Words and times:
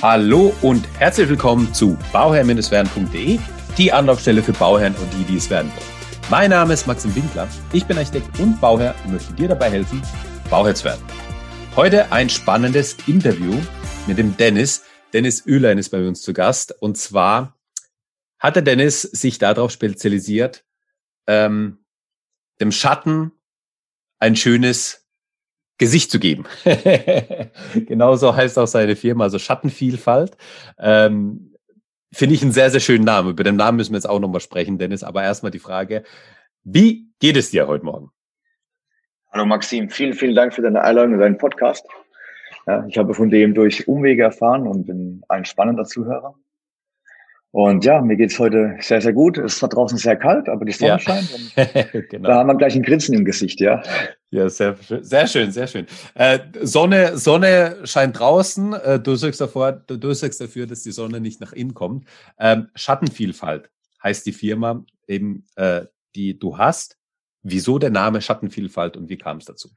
Hallo 0.00 0.54
und 0.62 0.86
herzlich 1.00 1.28
willkommen 1.28 1.74
zu 1.74 1.98
bauherr-werden.de, 2.12 3.40
die 3.76 3.92
Anlaufstelle 3.92 4.44
für 4.44 4.52
Bauherren 4.52 4.94
und 4.94 5.12
die, 5.12 5.24
die 5.24 5.38
es 5.38 5.50
werden 5.50 5.72
wollen. 5.72 6.30
Mein 6.30 6.50
Name 6.50 6.74
ist 6.74 6.86
Maxim 6.86 7.12
Winkler, 7.16 7.48
ich 7.72 7.84
bin 7.84 7.98
Architekt 7.98 8.38
und 8.38 8.60
Bauherr 8.60 8.94
und 9.04 9.14
möchte 9.14 9.32
dir 9.32 9.48
dabei 9.48 9.72
helfen, 9.72 10.00
Bauherr 10.50 10.76
zu 10.76 10.84
werden. 10.84 11.02
Heute 11.74 12.12
ein 12.12 12.28
spannendes 12.28 12.96
Interview 13.08 13.60
mit 14.06 14.18
dem 14.18 14.36
Dennis. 14.36 14.84
Dennis 15.12 15.44
Öhlein 15.44 15.78
ist 15.78 15.88
bei 15.88 16.06
uns 16.06 16.22
zu 16.22 16.32
Gast 16.32 16.80
und 16.80 16.96
zwar 16.96 17.58
hat 18.38 18.54
der 18.54 18.62
Dennis 18.62 19.02
sich 19.02 19.38
darauf 19.38 19.72
spezialisiert, 19.72 20.64
ähm, 21.26 21.84
dem 22.60 22.70
Schatten 22.70 23.32
ein 24.20 24.36
schönes 24.36 25.07
Gesicht 25.78 26.10
zu 26.10 26.18
geben. 26.18 26.44
Genauso 27.86 28.34
heißt 28.34 28.58
auch 28.58 28.66
seine 28.66 28.96
Firma, 28.96 29.24
also 29.24 29.38
Schattenvielfalt. 29.38 30.36
Ähm, 30.78 31.54
Finde 32.12 32.34
ich 32.34 32.42
einen 32.42 32.52
sehr, 32.52 32.70
sehr 32.70 32.80
schönen 32.80 33.04
Namen. 33.04 33.30
Über 33.30 33.44
den 33.44 33.56
Namen 33.56 33.76
müssen 33.76 33.92
wir 33.92 33.98
jetzt 33.98 34.08
auch 34.08 34.18
nochmal 34.18 34.40
sprechen, 34.40 34.78
Dennis. 34.78 35.04
Aber 35.04 35.22
erstmal 35.22 35.52
die 35.52 35.58
Frage, 35.58 36.04
wie 36.64 37.08
geht 37.20 37.36
es 37.36 37.50
dir 37.50 37.66
heute 37.66 37.84
Morgen? 37.84 38.10
Hallo 39.30 39.44
Maxim, 39.44 39.90
vielen, 39.90 40.14
vielen 40.14 40.34
Dank 40.34 40.54
für 40.54 40.62
deine 40.62 40.82
Einladung 40.82 41.14
in 41.14 41.20
deinen 41.20 41.38
Podcast. 41.38 41.86
Ja, 42.66 42.84
ich 42.86 42.96
habe 42.96 43.12
von 43.14 43.30
dem 43.30 43.54
durch 43.54 43.86
Umwege 43.86 44.22
erfahren 44.22 44.66
und 44.66 44.86
bin 44.86 45.22
ein 45.28 45.44
spannender 45.44 45.84
Zuhörer. 45.84 46.34
Und 47.50 47.84
ja, 47.84 48.02
mir 48.02 48.16
geht's 48.16 48.38
heute 48.38 48.76
sehr, 48.80 49.00
sehr 49.00 49.14
gut. 49.14 49.38
Es 49.38 49.58
zwar 49.58 49.70
draußen 49.70 49.96
sehr 49.96 50.16
kalt, 50.16 50.48
aber 50.48 50.66
die 50.66 50.72
Sonne 50.72 50.90
ja. 50.90 50.98
scheint. 50.98 51.28
genau. 52.10 52.28
Da 52.28 52.34
haben 52.36 52.46
wir 52.46 52.56
gleich 52.56 52.74
ein 52.74 52.82
Grinsen 52.82 53.14
im 53.14 53.24
Gesicht, 53.24 53.60
ja. 53.60 53.82
Ja, 54.30 54.50
sehr, 54.50 54.76
sehr 55.00 55.26
schön, 55.26 55.50
sehr 55.50 55.66
schön. 55.66 55.86
Äh, 56.14 56.40
Sonne, 56.60 57.16
Sonne 57.16 57.78
scheint 57.84 58.18
draußen. 58.18 58.74
Äh, 58.74 59.00
du, 59.00 59.16
sorgst 59.16 59.40
davor, 59.40 59.72
du, 59.72 59.96
du 59.96 60.12
sorgst 60.12 60.40
dafür, 60.40 60.66
dass 60.66 60.82
die 60.82 60.90
Sonne 60.90 61.20
nicht 61.20 61.40
nach 61.40 61.52
innen 61.52 61.72
kommt. 61.72 62.06
Ähm, 62.38 62.68
Schattenvielfalt 62.74 63.70
heißt 64.04 64.26
die 64.26 64.32
Firma 64.32 64.84
eben, 65.06 65.46
äh, 65.56 65.86
die 66.14 66.38
du 66.38 66.58
hast. 66.58 66.98
Wieso 67.42 67.78
der 67.78 67.90
Name 67.90 68.20
Schattenvielfalt 68.20 68.98
und 68.98 69.08
wie 69.08 69.16
kam 69.16 69.38
es 69.38 69.46
dazu? 69.46 69.70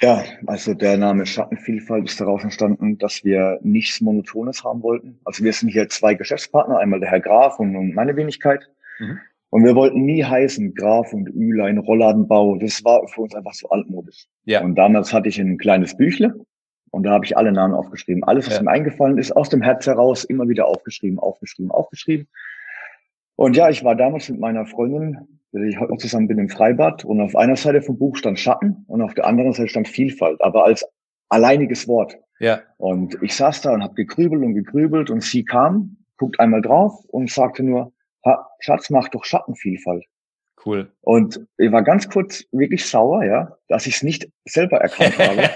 Ja, 0.00 0.22
also 0.46 0.74
der 0.74 0.96
Name 0.96 1.26
Schattenvielfalt 1.26 2.08
ist 2.08 2.20
daraus 2.20 2.44
entstanden, 2.44 2.98
dass 2.98 3.24
wir 3.24 3.58
nichts 3.62 4.00
Monotones 4.00 4.62
haben 4.62 4.82
wollten. 4.82 5.18
Also 5.24 5.42
wir 5.42 5.52
sind 5.52 5.70
hier 5.70 5.88
zwei 5.88 6.14
Geschäftspartner, 6.14 6.78
einmal 6.78 7.00
der 7.00 7.10
Herr 7.10 7.20
Graf 7.20 7.58
und 7.58 7.94
meine 7.94 8.14
Wenigkeit. 8.14 8.68
Mhm. 9.00 9.18
Und 9.50 9.64
wir 9.64 9.74
wollten 9.74 10.02
nie 10.04 10.22
heißen 10.22 10.74
Graf 10.74 11.12
und 11.12 11.28
Ülein, 11.28 11.78
Rollladenbau. 11.78 12.58
Das 12.58 12.84
war 12.84 13.08
für 13.08 13.22
uns 13.22 13.34
einfach 13.34 13.54
so 13.54 13.68
altmodisch. 13.70 14.26
Ja. 14.44 14.62
Und 14.62 14.76
damals 14.76 15.12
hatte 15.12 15.28
ich 15.28 15.38
ein 15.40 15.58
kleines 15.58 15.96
Büchle 15.96 16.34
und 16.90 17.02
da 17.02 17.10
habe 17.10 17.24
ich 17.24 17.36
alle 17.36 17.50
Namen 17.50 17.74
aufgeschrieben. 17.74 18.22
Alles, 18.22 18.46
was 18.46 18.58
ja. 18.58 18.62
mir 18.62 18.70
eingefallen 18.70 19.18
ist, 19.18 19.32
aus 19.32 19.48
dem 19.48 19.62
Herz 19.62 19.86
heraus 19.86 20.22
immer 20.24 20.48
wieder 20.48 20.66
aufgeschrieben, 20.66 21.18
aufgeschrieben, 21.18 21.72
aufgeschrieben. 21.72 22.28
Und 23.36 23.56
ja, 23.56 23.68
ich 23.68 23.82
war 23.82 23.96
damals 23.96 24.28
mit 24.28 24.38
meiner 24.38 24.66
Freundin 24.66 25.37
ich 25.52 25.78
heute 25.78 25.92
noch 25.92 25.98
zusammen 25.98 26.28
bin 26.28 26.38
im 26.38 26.48
Freibad 26.48 27.04
und 27.04 27.20
auf 27.20 27.34
einer 27.36 27.56
Seite 27.56 27.82
vom 27.82 27.98
Buch 27.98 28.16
stand 28.16 28.38
Schatten 28.38 28.84
und 28.86 29.02
auf 29.02 29.14
der 29.14 29.26
anderen 29.26 29.52
Seite 29.52 29.68
stand 29.68 29.88
Vielfalt, 29.88 30.40
aber 30.40 30.64
als 30.64 30.84
alleiniges 31.28 31.88
Wort. 31.88 32.16
Ja. 32.40 32.60
Und 32.76 33.18
ich 33.22 33.34
saß 33.34 33.62
da 33.62 33.72
und 33.72 33.82
habe 33.82 33.94
gegrübelt 33.94 34.42
und 34.42 34.54
gegrübelt 34.54 35.10
und 35.10 35.22
sie 35.22 35.44
kam, 35.44 35.96
guckt 36.16 36.38
einmal 36.38 36.62
drauf 36.62 37.04
und 37.08 37.30
sagte 37.30 37.62
nur, 37.62 37.92
Schatz, 38.60 38.90
mach 38.90 39.08
doch 39.08 39.24
Schattenvielfalt. 39.24 40.04
Cool. 40.64 40.90
Und 41.00 41.46
ich 41.56 41.70
war 41.70 41.82
ganz 41.82 42.08
kurz 42.08 42.44
wirklich 42.52 42.84
sauer, 42.84 43.24
ja, 43.24 43.56
dass 43.68 43.86
ich 43.86 43.96
es 43.96 44.02
nicht 44.02 44.28
selber 44.44 44.78
erkannt 44.78 45.18
habe. 45.18 45.48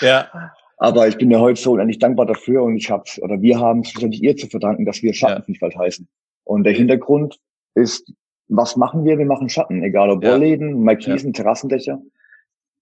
ja. 0.00 0.52
Aber 0.78 1.08
ich 1.08 1.16
bin 1.16 1.28
mir 1.28 1.40
heute 1.40 1.60
so 1.60 1.72
unendlich 1.72 1.98
dankbar 1.98 2.26
dafür 2.26 2.62
und 2.62 2.76
ich 2.76 2.90
hab's, 2.90 3.20
oder 3.22 3.40
wir 3.40 3.58
haben 3.58 3.80
es 3.80 3.90
schlussendlich 3.90 4.22
ihr 4.22 4.36
zu 4.36 4.46
verdanken, 4.46 4.84
dass 4.84 5.02
wir 5.02 5.14
Schattenvielfalt 5.14 5.74
ja. 5.74 5.80
heißen. 5.80 6.06
Und 6.44 6.64
der 6.64 6.74
Hintergrund 6.74 7.38
ist 7.74 8.12
was 8.48 8.76
machen 8.76 9.04
wir? 9.04 9.18
Wir 9.18 9.26
machen 9.26 9.48
Schatten, 9.48 9.82
egal 9.82 10.10
ob 10.10 10.24
Rollläden, 10.24 10.70
ja. 10.70 10.76
Markisen, 10.76 11.32
ja. 11.32 11.42
Terrassendächer. 11.42 12.00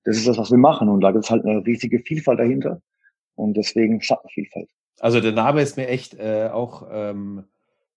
Das 0.05 0.17
ist 0.17 0.29
das, 0.29 0.37
was 0.37 0.51
wir 0.51 0.59
machen. 0.59 0.89
Und 0.89 1.01
da 1.01 1.13
gibt 1.13 1.25
es 1.25 1.31
halt 1.31 1.45
eine 1.45 1.65
riesige 1.65 1.99
Vielfalt 2.01 2.39
dahinter. 2.39 2.81
Und 3.35 3.57
deswegen 3.57 4.01
Schattenvielfalt. 4.01 4.69
Also 5.01 5.21
der 5.21 5.33
Name 5.33 5.63
ist 5.63 5.77
mir 5.77 5.89
echt 5.89 6.15
äh, 6.15 6.51
auch 6.53 6.87
ähm, 6.91 7.45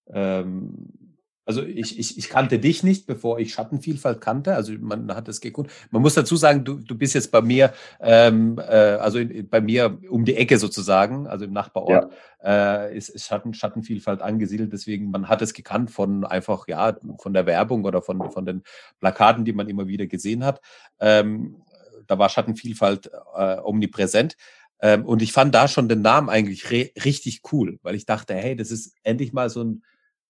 ähm, 0.09 1.06
also 1.47 1.63
ich, 1.63 1.97
ich, 1.97 2.17
ich 2.17 2.29
kannte 2.29 2.59
dich 2.59 2.83
nicht, 2.83 3.07
bevor 3.07 3.39
ich 3.39 3.53
Schattenvielfalt 3.53 4.19
kannte. 4.19 4.53
Also 4.53 4.73
man 4.79 5.15
hat 5.15 5.29
es 5.29 5.39
geguckt. 5.39 5.71
Man 5.91 6.01
muss 6.01 6.13
dazu 6.13 6.35
sagen, 6.35 6.65
du, 6.65 6.75
du 6.75 6.97
bist 6.97 7.15
jetzt 7.15 7.31
bei 7.31 7.41
mir, 7.41 7.73
ähm, 8.01 8.59
äh, 8.59 8.61
also 8.61 9.17
in, 9.17 9.47
bei 9.47 9.61
mir 9.61 9.97
um 10.09 10.25
die 10.25 10.35
Ecke 10.35 10.57
sozusagen, 10.57 11.25
also 11.25 11.45
im 11.45 11.53
Nachbarort, 11.53 12.11
ja. 12.43 12.85
äh, 12.87 12.97
ist, 12.97 13.07
ist 13.07 13.27
Schatten, 13.27 13.53
Schattenvielfalt 13.53 14.21
angesiedelt. 14.21 14.73
Deswegen, 14.73 15.09
man 15.09 15.29
hat 15.29 15.41
es 15.41 15.53
gekannt 15.53 15.89
von 15.89 16.25
einfach, 16.25 16.67
ja, 16.67 16.97
von 17.19 17.33
der 17.33 17.45
Werbung 17.45 17.85
oder 17.85 18.01
von, 18.01 18.29
von 18.29 18.45
den 18.45 18.63
Plakaten, 18.99 19.45
die 19.45 19.53
man 19.53 19.69
immer 19.69 19.87
wieder 19.87 20.05
gesehen 20.05 20.43
hat. 20.43 20.59
Ähm, 20.99 21.63
da 22.07 22.19
war 22.19 22.27
Schattenvielfalt 22.27 23.09
äh, 23.37 23.57
omnipräsent. 23.63 24.35
Ähm, 24.81 25.05
und 25.05 25.21
ich 25.21 25.31
fand 25.31 25.55
da 25.55 25.69
schon 25.69 25.87
den 25.87 26.01
Namen 26.01 26.27
eigentlich 26.27 26.69
richtig 26.69 27.41
cool, 27.53 27.79
weil 27.83 27.95
ich 27.95 28.05
dachte, 28.05 28.33
hey, 28.35 28.57
das 28.57 28.69
ist 28.69 28.97
endlich 29.03 29.31
mal 29.31 29.49
so 29.49 29.63
ein 29.63 29.83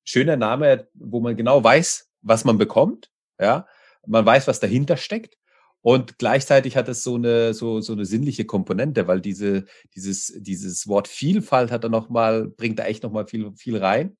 schöner 0.07 0.38
Name, 0.38 0.88
wo 0.94 1.19
man 1.19 1.35
genau 1.35 1.63
weiß, 1.63 2.09
was 2.22 2.45
man 2.45 2.57
bekommt. 2.57 3.12
Ja, 3.40 3.68
man 4.06 4.25
weiß, 4.25 4.47
was 4.47 4.59
dahinter 4.59 4.97
steckt. 4.97 5.38
Und 5.81 6.18
gleichzeitig 6.18 6.75
hat 6.75 6.88
es 6.88 7.03
so 7.03 7.16
eine, 7.16 7.53
so, 7.53 7.81
so 7.81 7.94
eine 7.94 8.06
sinnliche 8.06 8.45
Komponente, 8.45 9.07
weil 9.07 9.22
diese, 9.22 9.66
dieses, 9.95 10.34
dieses 10.38 10.88
Wort 10.88 11.07
Vielfalt 11.07 11.72
hat 11.72 11.84
er 11.84 11.90
noch 11.90 12.09
mal, 12.09 12.47
bringt 12.47 12.79
da 12.79 12.85
echt 12.85 13.03
noch 13.03 13.12
mal 13.12 13.28
viel, 13.28 13.51
viel 13.56 13.78
rein. 13.78 14.18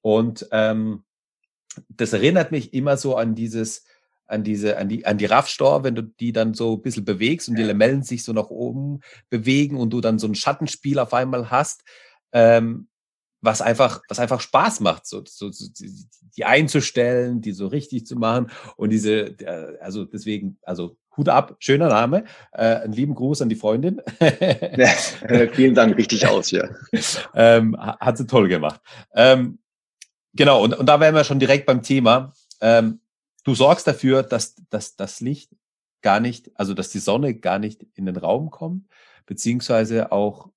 Und 0.00 0.48
ähm, 0.52 1.04
das 1.88 2.12
erinnert 2.12 2.52
mich 2.52 2.72
immer 2.72 2.96
so 2.96 3.16
an 3.16 3.34
dieses, 3.34 3.84
an 4.26 4.42
diese, 4.42 4.78
an 4.78 4.88
die, 4.88 5.04
an 5.06 5.18
die 5.18 5.26
Raffstor, 5.26 5.84
wenn 5.84 5.94
du 5.94 6.02
die 6.02 6.32
dann 6.32 6.54
so 6.54 6.74
ein 6.74 6.82
bisschen 6.82 7.04
bewegst 7.04 7.48
und 7.48 7.56
die 7.56 7.62
Lamellen 7.62 8.02
sich 8.02 8.24
so 8.24 8.32
nach 8.32 8.50
oben 8.50 9.00
bewegen 9.28 9.76
und 9.76 9.90
du 9.90 10.00
dann 10.00 10.18
so 10.18 10.26
ein 10.26 10.34
Schattenspiel 10.34 10.98
auf 10.98 11.12
einmal 11.12 11.50
hast. 11.50 11.82
Ähm, 12.32 12.88
was 13.40 13.60
einfach, 13.60 14.02
was 14.08 14.18
einfach 14.18 14.40
Spaß 14.40 14.80
macht, 14.80 15.06
so, 15.06 15.22
so, 15.26 15.50
so 15.50 15.66
die 16.36 16.44
einzustellen, 16.44 17.40
die 17.40 17.52
so 17.52 17.66
richtig 17.66 18.06
zu 18.06 18.16
machen 18.16 18.50
und 18.76 18.90
diese, 18.90 19.36
also 19.80 20.04
deswegen, 20.04 20.58
also 20.62 20.96
Hut 21.16 21.28
ab, 21.28 21.56
schöner 21.58 21.88
Name, 21.88 22.24
äh, 22.52 22.76
einen 22.76 22.92
lieben 22.92 23.14
Gruß 23.14 23.42
an 23.42 23.48
die 23.48 23.56
Freundin. 23.56 24.02
ja, 24.20 24.92
äh, 25.22 25.48
vielen 25.48 25.74
Dank, 25.74 25.96
richtig 25.96 26.26
aus, 26.26 26.50
ja. 26.50 26.68
ähm, 27.34 27.76
hat 27.78 28.18
sie 28.18 28.26
toll 28.26 28.48
gemacht. 28.48 28.80
Ähm, 29.14 29.58
genau, 30.34 30.62
und, 30.62 30.74
und 30.74 30.86
da 30.86 31.00
wären 31.00 31.14
wir 31.14 31.24
schon 31.24 31.38
direkt 31.38 31.66
beim 31.66 31.82
Thema. 31.82 32.32
Ähm, 32.60 33.00
du 33.44 33.54
sorgst 33.54 33.86
dafür, 33.86 34.22
dass, 34.22 34.56
dass 34.68 34.96
das 34.96 35.20
Licht 35.20 35.50
gar 36.02 36.20
nicht, 36.20 36.50
also 36.54 36.74
dass 36.74 36.90
die 36.90 36.98
Sonne 36.98 37.34
gar 37.34 37.58
nicht 37.58 37.86
in 37.94 38.06
den 38.06 38.16
Raum 38.16 38.50
kommt, 38.50 38.86
beziehungsweise 39.24 40.12
auch, 40.12 40.50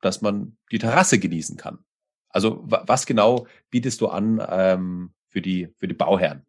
dass 0.00 0.20
man 0.20 0.56
die 0.70 0.78
Terrasse 0.78 1.18
genießen 1.18 1.56
kann. 1.56 1.78
Also 2.38 2.62
was 2.62 3.04
genau 3.04 3.48
bietest 3.68 4.00
du 4.00 4.06
an 4.06 4.40
ähm, 4.48 5.10
für 5.26 5.40
die 5.40 5.66
für 5.74 5.88
die 5.88 5.94
Bauherren? 5.94 6.46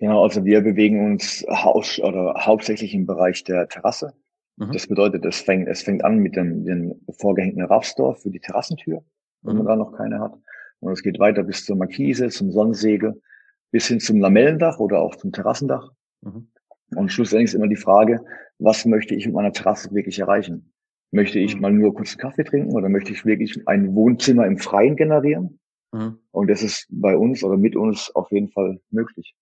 Genau, 0.00 0.24
also 0.24 0.44
wir 0.44 0.60
bewegen 0.60 1.06
uns 1.06 1.46
haus 1.48 2.00
oder 2.00 2.34
hauptsächlich 2.36 2.94
im 2.94 3.06
Bereich 3.06 3.44
der 3.44 3.68
Terrasse. 3.68 4.14
Mhm. 4.56 4.72
Das 4.72 4.88
bedeutet, 4.88 5.24
es 5.24 5.40
fängt, 5.40 5.68
es 5.68 5.82
fängt 5.82 6.04
an 6.04 6.18
mit 6.18 6.34
dem, 6.34 6.64
dem 6.64 7.00
vorgehängten 7.12 7.64
Raffstor 7.64 8.16
für 8.16 8.30
die 8.30 8.40
Terrassentür, 8.40 9.04
wenn 9.42 9.52
mhm. 9.52 9.58
man 9.58 9.66
da 9.68 9.76
noch 9.76 9.92
keine 9.92 10.18
hat. 10.18 10.36
Und 10.80 10.90
es 10.90 11.04
geht 11.04 11.20
weiter 11.20 11.44
bis 11.44 11.64
zur 11.64 11.76
Markise, 11.76 12.28
zum 12.28 12.50
Sonnensegel, 12.50 13.22
bis 13.70 13.86
hin 13.86 14.00
zum 14.00 14.18
Lamellendach 14.18 14.80
oder 14.80 15.00
auch 15.00 15.14
zum 15.14 15.30
Terrassendach. 15.30 15.92
Mhm. 16.22 16.48
Und 16.96 17.12
schlussendlich 17.12 17.50
ist 17.50 17.54
immer 17.54 17.68
die 17.68 17.76
Frage, 17.76 18.24
was 18.58 18.84
möchte 18.84 19.14
ich 19.14 19.26
mit 19.26 19.36
meiner 19.36 19.52
Terrasse 19.52 19.94
wirklich 19.94 20.18
erreichen? 20.18 20.72
Möchte 21.10 21.38
ich 21.38 21.54
mhm. 21.54 21.60
mal 21.62 21.72
nur 21.72 21.94
kurz 21.94 22.12
einen 22.12 22.20
Kaffee 22.20 22.44
trinken 22.44 22.72
oder 22.72 22.88
möchte 22.88 23.12
ich 23.12 23.24
wirklich 23.24 23.66
ein 23.66 23.94
Wohnzimmer 23.94 24.46
im 24.46 24.58
Freien 24.58 24.96
generieren? 24.96 25.58
Mhm. 25.92 26.18
Und 26.30 26.48
das 26.48 26.62
ist 26.62 26.86
bei 26.90 27.16
uns 27.16 27.42
oder 27.42 27.56
mit 27.56 27.76
uns 27.76 28.14
auf 28.14 28.30
jeden 28.30 28.50
Fall 28.50 28.80
möglich. 28.90 29.34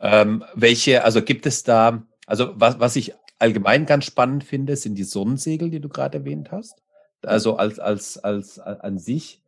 Ähm, 0.00 0.44
welche, 0.54 1.04
also 1.04 1.22
gibt 1.22 1.46
es 1.46 1.62
da, 1.62 2.02
also 2.26 2.52
was, 2.56 2.80
was 2.80 2.96
ich 2.96 3.14
allgemein 3.38 3.86
ganz 3.86 4.04
spannend 4.04 4.44
finde, 4.44 4.76
sind 4.76 4.96
die 4.96 5.04
Sonnensegel, 5.04 5.70
die 5.70 5.80
du 5.80 5.88
gerade 5.88 6.18
erwähnt 6.18 6.50
hast. 6.50 6.82
Also 7.22 7.56
als, 7.56 7.78
als, 7.78 8.18
als, 8.18 8.58
als 8.58 8.80
an 8.80 8.98
sich 8.98 9.42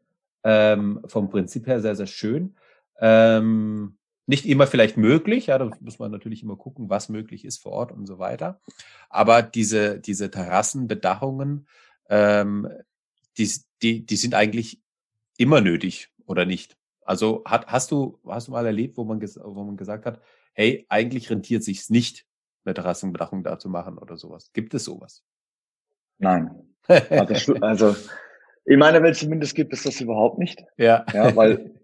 ähm, 0.44 1.00
vom 1.06 1.28
Prinzip 1.28 1.66
her 1.66 1.80
sehr, 1.80 1.96
sehr 1.96 2.06
schön. 2.06 2.54
Ähm, 3.00 3.96
nicht 4.26 4.46
immer 4.46 4.66
vielleicht 4.66 4.96
möglich, 4.96 5.46
ja, 5.46 5.58
da 5.58 5.70
muss 5.80 5.98
man 5.98 6.10
natürlich 6.10 6.42
immer 6.42 6.56
gucken, 6.56 6.88
was 6.88 7.08
möglich 7.08 7.44
ist 7.44 7.58
vor 7.58 7.72
Ort 7.72 7.92
und 7.92 8.06
so 8.06 8.18
weiter. 8.18 8.60
Aber 9.10 9.42
diese, 9.42 10.00
diese 10.00 10.30
Terrassenbedachungen, 10.30 11.66
ähm, 12.08 12.68
die, 13.36 13.50
die, 13.82 14.06
die 14.06 14.16
sind 14.16 14.34
eigentlich 14.34 14.80
immer 15.36 15.60
nötig, 15.60 16.10
oder 16.26 16.46
nicht? 16.46 16.76
Also 17.02 17.42
hat, 17.44 17.66
hast 17.66 17.90
du, 17.90 18.18
hast 18.26 18.48
du 18.48 18.52
mal 18.52 18.64
erlebt, 18.64 18.96
wo 18.96 19.04
man, 19.04 19.20
wo 19.20 19.64
man 19.64 19.76
gesagt 19.76 20.06
hat, 20.06 20.20
hey, 20.54 20.86
eigentlich 20.88 21.30
rentiert 21.30 21.62
sich's 21.62 21.90
nicht, 21.90 22.26
eine 22.64 22.74
Terrassenbedachung 22.74 23.44
da 23.44 23.58
zu 23.58 23.68
machen 23.68 23.98
oder 23.98 24.16
sowas? 24.16 24.50
Gibt 24.54 24.72
es 24.72 24.84
sowas? 24.84 25.22
Nein. 26.18 26.74
also, 26.88 27.54
also 27.56 27.96
in 28.64 28.78
meiner 28.78 29.02
Welt 29.02 29.16
zumindest 29.16 29.54
gibt 29.54 29.72
es 29.74 29.82
das 29.82 30.00
überhaupt 30.00 30.38
nicht. 30.38 30.64
Ja. 30.78 31.04
Ja, 31.12 31.36
weil 31.36 31.74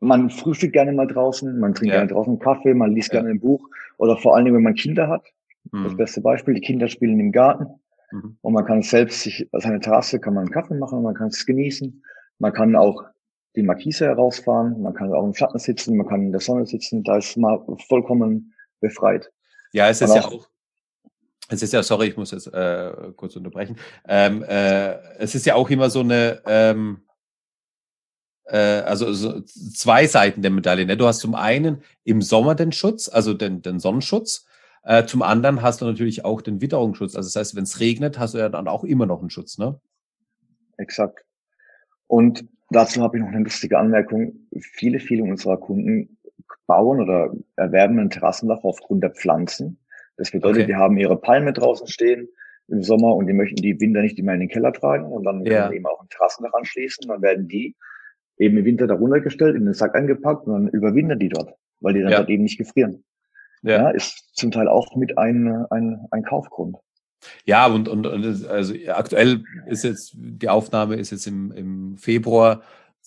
man 0.00 0.30
frühstückt 0.30 0.72
gerne 0.72 0.92
mal 0.92 1.06
draußen, 1.06 1.58
man 1.58 1.74
trinkt 1.74 1.92
ja. 1.92 2.00
gerne 2.00 2.12
draußen 2.12 2.38
Kaffee, 2.38 2.74
man 2.74 2.94
liest 2.94 3.12
ja. 3.12 3.20
gerne 3.20 3.30
ein 3.34 3.40
Buch 3.40 3.68
oder 3.98 4.16
vor 4.16 4.34
allen 4.34 4.44
Dingen, 4.44 4.56
wenn 4.56 4.62
man 4.62 4.74
Kinder 4.74 5.08
hat. 5.08 5.24
Mhm. 5.72 5.84
Das 5.84 5.96
beste 5.96 6.20
Beispiel, 6.20 6.54
die 6.54 6.60
Kinder 6.60 6.88
spielen 6.88 7.18
im 7.18 7.32
Garten 7.32 7.66
mhm. 8.12 8.36
und 8.40 8.52
man 8.52 8.64
kann 8.64 8.82
selbst 8.82 9.22
sich, 9.22 9.48
seine 9.52 9.80
Terrasse 9.80 10.20
kann 10.20 10.34
man 10.34 10.44
einen 10.44 10.52
Kaffee 10.52 10.74
machen, 10.74 11.02
man 11.02 11.14
kann 11.14 11.28
es 11.28 11.44
genießen. 11.44 12.02
Man 12.38 12.52
kann 12.52 12.76
auch 12.76 13.02
die 13.56 13.62
Markise 13.62 14.06
herausfahren, 14.06 14.80
man 14.80 14.94
kann 14.94 15.12
auch 15.12 15.24
im 15.24 15.34
Schatten 15.34 15.58
sitzen, 15.58 15.96
man 15.96 16.06
kann 16.06 16.22
in 16.22 16.32
der 16.32 16.40
Sonne 16.40 16.66
sitzen, 16.66 17.02
da 17.02 17.16
ist 17.16 17.36
man 17.36 17.58
vollkommen 17.88 18.54
befreit. 18.80 19.32
Ja, 19.72 19.88
es 19.88 20.00
ist 20.00 20.14
ja 20.14 20.24
auch 20.24 20.48
es 21.48 21.62
ist 21.62 21.72
ja, 21.72 21.82
sorry, 21.82 22.08
ich 22.08 22.16
muss 22.16 22.30
jetzt 22.30 22.46
äh, 22.52 22.92
kurz 23.16 23.34
unterbrechen. 23.36 23.76
Ähm, 24.06 24.42
äh, 24.42 24.92
es 25.18 25.34
ist 25.34 25.46
ja 25.46 25.54
auch 25.54 25.70
immer 25.70 25.88
so 25.88 26.00
eine, 26.00 26.42
ähm, 26.46 27.00
äh, 27.00 27.07
also 28.56 29.12
so 29.12 29.40
zwei 29.42 30.06
Seiten 30.06 30.42
der 30.42 30.50
Medaille. 30.50 30.86
Ne? 30.86 30.96
Du 30.96 31.06
hast 31.06 31.20
zum 31.20 31.34
einen 31.34 31.82
im 32.04 32.22
Sommer 32.22 32.54
den 32.54 32.72
Schutz, 32.72 33.08
also 33.08 33.34
den, 33.34 33.62
den 33.62 33.78
Sonnenschutz. 33.80 34.46
Äh, 34.84 35.04
zum 35.04 35.22
anderen 35.22 35.62
hast 35.62 35.80
du 35.80 35.84
natürlich 35.84 36.24
auch 36.24 36.40
den 36.40 36.60
Witterungsschutz. 36.60 37.14
Also 37.16 37.26
das 37.26 37.36
heißt, 37.36 37.56
wenn 37.56 37.64
es 37.64 37.80
regnet, 37.80 38.18
hast 38.18 38.34
du 38.34 38.38
ja 38.38 38.48
dann 38.48 38.68
auch 38.68 38.84
immer 38.84 39.06
noch 39.06 39.20
einen 39.20 39.30
Schutz, 39.30 39.58
ne? 39.58 39.80
Exakt. 40.76 41.24
Und 42.06 42.44
dazu 42.70 43.02
habe 43.02 43.18
ich 43.18 43.22
noch 43.22 43.30
eine 43.30 43.44
lustige 43.44 43.78
Anmerkung. 43.78 44.48
Viele, 44.60 45.00
viele 45.00 45.24
unserer 45.24 45.58
Kunden 45.58 46.16
bauen 46.66 47.00
oder 47.00 47.32
erwerben 47.56 47.98
ein 47.98 48.10
Terrassendach 48.10 48.62
aufgrund 48.62 49.02
der 49.02 49.10
Pflanzen 49.10 49.78
das 50.18 50.32
bedeutet, 50.32 50.64
okay. 50.64 50.66
die 50.66 50.74
haben 50.74 50.98
ihre 50.98 51.16
Palme 51.16 51.52
draußen 51.52 51.86
stehen 51.86 52.28
im 52.66 52.82
Sommer 52.82 53.14
und 53.14 53.28
die 53.28 53.32
möchten 53.32 53.62
die 53.62 53.80
Winter 53.80 54.02
nicht 54.02 54.18
immer 54.18 54.34
in 54.34 54.40
den 54.40 54.48
Keller 54.48 54.72
tragen 54.72 55.06
und 55.06 55.24
dann 55.24 55.46
ja. 55.46 55.52
kann 55.52 55.68
man 55.68 55.72
eben 55.72 55.86
auch 55.86 56.02
ein 56.02 56.08
Terrassendach 56.10 56.52
anschließen. 56.52 57.08
Dann 57.08 57.22
werden 57.22 57.48
die 57.48 57.76
eben 58.38 58.56
im 58.56 58.64
Winter 58.64 58.86
darunter 58.86 59.20
gestellt, 59.20 59.56
in 59.56 59.64
den 59.64 59.74
Sack 59.74 59.94
eingepackt 59.94 60.46
und 60.46 60.52
dann 60.52 60.68
überwintern 60.68 61.18
die 61.18 61.28
dort, 61.28 61.54
weil 61.80 61.94
die 61.94 62.00
dann 62.00 62.12
ja. 62.12 62.18
dort 62.18 62.30
eben 62.30 62.42
nicht 62.42 62.58
gefrieren. 62.58 63.04
Ja. 63.62 63.82
ja. 63.82 63.90
ist 63.90 64.30
zum 64.34 64.50
Teil 64.50 64.68
auch 64.68 64.94
mit 64.96 65.18
ein, 65.18 65.66
ein, 65.70 66.06
ein 66.10 66.22
Kaufgrund. 66.22 66.76
Ja, 67.44 67.66
und, 67.66 67.88
und, 67.88 68.06
und 68.06 68.46
also 68.48 68.74
aktuell 68.88 69.42
ist 69.66 69.82
jetzt, 69.82 70.12
die 70.14 70.48
Aufnahme 70.48 70.94
ist 70.96 71.10
jetzt 71.10 71.26
im, 71.26 71.50
im 71.50 71.96
Februar 71.96 72.62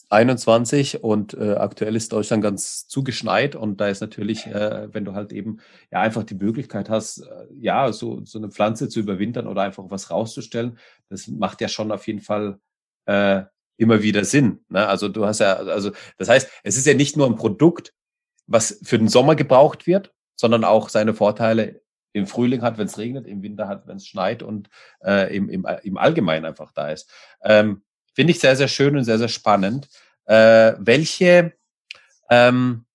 21 0.10 1.04
und 1.04 1.34
äh, 1.34 1.54
aktuell 1.54 1.96
ist 1.96 2.12
Deutschland 2.12 2.44
ganz 2.44 2.88
zugeschneit 2.88 3.56
und 3.56 3.80
da 3.80 3.88
ist 3.88 4.02
natürlich, 4.02 4.46
äh, 4.48 4.94
wenn 4.94 5.06
du 5.06 5.14
halt 5.14 5.32
eben 5.32 5.60
ja 5.92 6.02
einfach 6.02 6.24
die 6.24 6.36
Möglichkeit 6.36 6.90
hast, 6.90 7.20
äh, 7.20 7.46
ja, 7.58 7.92
so, 7.94 8.24
so 8.26 8.38
eine 8.38 8.50
Pflanze 8.50 8.90
zu 8.90 9.00
überwintern 9.00 9.48
oder 9.48 9.62
einfach 9.62 9.86
was 9.88 10.12
rauszustellen, 10.12 10.78
das 11.10 11.28
macht 11.28 11.62
ja 11.62 11.70
schon 11.70 11.92
auf 11.92 12.08
jeden 12.08 12.20
Fall 12.20 12.60
äh, 13.06 13.44
immer 13.82 14.04
wieder 14.04 14.24
Sinn. 14.24 14.64
Ne? 14.70 14.88
Also 14.88 15.10
du 15.10 15.26
hast 15.26 15.40
ja, 15.40 15.56
also 15.56 15.92
das 16.18 16.30
heißt, 16.30 16.50
es 16.64 16.78
ist 16.78 16.86
ja 16.86 16.94
nicht 16.94 17.18
nur 17.18 17.26
ein 17.26 17.36
Produkt, 17.36 17.94
was 18.46 18.80
für 18.84 19.00
den 19.00 19.08
Sommer 19.08 19.36
gebraucht 19.36 19.88
wird, 19.88 20.14
sondern 20.36 20.64
auch 20.64 20.90
seine 20.90 21.14
Vorteile 21.14 21.82
im 22.14 22.28
Frühling 22.28 22.62
hat, 22.62 22.78
wenn 22.78 22.88
es 22.88 22.98
regnet, 22.98 23.26
im 23.26 23.42
Winter 23.42 23.68
hat, 23.68 23.88
wenn 23.88 23.98
es 23.98 24.08
schneit 24.08 24.44
und 24.44 24.70
äh, 25.04 25.36
im, 25.36 25.50
im, 25.50 25.66
im 25.84 25.98
Allgemeinen 25.98 26.46
einfach 26.46 26.72
da 26.74 26.90
ist. 26.90 27.10
Ähm, 27.44 27.82
Finde 28.14 28.32
ich 28.32 28.40
sehr, 28.40 28.56
sehr 28.56 28.68
schön 28.68 28.98
und 28.98 29.04
sehr, 29.04 29.18
sehr 29.18 29.30
spannend. 29.30 29.88
Äh, 30.26 30.74
welche, 30.78 31.54
ähm, 32.30 32.86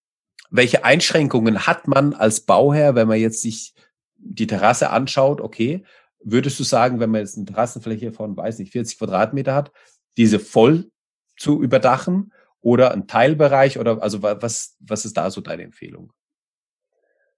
welche 0.50 0.84
Einschränkungen 0.84 1.66
hat 1.66 1.88
man 1.88 2.12
als 2.12 2.42
Bauherr, 2.42 2.94
wenn 2.94 3.08
man 3.08 3.18
jetzt 3.18 3.40
sich 3.40 3.74
die 4.16 4.46
Terrasse 4.46 4.90
anschaut? 4.90 5.40
Okay, 5.40 5.84
würdest 6.22 6.60
du 6.60 6.64
sagen, 6.64 7.00
wenn 7.00 7.10
man 7.10 7.22
jetzt 7.22 7.36
eine 7.36 7.46
Terrassenfläche 7.46 8.12
von, 8.12 8.36
weiß 8.36 8.58
nicht, 8.58 8.72
40 8.72 8.98
Quadratmeter 8.98 9.54
hat, 9.54 9.72
diese 10.16 10.38
voll 10.38 10.90
zu 11.36 11.62
überdachen 11.62 12.32
oder 12.60 12.92
ein 12.92 13.06
Teilbereich 13.06 13.78
oder 13.78 14.02
also 14.02 14.22
was, 14.22 14.76
was 14.80 15.04
ist 15.04 15.16
da 15.16 15.30
so 15.30 15.40
deine 15.40 15.62
Empfehlung? 15.62 16.12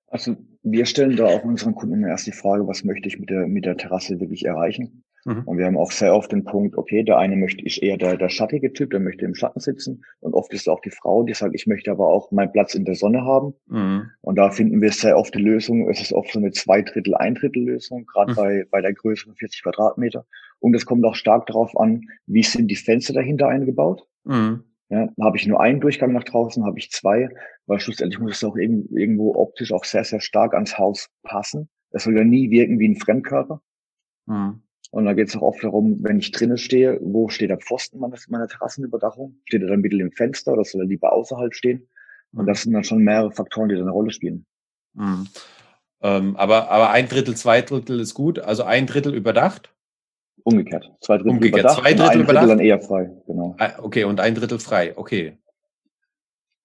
Also 0.06 0.36
wir 0.62 0.86
stellen 0.86 1.16
da 1.16 1.26
auch 1.26 1.44
unseren 1.44 1.74
Kunden 1.74 2.02
erst 2.04 2.26
die 2.26 2.32
Frage, 2.32 2.66
was 2.66 2.84
möchte 2.84 3.08
ich 3.08 3.18
mit 3.18 3.28
der, 3.28 3.46
mit 3.46 3.66
der 3.66 3.76
Terrasse 3.76 4.20
wirklich 4.20 4.46
erreichen? 4.46 5.04
Mhm. 5.24 5.42
Und 5.44 5.58
wir 5.58 5.66
haben 5.66 5.76
auch 5.76 5.90
sehr 5.90 6.14
oft 6.14 6.32
den 6.32 6.44
Punkt, 6.44 6.76
okay, 6.76 7.02
der 7.02 7.18
eine 7.18 7.36
möchte, 7.36 7.64
ist 7.64 7.78
eher 7.78 7.98
der, 7.98 8.16
der 8.16 8.28
schattige 8.28 8.72
Typ, 8.72 8.90
der 8.90 9.00
möchte 9.00 9.24
im 9.24 9.34
Schatten 9.34 9.60
sitzen. 9.60 10.02
Und 10.20 10.32
oft 10.32 10.52
ist 10.54 10.62
es 10.62 10.68
auch 10.68 10.80
die 10.80 10.90
Frau, 10.90 11.22
die 11.24 11.34
sagt, 11.34 11.54
ich 11.54 11.66
möchte 11.66 11.90
aber 11.90 12.08
auch 12.08 12.30
meinen 12.30 12.52
Platz 12.52 12.74
in 12.74 12.84
der 12.84 12.94
Sonne 12.94 13.24
haben. 13.24 13.54
Mhm. 13.66 14.10
Und 14.22 14.36
da 14.36 14.50
finden 14.50 14.80
wir 14.80 14.92
sehr 14.92 15.18
oft 15.18 15.34
die 15.34 15.42
Lösung. 15.42 15.90
Es 15.90 16.00
ist 16.00 16.12
oft 16.12 16.32
so 16.32 16.38
eine 16.38 16.52
zwei 16.52 16.82
Drittel, 16.82 17.14
ein 17.14 17.34
Drittel 17.34 17.64
Lösung, 17.64 18.06
gerade 18.06 18.32
mhm. 18.32 18.36
bei, 18.36 18.64
bei 18.70 18.80
der 18.80 18.94
Größe 18.94 19.24
von 19.24 19.34
40 19.34 19.62
Quadratmeter. 19.62 20.24
Und 20.60 20.74
es 20.74 20.86
kommt 20.86 21.04
auch 21.04 21.14
stark 21.14 21.46
darauf 21.46 21.78
an, 21.78 22.02
wie 22.26 22.42
sind 22.42 22.68
die 22.68 22.76
Fenster 22.76 23.12
dahinter 23.12 23.48
eingebaut. 23.48 24.06
Mhm. 24.24 24.64
Ja, 24.90 25.08
habe 25.20 25.36
ich 25.36 25.46
nur 25.46 25.60
einen 25.60 25.80
Durchgang 25.80 26.12
nach 26.12 26.24
draußen, 26.24 26.64
habe 26.64 26.78
ich 26.78 26.90
zwei, 26.90 27.28
weil 27.66 27.78
schlussendlich 27.78 28.20
muss 28.20 28.36
es 28.36 28.44
auch 28.44 28.56
irgendwo 28.56 29.34
optisch 29.34 29.72
auch 29.72 29.84
sehr, 29.84 30.04
sehr 30.04 30.20
stark 30.20 30.54
ans 30.54 30.78
Haus 30.78 31.10
passen. 31.22 31.68
Es 31.90 32.04
soll 32.04 32.16
ja 32.16 32.24
nie 32.24 32.50
wirken 32.50 32.78
wie 32.78 32.88
ein 32.88 32.96
Fremdkörper. 32.96 33.60
Mhm. 34.26 34.62
Und 34.90 35.04
da 35.04 35.12
geht 35.12 35.28
es 35.28 35.36
auch 35.36 35.42
oft 35.42 35.62
darum, 35.62 36.02
wenn 36.02 36.18
ich 36.18 36.32
drinnen 36.32 36.56
stehe, 36.56 36.98
wo 37.02 37.28
steht 37.28 37.50
der 37.50 37.58
Pfosten 37.58 37.98
meiner, 37.98 38.16
meiner 38.28 38.48
Terrassenüberdachung? 38.48 39.38
Steht 39.44 39.62
er 39.62 39.68
dann 39.68 39.82
bitte 39.82 39.98
im 39.98 40.12
Fenster 40.12 40.54
oder 40.54 40.64
soll 40.64 40.82
er 40.82 40.86
lieber 40.86 41.12
außerhalb 41.12 41.54
stehen? 41.54 41.88
Und 42.32 42.44
mhm. 42.44 42.46
das 42.46 42.62
sind 42.62 42.72
dann 42.72 42.84
schon 42.84 43.04
mehrere 43.04 43.30
Faktoren, 43.30 43.68
die 43.68 43.74
da 43.74 43.82
eine 43.82 43.90
Rolle 43.90 44.10
spielen. 44.10 44.46
Mhm. 44.94 45.28
Ähm, 46.00 46.36
aber, 46.36 46.70
aber 46.70 46.90
ein 46.90 47.08
Drittel, 47.08 47.36
zwei 47.36 47.60
Drittel 47.60 48.00
ist 48.00 48.14
gut. 48.14 48.38
Also 48.38 48.64
ein 48.64 48.86
Drittel 48.86 49.14
überdacht? 49.14 49.74
Umgekehrt. 50.44 50.90
Zwei 51.00 51.16
Drittel 51.16 51.32
Umgekehrt. 51.32 51.60
überdacht 51.60 51.80
zwei 51.80 51.94
Drittel 51.94 52.08
ein 52.08 52.20
überdacht? 52.20 52.44
Drittel 52.44 52.56
dann 52.56 52.66
eher 52.66 52.80
frei. 52.80 53.10
Genau. 53.26 53.56
Ah, 53.58 53.72
okay, 53.82 54.04
und 54.04 54.20
ein 54.20 54.34
Drittel 54.34 54.58
frei. 54.58 54.96
Okay. 54.96 55.38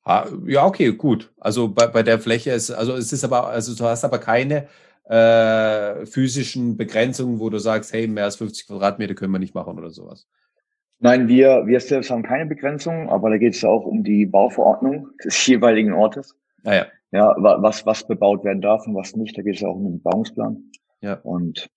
Ja, 0.05 0.65
okay, 0.65 0.91
gut. 0.91 1.31
Also 1.39 1.69
bei, 1.69 1.87
bei 1.87 2.03
der 2.03 2.19
Fläche 2.19 2.51
ist, 2.51 2.71
also 2.71 2.93
es 2.93 3.13
ist 3.13 3.23
aber, 3.23 3.47
also 3.47 3.73
du 3.73 3.85
hast 3.85 4.03
aber 4.03 4.19
keine 4.19 4.67
äh, 5.05 6.05
physischen 6.05 6.75
Begrenzungen, 6.75 7.39
wo 7.39 7.49
du 7.49 7.57
sagst, 7.57 7.93
hey, 7.93 8.07
mehr 8.07 8.25
als 8.25 8.35
50 8.35 8.67
Quadratmeter 8.67 9.15
können 9.15 9.31
wir 9.31 9.39
nicht 9.39 9.55
machen 9.55 9.77
oder 9.77 9.91
sowas? 9.91 10.27
Nein, 10.99 11.27
wir, 11.27 11.63
wir 11.67 11.79
selbst 11.79 12.11
haben 12.11 12.23
keine 12.23 12.45
Begrenzung, 12.45 13.09
aber 13.09 13.29
da 13.29 13.37
geht 13.37 13.55
es 13.55 13.61
ja 13.61 13.69
auch 13.69 13.85
um 13.85 14.03
die 14.03 14.25
Bauverordnung 14.25 15.09
des 15.23 15.45
jeweiligen 15.47 15.93
Ortes. 15.93 16.35
Ah, 16.63 16.75
ja. 16.75 16.85
Ja, 17.11 17.35
was, 17.37 17.85
was 17.85 18.07
bebaut 18.07 18.43
werden 18.43 18.61
darf 18.61 18.87
und 18.87 18.95
was 18.95 19.15
nicht. 19.15 19.37
Da 19.37 19.43
geht 19.43 19.55
es 19.55 19.61
ja 19.61 19.67
auch 19.67 19.75
um 19.75 19.83
den 19.83 20.01
Bebauungsplan. 20.01 20.71
Ja. 21.01 21.19
Und 21.21 21.69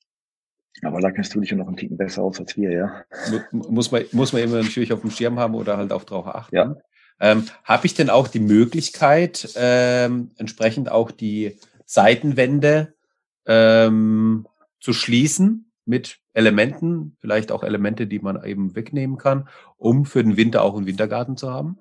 aber 0.82 1.00
da 1.00 1.10
kennst 1.10 1.34
du 1.34 1.40
dich 1.40 1.50
ja 1.50 1.56
noch 1.56 1.66
einen 1.66 1.76
Ticken 1.76 1.96
besser 1.96 2.22
aus 2.22 2.38
als 2.38 2.56
wir, 2.56 2.70
ja. 2.70 3.04
Muss 3.50 3.90
man, 3.90 4.04
muss 4.12 4.32
man 4.32 4.42
immer 4.42 4.62
natürlich 4.62 4.92
auf 4.92 5.00
dem 5.00 5.10
Schirm 5.10 5.38
haben 5.38 5.54
oder 5.54 5.76
halt 5.76 5.92
auch 5.92 6.04
drauf 6.04 6.26
achten. 6.26 6.54
Ja. 6.54 6.76
Ähm, 7.18 7.44
Habe 7.64 7.86
ich 7.86 7.94
denn 7.94 8.10
auch 8.10 8.28
die 8.28 8.40
Möglichkeit, 8.40 9.48
ähm, 9.56 10.32
entsprechend 10.36 10.90
auch 10.90 11.10
die 11.10 11.58
Seitenwände 11.86 12.94
ähm, 13.46 14.46
zu 14.80 14.92
schließen 14.92 15.70
mit 15.86 16.18
Elementen, 16.34 17.16
vielleicht 17.20 17.52
auch 17.52 17.62
Elemente, 17.62 18.06
die 18.06 18.18
man 18.18 18.44
eben 18.44 18.76
wegnehmen 18.76 19.16
kann, 19.16 19.48
um 19.78 20.04
für 20.04 20.22
den 20.22 20.36
Winter 20.36 20.62
auch 20.62 20.76
einen 20.76 20.86
Wintergarten 20.86 21.36
zu 21.36 21.50
haben? 21.50 21.78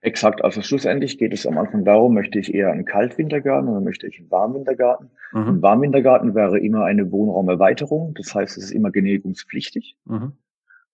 Exakt, 0.00 0.44
also 0.44 0.62
schlussendlich 0.62 1.18
geht 1.18 1.32
es 1.32 1.44
am 1.46 1.58
Anfang 1.58 1.84
darum, 1.84 2.14
möchte 2.14 2.38
ich 2.38 2.54
eher 2.54 2.70
einen 2.70 2.84
Kaltwintergarten 2.84 3.68
oder 3.68 3.80
möchte 3.80 4.06
ich 4.06 4.18
einen 4.20 4.30
Warmwintergarten? 4.30 5.10
Mhm. 5.32 5.48
Ein 5.48 5.62
Warmwintergarten 5.62 6.34
wäre 6.36 6.60
immer 6.60 6.84
eine 6.84 7.10
Wohnraumerweiterung, 7.10 8.14
das 8.14 8.32
heißt, 8.32 8.56
es 8.56 8.64
ist 8.64 8.70
immer 8.70 8.92
genehmigungspflichtig. 8.92 9.96
Mhm. 10.04 10.34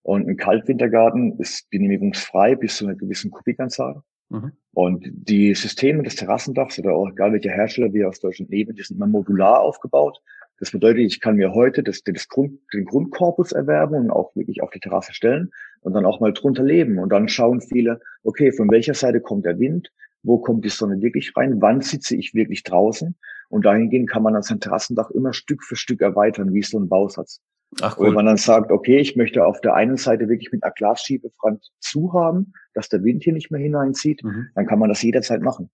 Und 0.02 0.28
ein 0.28 0.36
Kaltwintergarten 0.36 1.38
ist 1.38 1.70
genehmigungsfrei 1.70 2.54
bis 2.56 2.76
zu 2.76 2.86
einer 2.86 2.94
gewissen 2.94 3.30
Kubikanzahl. 3.30 4.02
Mhm. 4.34 4.52
Und 4.72 5.04
die 5.12 5.54
Systeme 5.54 6.02
des 6.02 6.16
Terrassendachs 6.16 6.78
oder 6.80 6.94
auch 6.94 7.08
egal 7.08 7.32
welcher 7.32 7.52
Hersteller 7.52 7.92
wir 7.92 8.08
aus 8.08 8.18
Deutschland 8.18 8.50
nehmen, 8.50 8.74
die 8.74 8.82
sind 8.82 8.96
immer 8.96 9.06
modular 9.06 9.60
aufgebaut. 9.60 10.20
Das 10.58 10.72
bedeutet, 10.72 11.02
ich 11.02 11.20
kann 11.20 11.36
mir 11.36 11.52
heute 11.52 11.82
das, 11.82 12.02
das 12.02 12.28
Grund, 12.28 12.58
den 12.72 12.84
Grundkorpus 12.84 13.52
erwerben 13.52 13.94
und 13.94 14.10
auch 14.10 14.34
wirklich 14.34 14.62
auf 14.62 14.70
die 14.70 14.80
Terrasse 14.80 15.12
stellen 15.14 15.50
und 15.80 15.94
dann 15.94 16.06
auch 16.06 16.20
mal 16.20 16.32
drunter 16.32 16.62
leben. 16.62 16.98
Und 16.98 17.10
dann 17.10 17.28
schauen 17.28 17.60
viele, 17.60 18.00
okay, 18.22 18.52
von 18.52 18.70
welcher 18.70 18.94
Seite 18.94 19.20
kommt 19.20 19.46
der 19.46 19.58
Wind? 19.58 19.92
Wo 20.22 20.38
kommt 20.38 20.64
die 20.64 20.70
Sonne 20.70 21.00
wirklich 21.02 21.36
rein? 21.36 21.60
Wann 21.60 21.80
sitze 21.80 22.16
ich 22.16 22.34
wirklich 22.34 22.62
draußen? 22.62 23.14
Und 23.50 23.64
dahingehend 23.64 24.08
kann 24.08 24.22
man 24.22 24.32
dann 24.32 24.42
sein 24.42 24.60
Terrassendach 24.60 25.10
immer 25.10 25.32
Stück 25.32 25.62
für 25.62 25.76
Stück 25.76 26.00
erweitern, 26.00 26.52
wie 26.54 26.62
so 26.62 26.78
ein 26.78 26.88
Bausatz. 26.88 27.40
Ach, 27.80 27.98
cool. 27.98 28.06
Wenn 28.06 28.14
man 28.14 28.26
dann 28.26 28.36
sagt, 28.36 28.70
okay, 28.70 28.98
ich 28.98 29.16
möchte 29.16 29.44
auf 29.44 29.60
der 29.60 29.74
einen 29.74 29.96
Seite 29.96 30.28
wirklich 30.28 30.52
mit 30.52 30.62
einer 30.62 30.72
Glasschiebefront 30.72 31.70
zu 31.80 32.12
haben, 32.12 32.52
dass 32.72 32.88
der 32.88 33.02
Wind 33.02 33.24
hier 33.24 33.32
nicht 33.32 33.50
mehr 33.50 33.60
hineinzieht, 33.60 34.22
mhm. 34.22 34.48
dann 34.54 34.66
kann 34.66 34.78
man 34.78 34.88
das 34.88 35.02
jederzeit 35.02 35.42
machen. 35.42 35.70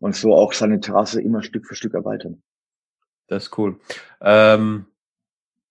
Und 0.00 0.14
so 0.14 0.34
auch 0.34 0.52
seine 0.52 0.80
Terrasse 0.80 1.20
immer 1.20 1.42
Stück 1.42 1.66
für 1.66 1.74
Stück 1.74 1.94
erweitern. 1.94 2.42
Das 3.26 3.44
ist 3.44 3.58
cool. 3.58 3.78
Ähm, 4.20 4.86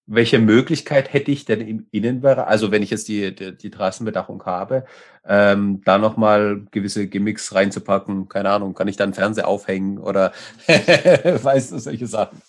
welche 0.05 0.39
Möglichkeit 0.39 1.11
hätte 1.13 1.31
ich 1.31 1.45
denn 1.45 1.61
im 1.61 1.87
Innenbereich, 1.91 2.47
also 2.47 2.71
wenn 2.71 2.81
ich 2.81 2.89
jetzt 2.89 3.09
die, 3.09 3.35
die, 3.35 3.57
die 3.57 3.69
Terrassenbedachung 3.69 4.45
habe, 4.45 4.85
ähm, 5.25 5.81
da 5.83 5.97
nochmal 5.97 6.65
gewisse 6.71 7.07
Gimmicks 7.07 7.53
reinzupacken? 7.53 8.29
Keine 8.29 8.49
Ahnung, 8.49 8.73
kann 8.73 8.87
ich 8.87 8.95
da 8.95 9.03
einen 9.03 9.13
Fernseher 9.13 9.47
aufhängen 9.47 9.97
oder 9.97 10.31
weißt 10.67 11.73
du, 11.73 11.79
solche 11.79 12.07
Sachen? 12.07 12.41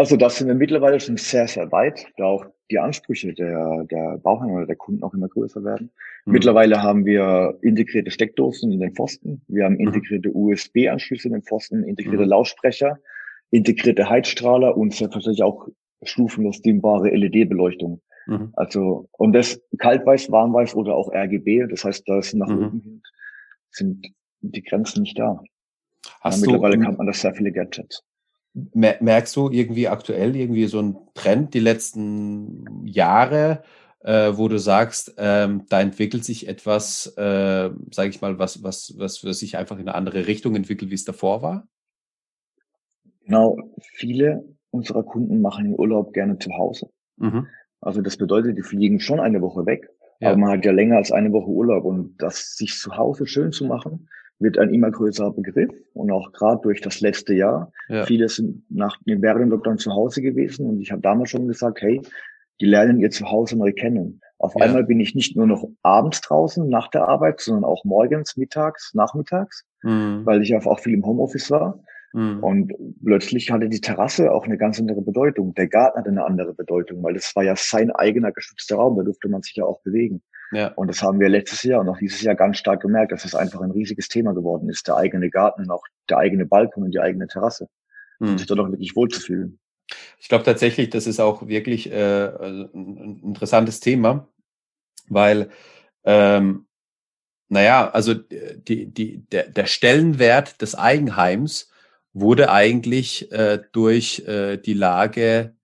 Also 0.00 0.16
das 0.16 0.38
sind 0.38 0.48
wir 0.48 0.54
mittlerweile 0.54 0.98
schon 0.98 1.18
sehr, 1.18 1.46
sehr 1.46 1.70
weit, 1.72 2.06
da 2.16 2.24
auch 2.24 2.46
die 2.70 2.78
Ansprüche 2.78 3.34
der, 3.34 3.84
der 3.90 4.16
Bauherren 4.16 4.52
oder 4.52 4.66
der 4.66 4.76
Kunden 4.76 5.02
auch 5.02 5.12
immer 5.12 5.28
größer 5.28 5.62
werden. 5.62 5.90
Mhm. 6.24 6.32
Mittlerweile 6.32 6.82
haben 6.82 7.04
wir 7.04 7.58
integrierte 7.60 8.10
Steckdosen 8.10 8.72
in 8.72 8.80
den 8.80 8.94
Pfosten, 8.94 9.42
wir 9.46 9.66
haben 9.66 9.74
mhm. 9.74 9.88
integrierte. 9.88 10.30
USB-Anschlüsse 10.32 11.28
in 11.28 11.34
den 11.34 11.42
Pfosten, 11.42 11.84
integrierte 11.84 12.24
mhm. 12.24 12.30
Lautsprecher, 12.30 12.96
integrierte 13.50 14.08
Heizstrahler 14.08 14.74
und 14.74 14.94
selbstverständlich 14.94 15.42
auch 15.42 15.68
stufenlos 16.02 16.62
dimmbare 16.62 17.10
LED-Beleuchtung. 17.10 18.00
Mhm. 18.26 18.54
Also, 18.54 19.06
und 19.18 19.34
das 19.34 19.60
kaltweiß, 19.76 20.30
warmweiß 20.32 20.76
oder 20.76 20.94
auch 20.94 21.12
RGB, 21.12 21.66
das 21.66 21.84
heißt, 21.84 22.08
da 22.08 22.20
ist 22.20 22.32
nach 22.32 22.48
mhm. 22.48 22.56
oben 22.56 22.80
hin, 22.80 23.02
sind 23.70 24.06
die 24.40 24.62
Grenzen 24.62 25.02
nicht 25.02 25.18
da. 25.18 25.42
Hast 26.22 26.40
ja, 26.40 26.46
mittlerweile 26.46 26.78
du, 26.78 26.84
kann 26.84 26.96
man 26.96 27.06
das 27.06 27.20
sehr 27.20 27.34
viele 27.34 27.52
Gadgets. 27.52 28.02
Merkst 28.54 29.36
du 29.36 29.50
irgendwie 29.50 29.88
aktuell 29.88 30.34
irgendwie 30.34 30.66
so 30.66 30.80
einen 30.80 30.96
Trend 31.14 31.54
die 31.54 31.60
letzten 31.60 32.84
Jahre, 32.86 33.62
äh, 34.00 34.32
wo 34.34 34.48
du 34.48 34.58
sagst, 34.58 35.14
ähm, 35.18 35.66
da 35.68 35.80
entwickelt 35.80 36.24
sich 36.24 36.48
etwas, 36.48 37.06
äh, 37.16 37.70
sage 37.90 38.08
ich 38.08 38.20
mal, 38.20 38.38
was, 38.38 38.62
was, 38.62 38.94
was, 38.96 39.24
was 39.24 39.38
sich 39.38 39.56
einfach 39.56 39.76
in 39.76 39.88
eine 39.88 39.94
andere 39.94 40.26
Richtung 40.26 40.56
entwickelt, 40.56 40.90
wie 40.90 40.94
es 40.94 41.04
davor 41.04 41.42
war? 41.42 41.68
Genau, 43.24 43.56
viele 43.94 44.44
unserer 44.70 45.02
Kunden 45.02 45.40
machen 45.40 45.64
den 45.64 45.78
Urlaub 45.78 46.12
gerne 46.12 46.38
zu 46.38 46.50
Hause. 46.52 46.90
Mhm. 47.16 47.46
Also 47.80 48.00
das 48.02 48.16
bedeutet, 48.16 48.58
die 48.58 48.62
fliegen 48.62 49.00
schon 49.00 49.20
eine 49.20 49.40
Woche 49.40 49.66
weg, 49.66 49.90
ja. 50.20 50.28
aber 50.30 50.38
man 50.38 50.50
hat 50.50 50.64
ja 50.64 50.72
länger 50.72 50.96
als 50.96 51.12
eine 51.12 51.32
Woche 51.32 51.48
Urlaub 51.48 51.84
und 51.84 52.16
das 52.18 52.56
sich 52.56 52.78
zu 52.78 52.96
Hause 52.96 53.26
schön 53.26 53.52
zu 53.52 53.66
machen, 53.66 54.08
wird 54.40 54.58
ein 54.58 54.72
immer 54.74 54.90
größerer 54.90 55.32
Begriff 55.32 55.70
und 55.92 56.10
auch 56.10 56.32
gerade 56.32 56.60
durch 56.62 56.80
das 56.80 57.00
letzte 57.00 57.34
Jahr. 57.34 57.72
Ja. 57.88 58.04
Viele 58.04 58.28
sind 58.28 58.64
nach 58.70 58.98
während 59.04 59.42
dem 59.42 59.50
Lockdown 59.50 59.78
zu 59.78 59.92
Hause 59.92 60.22
gewesen 60.22 60.66
und 60.66 60.80
ich 60.80 60.90
habe 60.90 61.02
damals 61.02 61.30
schon 61.30 61.46
gesagt, 61.46 61.82
hey, 61.82 62.00
die 62.60 62.66
lernen 62.66 62.98
ihr 62.98 63.10
Zuhause 63.10 63.56
neu 63.56 63.72
kennen. 63.72 64.20
Auf 64.38 64.54
ja. 64.56 64.64
einmal 64.64 64.84
bin 64.84 65.00
ich 65.00 65.14
nicht 65.14 65.36
nur 65.36 65.46
noch 65.46 65.68
abends 65.82 66.22
draußen 66.22 66.68
nach 66.68 66.88
der 66.88 67.06
Arbeit, 67.06 67.40
sondern 67.40 67.64
auch 67.64 67.84
morgens, 67.84 68.36
mittags, 68.36 68.92
nachmittags, 68.94 69.66
mhm. 69.82 70.22
weil 70.24 70.42
ich 70.42 70.54
auch 70.54 70.80
viel 70.80 70.94
im 70.94 71.04
Homeoffice 71.04 71.50
war. 71.50 71.82
Mhm. 72.12 72.42
Und 72.42 72.72
plötzlich 73.04 73.50
hatte 73.50 73.68
die 73.68 73.80
Terrasse 73.80 74.32
auch 74.32 74.44
eine 74.44 74.58
ganz 74.58 74.80
andere 74.80 75.02
Bedeutung. 75.02 75.54
Der 75.54 75.68
Garten 75.68 75.98
hatte 75.98 76.10
eine 76.10 76.24
andere 76.24 76.54
Bedeutung, 76.54 77.02
weil 77.02 77.14
das 77.14 77.34
war 77.36 77.44
ja 77.44 77.54
sein 77.56 77.90
eigener 77.90 78.32
geschützter 78.32 78.76
Raum, 78.76 78.96
da 78.96 79.02
durfte 79.02 79.28
man 79.28 79.42
sich 79.42 79.56
ja 79.56 79.64
auch 79.64 79.80
bewegen. 79.82 80.22
Ja. 80.52 80.68
Und 80.74 80.88
das 80.88 81.02
haben 81.02 81.20
wir 81.20 81.28
letztes 81.28 81.62
Jahr 81.62 81.80
und 81.80 81.88
auch 81.88 81.98
dieses 81.98 82.22
Jahr 82.22 82.34
ganz 82.34 82.58
stark 82.58 82.82
gemerkt, 82.82 83.12
dass 83.12 83.24
es 83.24 83.34
einfach 83.34 83.60
ein 83.60 83.70
riesiges 83.70 84.08
Thema 84.08 84.34
geworden 84.34 84.68
ist, 84.68 84.88
der 84.88 84.96
eigene 84.96 85.30
Garten 85.30 85.62
und 85.62 85.70
auch 85.70 85.84
der 86.08 86.18
eigene 86.18 86.46
Balkon 86.46 86.84
und 86.84 86.90
die 86.92 87.00
eigene 87.00 87.28
Terrasse. 87.28 87.68
Mhm. 88.18 88.30
Und 88.30 88.38
sich 88.38 88.46
dort 88.46 88.60
auch 88.60 88.70
wirklich 88.70 88.96
wohlzufühlen. 88.96 89.58
Ich 90.18 90.28
glaube 90.28 90.44
tatsächlich, 90.44 90.90
das 90.90 91.06
ist 91.06 91.20
auch 91.20 91.46
wirklich 91.46 91.90
äh, 91.90 92.26
ein 92.26 93.20
interessantes 93.24 93.80
Thema, 93.80 94.28
weil 95.08 95.50
ähm, 96.04 96.66
naja, 97.48 97.90
also 97.90 98.14
die, 98.14 98.86
die, 98.86 99.26
der, 99.26 99.48
der 99.48 99.66
Stellenwert 99.66 100.62
des 100.62 100.76
Eigenheims 100.76 101.70
wurde 102.12 102.50
eigentlich 102.50 103.30
äh, 103.32 103.60
durch 103.72 104.20
äh, 104.26 104.56
die 104.56 104.74
Lage 104.74 105.56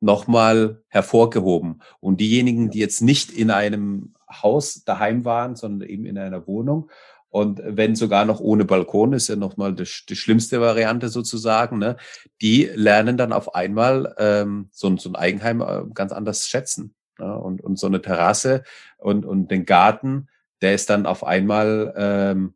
nochmal 0.00 0.82
hervorgehoben. 0.88 1.82
Und 2.00 2.20
diejenigen, 2.20 2.70
die 2.70 2.80
jetzt 2.80 3.02
nicht 3.02 3.30
in 3.32 3.50
einem 3.50 4.14
Haus 4.30 4.84
daheim 4.84 5.24
waren, 5.24 5.56
sondern 5.56 5.88
eben 5.88 6.04
in 6.04 6.18
einer 6.18 6.46
Wohnung, 6.46 6.90
und 7.30 7.60
wenn 7.62 7.94
sogar 7.94 8.24
noch 8.24 8.40
ohne 8.40 8.64
Balkon, 8.64 9.12
ist 9.12 9.28
ja 9.28 9.36
nochmal 9.36 9.74
die, 9.74 9.86
die 10.08 10.16
schlimmste 10.16 10.60
Variante 10.60 11.08
sozusagen, 11.08 11.78
ne? 11.78 11.96
die 12.40 12.70
lernen 12.74 13.16
dann 13.16 13.32
auf 13.32 13.54
einmal 13.54 14.14
ähm, 14.18 14.68
so, 14.72 14.96
so 14.96 15.10
ein 15.10 15.16
Eigenheim 15.16 15.60
äh, 15.60 15.82
ganz 15.92 16.12
anders 16.12 16.48
schätzen. 16.48 16.94
Ne? 17.18 17.36
Und, 17.38 17.60
und 17.60 17.78
so 17.78 17.86
eine 17.86 18.00
Terrasse 18.00 18.62
und, 18.96 19.26
und 19.26 19.50
den 19.50 19.66
Garten, 19.66 20.28
der 20.62 20.74
ist 20.74 20.88
dann 20.88 21.04
auf 21.04 21.22
einmal, 21.22 21.92
ähm, 21.96 22.54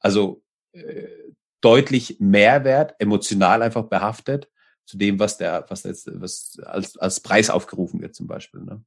also 0.00 0.42
äh, 0.72 1.06
deutlich 1.60 2.18
Mehrwert, 2.18 2.96
emotional 2.98 3.62
einfach 3.62 3.84
behaftet 3.84 4.50
zu 4.84 4.98
dem, 4.98 5.20
was 5.20 5.38
der, 5.38 5.64
was 5.68 5.84
jetzt, 5.84 6.10
was 6.20 6.58
als, 6.64 6.96
als 6.96 7.20
Preis 7.20 7.50
aufgerufen 7.50 8.00
wird 8.00 8.16
zum 8.16 8.26
Beispiel. 8.26 8.62
Ne? 8.62 8.82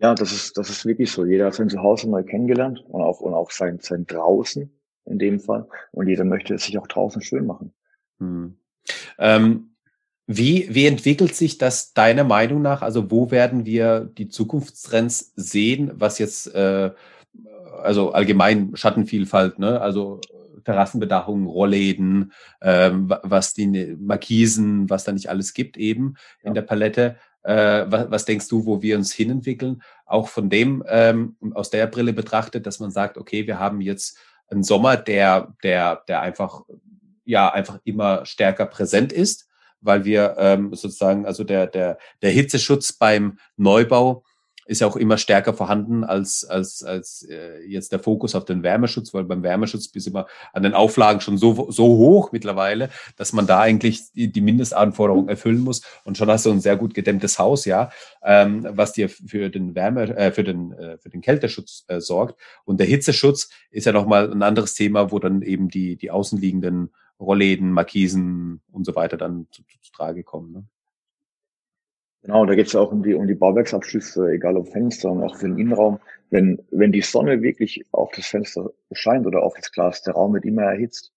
Ja, 0.00 0.14
das 0.14 0.32
ist, 0.32 0.56
das 0.56 0.70
ist 0.70 0.86
wirklich 0.86 1.10
so. 1.10 1.24
Jeder 1.24 1.46
hat 1.46 1.54
sein 1.54 1.68
Zuhause 1.68 2.08
neu 2.08 2.22
kennengelernt 2.22 2.84
und 2.88 3.02
auch, 3.02 3.20
und 3.20 3.34
auch 3.34 3.50
sein, 3.50 3.78
sein 3.80 4.06
Draußen 4.06 4.70
in 5.06 5.18
dem 5.18 5.40
Fall. 5.40 5.66
Und 5.90 6.08
jeder 6.08 6.24
möchte 6.24 6.54
es 6.54 6.64
sich 6.64 6.78
auch 6.78 6.86
draußen 6.86 7.22
schön 7.22 7.46
machen. 7.46 7.72
Hm. 8.18 8.56
Ähm, 9.18 9.74
wie, 10.26 10.68
wie 10.70 10.86
entwickelt 10.86 11.34
sich 11.34 11.58
das 11.58 11.94
deiner 11.94 12.24
Meinung 12.24 12.62
nach? 12.62 12.82
Also 12.82 13.10
wo 13.10 13.30
werden 13.30 13.64
wir 13.64 14.00
die 14.00 14.28
Zukunftstrends 14.28 15.32
sehen, 15.36 15.90
was 15.94 16.18
jetzt, 16.18 16.54
äh, 16.54 16.90
also 17.82 18.12
allgemein 18.12 18.76
Schattenvielfalt, 18.76 19.58
ne? 19.58 19.80
also 19.80 20.20
Terrassenbedachung, 20.64 21.46
Rollläden, 21.46 22.32
ähm, 22.60 23.12
was 23.22 23.54
die 23.54 23.96
Markisen, 23.98 24.90
was 24.90 25.04
da 25.04 25.12
nicht 25.12 25.30
alles 25.30 25.54
gibt 25.54 25.78
eben 25.78 26.16
in 26.42 26.52
der 26.52 26.62
Palette. 26.62 27.16
Äh, 27.42 27.84
was, 27.86 28.10
was, 28.10 28.24
denkst 28.24 28.48
du, 28.48 28.66
wo 28.66 28.82
wir 28.82 28.96
uns 28.96 29.12
hinentwickeln? 29.12 29.82
Auch 30.06 30.28
von 30.28 30.50
dem, 30.50 30.84
ähm, 30.88 31.36
aus 31.54 31.70
der 31.70 31.86
Brille 31.86 32.12
betrachtet, 32.12 32.66
dass 32.66 32.80
man 32.80 32.90
sagt, 32.90 33.16
okay, 33.16 33.46
wir 33.46 33.58
haben 33.58 33.80
jetzt 33.80 34.18
einen 34.50 34.62
Sommer, 34.62 34.96
der, 34.96 35.54
der, 35.62 36.02
der 36.08 36.20
einfach, 36.20 36.62
ja, 37.24 37.52
einfach 37.52 37.78
immer 37.84 38.24
stärker 38.24 38.66
präsent 38.66 39.12
ist, 39.12 39.48
weil 39.80 40.04
wir 40.04 40.36
ähm, 40.38 40.74
sozusagen, 40.74 41.26
also 41.26 41.44
der, 41.44 41.66
der, 41.66 41.98
der 42.22 42.30
Hitzeschutz 42.30 42.92
beim 42.92 43.38
Neubau 43.56 44.24
ist 44.68 44.80
ja 44.80 44.86
auch 44.86 44.96
immer 44.96 45.16
stärker 45.16 45.54
vorhanden 45.54 46.04
als, 46.04 46.44
als, 46.44 46.84
als 46.84 47.22
äh, 47.22 47.64
jetzt 47.66 47.90
der 47.90 47.98
Fokus 47.98 48.34
auf 48.34 48.44
den 48.44 48.62
Wärmeschutz, 48.62 49.14
weil 49.14 49.24
beim 49.24 49.42
Wärmeschutz 49.42 49.88
bist 49.88 50.06
immer 50.06 50.26
an 50.52 50.62
den 50.62 50.74
Auflagen 50.74 51.22
schon 51.22 51.38
so, 51.38 51.70
so 51.70 51.86
hoch 51.86 52.32
mittlerweile, 52.32 52.90
dass 53.16 53.32
man 53.32 53.46
da 53.46 53.60
eigentlich 53.60 54.12
die, 54.12 54.30
die 54.30 54.42
Mindestanforderungen 54.42 55.30
erfüllen 55.30 55.60
muss. 55.60 55.80
Und 56.04 56.18
schon 56.18 56.28
hast 56.28 56.44
du 56.44 56.50
ein 56.50 56.60
sehr 56.60 56.76
gut 56.76 56.92
gedämmtes 56.92 57.38
Haus, 57.38 57.64
ja, 57.64 57.90
ähm, 58.22 58.66
was 58.70 58.92
dir 58.92 59.08
für 59.08 59.48
den 59.48 59.74
Wärme, 59.74 60.14
äh, 60.14 60.32
für 60.32 60.44
den, 60.44 60.72
äh, 60.72 60.98
für 60.98 61.08
den 61.08 61.22
Kälteschutz 61.22 61.84
äh, 61.88 62.00
sorgt. 62.00 62.38
Und 62.66 62.78
der 62.78 62.86
Hitzeschutz 62.86 63.48
ist 63.70 63.86
ja 63.86 63.92
nochmal 63.92 64.30
ein 64.30 64.42
anderes 64.42 64.74
Thema, 64.74 65.10
wo 65.10 65.18
dann 65.18 65.40
eben 65.40 65.70
die, 65.70 65.96
die 65.96 66.10
außenliegenden 66.10 66.90
Rollläden, 67.18 67.72
Markisen 67.72 68.60
und 68.70 68.84
so 68.84 68.94
weiter 68.94 69.16
dann 69.16 69.46
zu, 69.50 69.62
zu, 69.62 69.80
zu 69.80 69.92
Trage 69.92 70.24
kommen. 70.24 70.52
Ne? 70.52 70.64
Genau, 72.28 72.44
da 72.44 72.54
geht 72.54 72.66
es 72.66 72.76
auch 72.76 72.92
um 72.92 73.02
die, 73.02 73.14
um 73.14 73.26
die 73.26 73.34
Bauwerksabschlüsse, 73.34 74.32
egal 74.32 74.58
ob 74.58 74.68
Fenster 74.68 75.10
und 75.10 75.22
auch 75.22 75.34
für 75.34 75.48
den 75.48 75.58
Innenraum. 75.58 75.98
Wenn, 76.28 76.62
wenn 76.70 76.92
die 76.92 77.00
Sonne 77.00 77.40
wirklich 77.40 77.86
auf 77.92 78.10
das 78.14 78.26
Fenster 78.26 78.70
scheint 78.92 79.26
oder 79.26 79.42
auf 79.42 79.54
das 79.56 79.72
Glas, 79.72 80.02
der 80.02 80.12
Raum 80.12 80.34
wird 80.34 80.44
immer 80.44 80.64
erhitzt. 80.64 81.10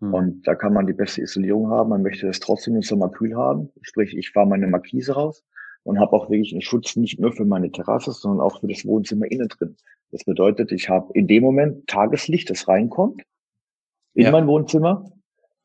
Mhm. 0.00 0.12
Und 0.12 0.46
da 0.46 0.54
kann 0.54 0.74
man 0.74 0.86
die 0.86 0.92
beste 0.92 1.22
Isolierung 1.22 1.70
haben. 1.70 1.88
Man 1.88 2.02
möchte 2.02 2.28
es 2.28 2.38
trotzdem 2.38 2.76
im 2.76 2.82
Sommer 2.82 3.08
kühl 3.08 3.34
haben. 3.34 3.70
Sprich, 3.80 4.14
ich 4.14 4.28
fahre 4.28 4.46
meine 4.46 4.66
Markise 4.66 5.14
raus 5.14 5.42
und 5.84 5.98
habe 5.98 6.12
auch 6.12 6.28
wirklich 6.28 6.52
einen 6.52 6.60
Schutz 6.60 6.96
nicht 6.96 7.18
nur 7.18 7.32
für 7.32 7.46
meine 7.46 7.72
Terrasse, 7.72 8.12
sondern 8.12 8.42
auch 8.44 8.60
für 8.60 8.68
das 8.68 8.84
Wohnzimmer 8.84 9.24
innen 9.30 9.48
drin. 9.48 9.74
Das 10.12 10.24
bedeutet, 10.24 10.70
ich 10.70 10.90
habe 10.90 11.10
in 11.14 11.26
dem 11.26 11.44
Moment 11.44 11.86
Tageslicht, 11.86 12.50
das 12.50 12.68
reinkommt 12.68 13.22
in 14.12 14.24
ja. 14.24 14.32
mein 14.32 14.46
Wohnzimmer, 14.46 15.10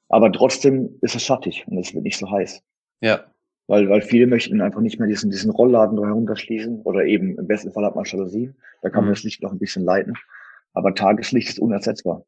aber 0.08 0.32
trotzdem 0.32 0.98
ist 1.02 1.14
es 1.14 1.24
schattig 1.24 1.66
und 1.68 1.78
es 1.78 1.94
wird 1.94 2.06
nicht 2.06 2.18
so 2.18 2.32
heiß. 2.32 2.64
Ja. 3.02 3.26
Weil, 3.74 3.90
weil 3.90 4.02
viele 4.04 4.28
möchten 4.28 4.62
einfach 4.62 4.82
nicht 4.82 5.00
mehr 5.00 5.08
diesen, 5.08 5.32
diesen 5.32 5.50
Rollladen 5.50 5.98
herunterschließen 5.98 6.82
oder 6.84 7.06
eben 7.06 7.40
im 7.40 7.48
besten 7.48 7.72
Fall 7.72 7.84
hat 7.84 7.96
man 7.96 8.06
Jalousien. 8.06 8.56
Da 8.84 8.92
kann 8.92 9.02
mhm. 9.02 9.08
man 9.08 9.16
das 9.16 9.24
Licht 9.24 9.42
noch 9.42 9.52
ein 9.52 9.58
bisschen 9.58 9.84
leiten. 9.84 10.14
Aber 10.74 10.94
Tageslicht 10.94 11.50
ist 11.50 11.58
unersetzbar. 11.58 12.24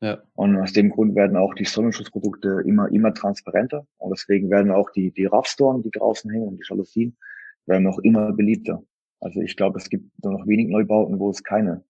Ja. 0.00 0.22
Und 0.36 0.56
aus 0.56 0.72
dem 0.72 0.88
Grund 0.88 1.14
werden 1.14 1.36
auch 1.36 1.52
die 1.52 1.66
Sonnenschutzprodukte 1.66 2.62
immer, 2.64 2.90
immer 2.90 3.12
transparenter. 3.12 3.86
Und 3.98 4.16
deswegen 4.16 4.48
werden 4.48 4.72
auch 4.72 4.88
die, 4.88 5.10
die 5.10 5.26
Raffstoren, 5.26 5.82
die 5.82 5.90
draußen 5.90 6.30
hängen 6.30 6.48
und 6.48 6.56
die 6.56 6.66
Jalousien, 6.66 7.18
werden 7.66 7.86
auch 7.88 7.98
immer 7.98 8.32
beliebter. 8.32 8.82
Also 9.20 9.42
ich 9.42 9.54
glaube, 9.54 9.78
es 9.78 9.90
gibt 9.90 10.10
nur 10.24 10.32
noch 10.32 10.46
wenig 10.46 10.68
Neubauten, 10.68 11.18
wo 11.18 11.28
es 11.28 11.44
keine, 11.44 11.84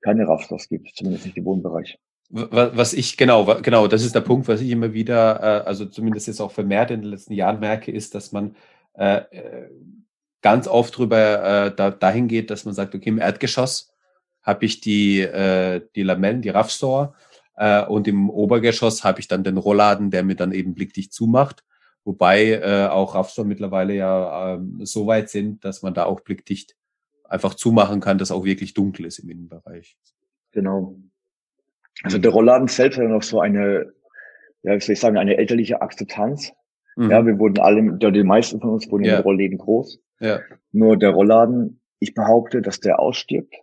keine 0.00 0.26
Raffstores 0.26 0.68
gibt, 0.68 0.90
zumindest 0.96 1.26
nicht 1.26 1.36
im 1.36 1.44
Wohnbereich. 1.44 2.00
Was 2.36 2.94
ich, 2.94 3.16
genau, 3.16 3.44
genau, 3.62 3.86
das 3.86 4.02
ist 4.04 4.16
der 4.16 4.20
Punkt, 4.20 4.48
was 4.48 4.60
ich 4.60 4.70
immer 4.70 4.92
wieder, 4.92 5.40
äh, 5.40 5.66
also 5.68 5.86
zumindest 5.86 6.26
jetzt 6.26 6.40
auch 6.40 6.50
vermehrt 6.50 6.90
in 6.90 7.02
den 7.02 7.10
letzten 7.10 7.32
Jahren 7.32 7.60
merke, 7.60 7.92
ist, 7.92 8.16
dass 8.16 8.32
man 8.32 8.56
äh, 8.94 9.18
äh 9.18 9.68
ganz 10.42 10.66
oft 10.66 10.98
drüber 10.98 11.66
äh, 11.66 11.74
da, 11.74 11.90
dahin 11.90 12.26
geht, 12.28 12.50
dass 12.50 12.64
man 12.64 12.74
sagt, 12.74 12.94
okay, 12.94 13.08
im 13.08 13.18
Erdgeschoss 13.18 13.94
habe 14.42 14.66
ich 14.66 14.80
die, 14.80 15.20
äh, 15.20 15.80
die 15.94 16.02
Lamellen, 16.02 16.42
die 16.42 16.50
Raffstore 16.50 17.14
äh, 17.56 17.84
und 17.86 18.08
im 18.08 18.28
Obergeschoss 18.28 19.04
habe 19.04 19.20
ich 19.20 19.28
dann 19.28 19.44
den 19.44 19.56
Rollladen, 19.56 20.10
der 20.10 20.24
mir 20.24 20.34
dann 20.34 20.52
eben 20.52 20.74
blickdicht 20.74 21.12
zumacht. 21.12 21.64
Wobei 22.04 22.50
äh, 22.50 22.88
auch 22.88 23.14
Raffstore 23.14 23.46
mittlerweile 23.46 23.94
ja 23.94 24.56
äh, 24.56 24.60
so 24.80 25.06
weit 25.06 25.30
sind, 25.30 25.64
dass 25.64 25.82
man 25.82 25.94
da 25.94 26.04
auch 26.04 26.20
blickdicht 26.20 26.76
einfach 27.26 27.54
zumachen 27.54 28.00
kann, 28.00 28.18
dass 28.18 28.30
auch 28.30 28.44
wirklich 28.44 28.74
dunkel 28.74 29.06
ist 29.06 29.20
im 29.20 29.30
Innenbereich. 29.30 29.96
Genau. 30.50 30.98
Also 32.04 32.18
der 32.18 32.30
Rollladen 32.30 32.68
selbst 32.68 32.98
hat 32.98 33.08
noch 33.08 33.22
so 33.22 33.40
eine, 33.40 33.92
ja, 34.62 34.74
wie 34.74 34.80
soll 34.80 34.92
ich 34.92 35.00
sagen, 35.00 35.16
eine 35.16 35.36
elterliche 35.36 35.80
Akzeptanz. 35.82 36.52
Mhm. 36.96 37.10
Ja, 37.10 37.26
wir 37.26 37.38
wurden 37.38 37.58
alle, 37.58 38.12
die 38.12 38.22
meisten 38.22 38.60
von 38.60 38.70
uns 38.70 38.90
wurden 38.90 39.04
ja. 39.04 39.16
in 39.16 39.22
Rollläden 39.22 39.58
groß. 39.58 39.98
Ja. 40.20 40.40
Nur 40.72 40.96
der 40.96 41.10
Rollladen, 41.10 41.80
ich 41.98 42.14
behaupte, 42.14 42.62
dass 42.62 42.80
der 42.80 43.00
ausstirbt. 43.00 43.54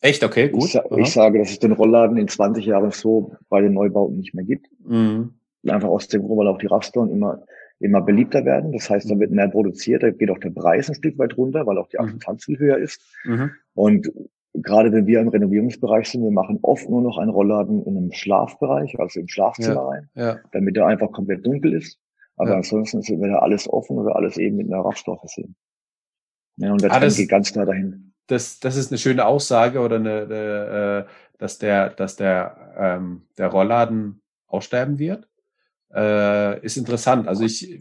Echt? 0.00 0.24
Okay, 0.24 0.48
gut. 0.48 0.64
Ich, 0.64 0.80
ich, 0.96 1.12
sage, 1.12 1.38
dass 1.38 1.50
es 1.50 1.58
den 1.58 1.72
Rollladen 1.72 2.16
in 2.16 2.28
20 2.28 2.64
Jahren 2.64 2.90
so 2.90 3.32
bei 3.48 3.60
den 3.60 3.74
Neubauten 3.74 4.16
nicht 4.16 4.34
mehr 4.34 4.44
gibt. 4.44 4.66
Mhm. 4.84 5.34
Einfach 5.68 5.88
aus 5.88 6.08
dem 6.08 6.22
Grund, 6.22 6.38
weil 6.38 6.48
auch 6.48 6.58
die 6.58 6.68
Rastoren 6.68 7.10
immer, 7.10 7.42
immer 7.80 8.00
beliebter 8.00 8.44
werden. 8.46 8.72
Das 8.72 8.88
heißt, 8.88 9.10
da 9.10 9.18
wird 9.18 9.30
mehr 9.30 9.48
produziert, 9.48 10.02
da 10.02 10.10
geht 10.10 10.30
auch 10.30 10.38
der 10.38 10.50
Preis 10.50 10.88
ein 10.88 10.94
Stück 10.94 11.18
weit 11.18 11.36
runter, 11.36 11.66
weil 11.66 11.76
auch 11.76 11.88
die 11.88 11.98
mhm. 11.98 12.04
Akzeptanz 12.04 12.44
viel 12.44 12.58
höher 12.58 12.78
ist. 12.78 13.02
Mhm. 13.24 13.50
Und 13.74 14.10
gerade 14.54 14.92
wenn 14.92 15.06
wir 15.06 15.20
im 15.20 15.28
Renovierungsbereich 15.28 16.08
sind, 16.08 16.22
wir 16.22 16.30
machen 16.30 16.58
oft 16.62 16.88
nur 16.88 17.02
noch 17.02 17.18
einen 17.18 17.30
Rollladen 17.30 17.84
in 17.84 17.96
einem 17.96 18.12
Schlafbereich, 18.12 18.98
also 18.98 19.20
im 19.20 19.28
Schlafzimmer 19.28 19.74
ja, 19.74 19.88
rein, 19.88 20.10
ja. 20.14 20.38
damit 20.52 20.76
er 20.76 20.86
einfach 20.86 21.12
komplett 21.12 21.46
dunkel 21.46 21.74
ist. 21.74 21.98
Aber 22.36 22.50
ja. 22.50 22.56
ansonsten 22.56 23.00
ist 23.00 23.10
entweder 23.10 23.42
alles 23.42 23.68
offen 23.68 23.98
oder 23.98 24.16
alles 24.16 24.36
eben 24.38 24.56
mit 24.56 24.66
einer 24.66 24.84
Raffstoff 24.84 25.20
versehen. 25.20 25.56
Ja, 26.56 26.72
und 26.72 26.82
der 26.82 26.92
ah, 26.92 26.98
Trend 26.98 27.16
geht 27.16 27.28
ganz 27.28 27.52
klar 27.52 27.66
dahin. 27.66 28.12
Das, 28.26 28.60
das 28.60 28.76
ist 28.76 28.90
eine 28.90 28.98
schöne 28.98 29.26
Aussage 29.26 29.80
oder 29.80 29.96
eine, 29.96 30.22
eine 30.22 31.06
äh, 31.06 31.10
dass 31.38 31.58
der, 31.58 31.90
dass 31.90 32.16
der, 32.16 32.74
ähm, 32.76 33.22
der 33.38 33.48
Rollladen 33.48 34.20
aussterben 34.46 34.98
wird. 34.98 35.28
Äh, 35.92 36.64
ist 36.64 36.76
interessant. 36.76 37.26
Also 37.26 37.44
ich, 37.44 37.80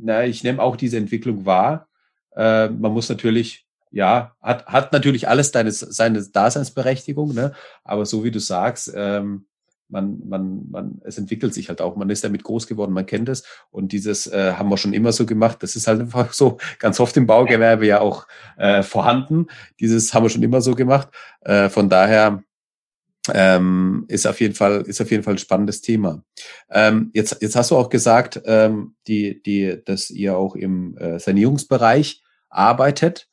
na, 0.00 0.24
ich 0.24 0.44
nehme 0.44 0.62
auch 0.62 0.76
diese 0.76 0.96
Entwicklung 0.96 1.44
wahr. 1.44 1.88
Äh, 2.34 2.68
man 2.68 2.92
muss 2.92 3.08
natürlich 3.08 3.66
ja, 3.90 4.36
hat, 4.40 4.66
hat 4.66 4.92
natürlich 4.92 5.28
alles 5.28 5.52
deine, 5.52 5.72
seine 5.72 6.22
Daseinsberechtigung, 6.22 7.34
ne? 7.34 7.52
aber 7.84 8.06
so 8.06 8.24
wie 8.24 8.30
du 8.30 8.38
sagst, 8.38 8.92
ähm, 8.94 9.46
man, 9.90 10.20
man, 10.28 10.70
man, 10.70 11.00
es 11.04 11.18
entwickelt 11.18 11.52
sich 11.52 11.68
halt 11.68 11.80
auch. 11.80 11.96
Man 11.96 12.10
ist 12.10 12.24
damit 12.24 12.44
groß 12.44 12.66
geworden, 12.66 12.92
man 12.92 13.06
kennt 13.06 13.28
es. 13.28 13.44
Und 13.70 13.92
dieses 13.92 14.26
äh, 14.26 14.52
haben 14.52 14.68
wir 14.68 14.76
schon 14.76 14.92
immer 14.92 15.12
so 15.12 15.26
gemacht. 15.26 15.62
Das 15.62 15.76
ist 15.76 15.86
halt 15.86 16.00
einfach 16.00 16.32
so 16.32 16.58
ganz 16.78 17.00
oft 17.00 17.16
im 17.16 17.26
Baugewerbe 17.26 17.86
ja 17.86 18.00
auch 18.00 18.26
äh, 18.56 18.82
vorhanden. 18.82 19.48
Dieses 19.80 20.14
haben 20.14 20.24
wir 20.24 20.30
schon 20.30 20.42
immer 20.42 20.60
so 20.60 20.74
gemacht. 20.74 21.08
Äh, 21.40 21.68
von 21.68 21.88
daher 21.88 22.42
ähm, 23.34 24.04
ist 24.08 24.26
auf 24.26 24.40
jeden 24.40 24.54
Fall 24.54 24.82
ist 24.82 25.00
auf 25.00 25.10
jeden 25.10 25.22
Fall 25.22 25.34
ein 25.34 25.38
spannendes 25.38 25.82
Thema. 25.82 26.22
Ähm, 26.70 27.10
jetzt 27.12 27.38
jetzt 27.42 27.56
hast 27.56 27.70
du 27.70 27.76
auch 27.76 27.90
gesagt, 27.90 28.40
ähm, 28.46 28.94
die 29.06 29.42
die 29.42 29.82
dass 29.84 30.10
ihr 30.10 30.36
auch 30.36 30.56
im 30.56 30.96
äh, 30.96 31.18
Sanierungsbereich 31.18 32.22
arbeitet 32.48 33.29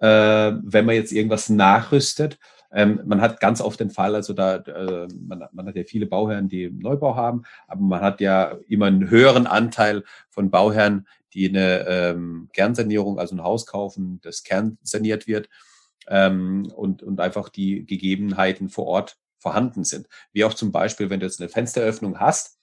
wenn 0.00 0.86
man 0.86 0.94
jetzt 0.94 1.12
irgendwas 1.12 1.48
nachrüstet. 1.48 2.38
Ähm, 2.70 3.00
man 3.06 3.20
hat 3.20 3.40
ganz 3.40 3.60
oft 3.60 3.80
den 3.80 3.90
Fall, 3.90 4.14
also 4.14 4.34
da, 4.34 4.56
äh, 4.56 5.08
man, 5.18 5.48
man, 5.52 5.66
hat 5.66 5.76
ja 5.76 5.84
viele 5.84 6.06
Bauherren, 6.06 6.48
die 6.48 6.70
Neubau 6.70 7.16
haben, 7.16 7.44
aber 7.66 7.80
man 7.80 8.00
hat 8.02 8.20
ja 8.20 8.58
immer 8.68 8.86
einen 8.86 9.08
höheren 9.08 9.46
Anteil 9.46 10.04
von 10.28 10.50
Bauherren, 10.50 11.06
die 11.32 11.48
eine 11.48 11.86
ähm, 11.86 12.48
Kernsanierung, 12.52 13.18
also 13.18 13.34
ein 13.34 13.42
Haus 13.42 13.64
kaufen, 13.66 14.20
das 14.22 14.42
kernsaniert 14.42 15.26
wird 15.26 15.48
ähm, 16.08 16.70
und, 16.74 17.02
und 17.02 17.20
einfach 17.20 17.48
die 17.48 17.86
Gegebenheiten 17.86 18.68
vor 18.68 18.86
Ort 18.86 19.18
vorhanden 19.38 19.84
sind. 19.84 20.08
Wie 20.32 20.44
auch 20.44 20.54
zum 20.54 20.72
Beispiel, 20.72 21.10
wenn 21.10 21.20
du 21.20 21.26
jetzt 21.26 21.40
eine 21.40 21.48
Fensteröffnung 21.48 22.20
hast, 22.20 22.58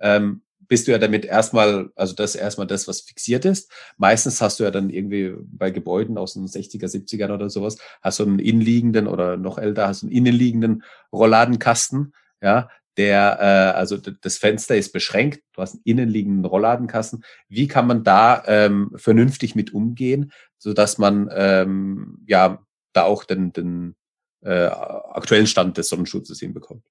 ähm, 0.00 0.42
bist 0.68 0.86
du 0.86 0.92
ja 0.92 0.98
damit 0.98 1.24
erstmal, 1.24 1.90
also 1.96 2.14
das 2.14 2.34
erstmal 2.34 2.66
das, 2.66 2.88
was 2.88 3.02
fixiert 3.02 3.44
ist. 3.44 3.70
Meistens 3.96 4.40
hast 4.40 4.60
du 4.60 4.64
ja 4.64 4.70
dann 4.70 4.90
irgendwie 4.90 5.34
bei 5.42 5.70
Gebäuden 5.70 6.18
aus 6.18 6.34
den 6.34 6.46
60er, 6.46 6.86
70ern 6.86 7.32
oder 7.32 7.50
sowas, 7.50 7.78
hast 8.00 8.20
du 8.20 8.24
einen 8.24 8.38
innenliegenden 8.38 9.06
oder 9.06 9.36
noch 9.36 9.58
älter, 9.58 9.88
hast 9.88 10.02
du 10.02 10.06
einen 10.06 10.16
innenliegenden 10.16 10.82
Rollladenkasten, 11.12 12.14
ja, 12.40 12.68
der, 12.96 13.38
äh, 13.40 13.78
also 13.78 13.96
das 13.96 14.38
Fenster 14.38 14.76
ist 14.76 14.92
beschränkt, 14.92 15.42
du 15.54 15.62
hast 15.62 15.74
einen 15.74 15.82
innenliegenden 15.84 16.44
Rollladenkasten. 16.44 17.24
Wie 17.48 17.66
kann 17.66 17.86
man 17.86 18.04
da 18.04 18.42
ähm, 18.46 18.92
vernünftig 18.96 19.54
mit 19.54 19.72
umgehen, 19.72 20.32
so 20.58 20.74
dass 20.74 20.98
man 20.98 21.30
ähm, 21.32 22.18
ja 22.26 22.64
da 22.92 23.04
auch 23.04 23.24
den, 23.24 23.52
den 23.52 23.94
äh, 24.42 24.66
aktuellen 24.66 25.46
Stand 25.46 25.78
des 25.78 25.88
Sonnenschutzes 25.88 26.38
hinbekommt? 26.40 26.84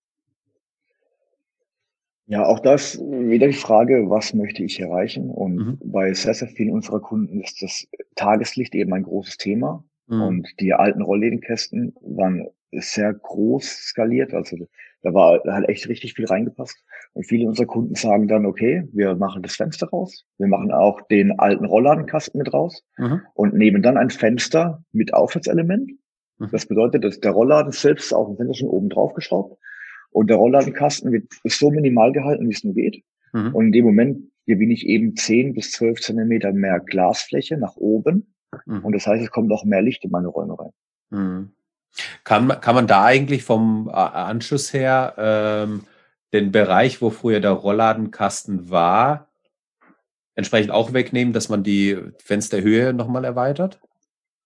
Ja, 2.32 2.46
auch 2.46 2.62
das 2.62 2.98
wieder 2.98 3.48
die 3.48 3.54
Frage, 3.54 4.10
was 4.10 4.34
möchte 4.34 4.64
ich 4.64 4.80
erreichen? 4.80 5.30
Und 5.30 5.56
mhm. 5.56 5.78
bei 5.84 6.14
sehr, 6.14 6.34
sehr 6.34 6.48
vielen 6.48 6.72
unserer 6.72 7.02
Kunden 7.02 7.42
ist 7.42 7.62
das 7.62 7.86
Tageslicht 8.16 8.74
eben 8.74 8.94
ein 8.94 9.04
großes 9.04 9.36
Thema. 9.36 9.84
Mhm. 10.08 10.22
Und 10.22 10.48
die 10.62 10.74
alten 10.74 11.02
Rolllädenkästen 11.02 11.94
waren 12.00 12.48
sehr 12.72 13.14
groß 13.14 13.66
skaliert. 13.66 14.34
Also 14.34 14.56
da 15.02 15.14
war 15.14 15.42
da 15.44 15.56
hat 15.56 15.68
echt 15.68 15.90
richtig 15.90 16.14
viel 16.14 16.26
reingepasst. 16.26 16.82
Und 17.12 17.26
viele 17.26 17.50
unserer 17.50 17.66
Kunden 17.66 17.96
sagen 17.96 18.30
dann, 18.30 18.46
okay, 18.46 18.88
wir 18.94 19.14
machen 19.16 19.44
das 19.44 19.58
Fenster 19.58 19.90
raus. 19.90 20.24
Wir 20.38 20.48
machen 20.48 20.72
auch 20.72 21.02
den 21.10 21.38
alten 21.38 21.66
Rollladenkasten 21.66 22.38
mit 22.38 22.54
raus 22.54 22.82
mhm. 22.98 23.24
und 23.34 23.56
nehmen 23.56 23.82
dann 23.84 23.98
ein 23.98 24.10
Fenster 24.10 24.86
mit 24.94 25.14
Aufwärtselement. 25.14 25.92
Mhm. 26.38 26.48
Das 26.50 26.66
bedeutet, 26.66 27.04
dass 27.04 27.20
der 27.20 27.32
Rollladen 27.32 27.74
selbst 27.74 28.14
auch 28.14 28.30
ein 28.30 28.38
Fenster 28.38 28.54
schon 28.54 28.70
oben 28.70 28.88
drauf 28.88 29.14
geschraubt 29.16 29.58
und 30.12 30.28
der 30.28 30.38
Rollladenkasten 30.38 31.12
wird 31.12 31.26
so 31.46 31.72
minimal 31.72 32.12
gehalten, 32.12 32.48
wie 32.48 32.54
es 32.54 32.64
nur 32.64 32.74
geht. 32.74 33.04
Mhm. 33.34 33.56
Und 33.56 33.66
in 33.68 33.72
dem 33.72 33.86
Moment 33.86 34.32
gewinne 34.46 34.74
ich 34.74 34.86
eben 34.86 35.16
10 35.16 35.54
bis 35.54 35.72
12 35.72 36.02
Zentimeter 36.02 36.52
mehr 36.52 36.80
Glasfläche 36.80 37.58
nach 37.58 37.76
oben. 37.78 38.34
Mhm. 38.66 38.86
Und 38.86 38.94
das 38.94 39.08
heißt, 39.08 39.24
es 39.24 39.32
kommt 39.32 39.52
auch 39.52 39.64
mehr 39.64 39.82
Licht 39.82 40.04
in 40.04 40.12
meine 40.12 40.28
Räume 40.28 40.58
rein. 40.60 40.72
Mhm. 41.10 41.52
Kann, 42.24 42.48
kann 42.62 42.76
man 42.76 42.88
da 42.88 43.04
eigentlich 43.04 43.44
vom 43.44 43.90
äh, 43.90 43.94
Anschluss 43.94 44.74
her 44.74 45.14
ähm, 45.18 45.84
den 46.34 46.52
Bereich, 46.52 47.02
wo 47.02 47.10
früher 47.10 47.40
der 47.40 47.52
Rollladenkasten 47.52 48.70
war, 48.70 49.28
entsprechend 50.36 50.72
auch 50.72 50.94
wegnehmen, 50.94 51.34
dass 51.34 51.50
man 51.50 51.64
die 51.64 51.98
Fensterhöhe 52.18 52.94
nochmal 52.94 53.26
erweitert? 53.26 53.80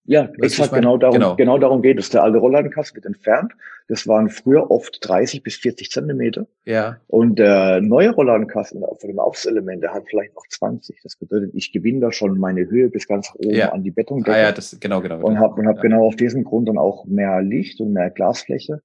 Ja, 0.08 0.30
exakt 0.40 0.72
genau 0.74 0.98
darum, 0.98 1.16
genau. 1.16 1.36
genau 1.36 1.58
darum 1.58 1.82
geht 1.82 2.00
es. 2.00 2.10
Der 2.12 2.24
alte 2.24 2.38
Rollladenkasten 2.38 2.96
wird 2.96 3.06
entfernt. 3.06 3.54
Das 3.88 4.08
waren 4.08 4.30
früher 4.30 4.70
oft 4.70 5.00
30 5.02 5.42
bis 5.42 5.56
40 5.56 5.90
Zentimeter. 5.90 6.48
Ja. 6.66 6.98
Und 7.08 7.40
der 7.40 7.82
neue 7.82 8.12
Rollladenkasten 8.12 8.82
von 8.82 9.08
dem 9.08 9.20
Aufselement, 9.20 9.82
der 9.84 9.94
hat 9.94 10.04
vielleicht 10.08 10.36
noch 10.36 10.46
20. 10.48 11.02
Das 11.02 11.16
bedeutet, 11.16 11.52
ich 11.54 11.72
gewinne 11.72 12.02
da 12.02 12.12
schon 12.12 12.38
meine 12.38 12.70
Höhe 12.70 12.90
bis 12.90 13.08
ganz 13.08 13.32
oben 13.36 13.56
ja. 13.56 13.72
an 13.72 13.84
die 13.84 13.92
Bettungdecke. 13.92 14.38
Ah, 14.38 14.42
ja, 14.42 14.52
das, 14.52 14.78
genau, 14.80 15.02
genau. 15.02 15.20
Und 15.22 15.40
habe 15.40 15.60
und 15.60 15.68
hab 15.68 15.78
ja. 15.78 15.82
genau 15.82 16.06
auf 16.06 16.16
diesem 16.16 16.44
Grund 16.44 16.70
dann 16.70 16.78
auch 16.78 17.06
mehr 17.06 17.42
Licht 17.42 17.80
und 17.82 17.94
mehr 17.94 18.12
Glasfläche. 18.12 18.82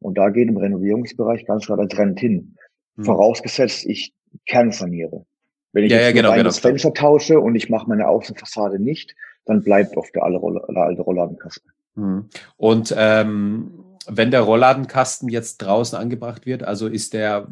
Und 0.00 0.16
da 0.16 0.30
geht 0.30 0.48
im 0.48 0.56
Renovierungsbereich 0.56 1.46
ganz 1.46 1.66
klar 1.66 1.76
der 1.76 1.88
Trend 1.88 2.18
hin. 2.18 2.56
Hm. 2.96 3.04
Vorausgesetzt, 3.04 3.86
ich 3.86 4.14
kernsaniere. 4.46 5.26
Wenn 5.72 5.84
ich 5.84 5.92
ja, 5.92 5.98
jetzt 5.98 6.06
ja, 6.08 6.12
genau, 6.12 6.32
genau. 6.32 6.44
das 6.44 6.58
Fenster 6.58 6.92
tausche 6.92 7.40
und 7.40 7.54
ich 7.54 7.70
mache 7.70 7.88
meine 7.88 8.08
Außenfassade 8.08 8.78
nicht, 8.78 9.14
dann 9.44 9.62
bleibt 9.62 9.96
oft 9.96 10.14
der 10.14 10.22
alte 10.24 11.02
Rollladenkasten. 11.02 11.72
Hm. 11.94 12.28
Und 12.56 12.94
ähm, 12.96 13.84
wenn 14.06 14.30
der 14.30 14.40
Rollladenkasten 14.40 15.28
jetzt 15.28 15.58
draußen 15.58 15.98
angebracht 15.98 16.46
wird, 16.46 16.62
also 16.62 16.88
ist 16.88 17.12
der, 17.12 17.48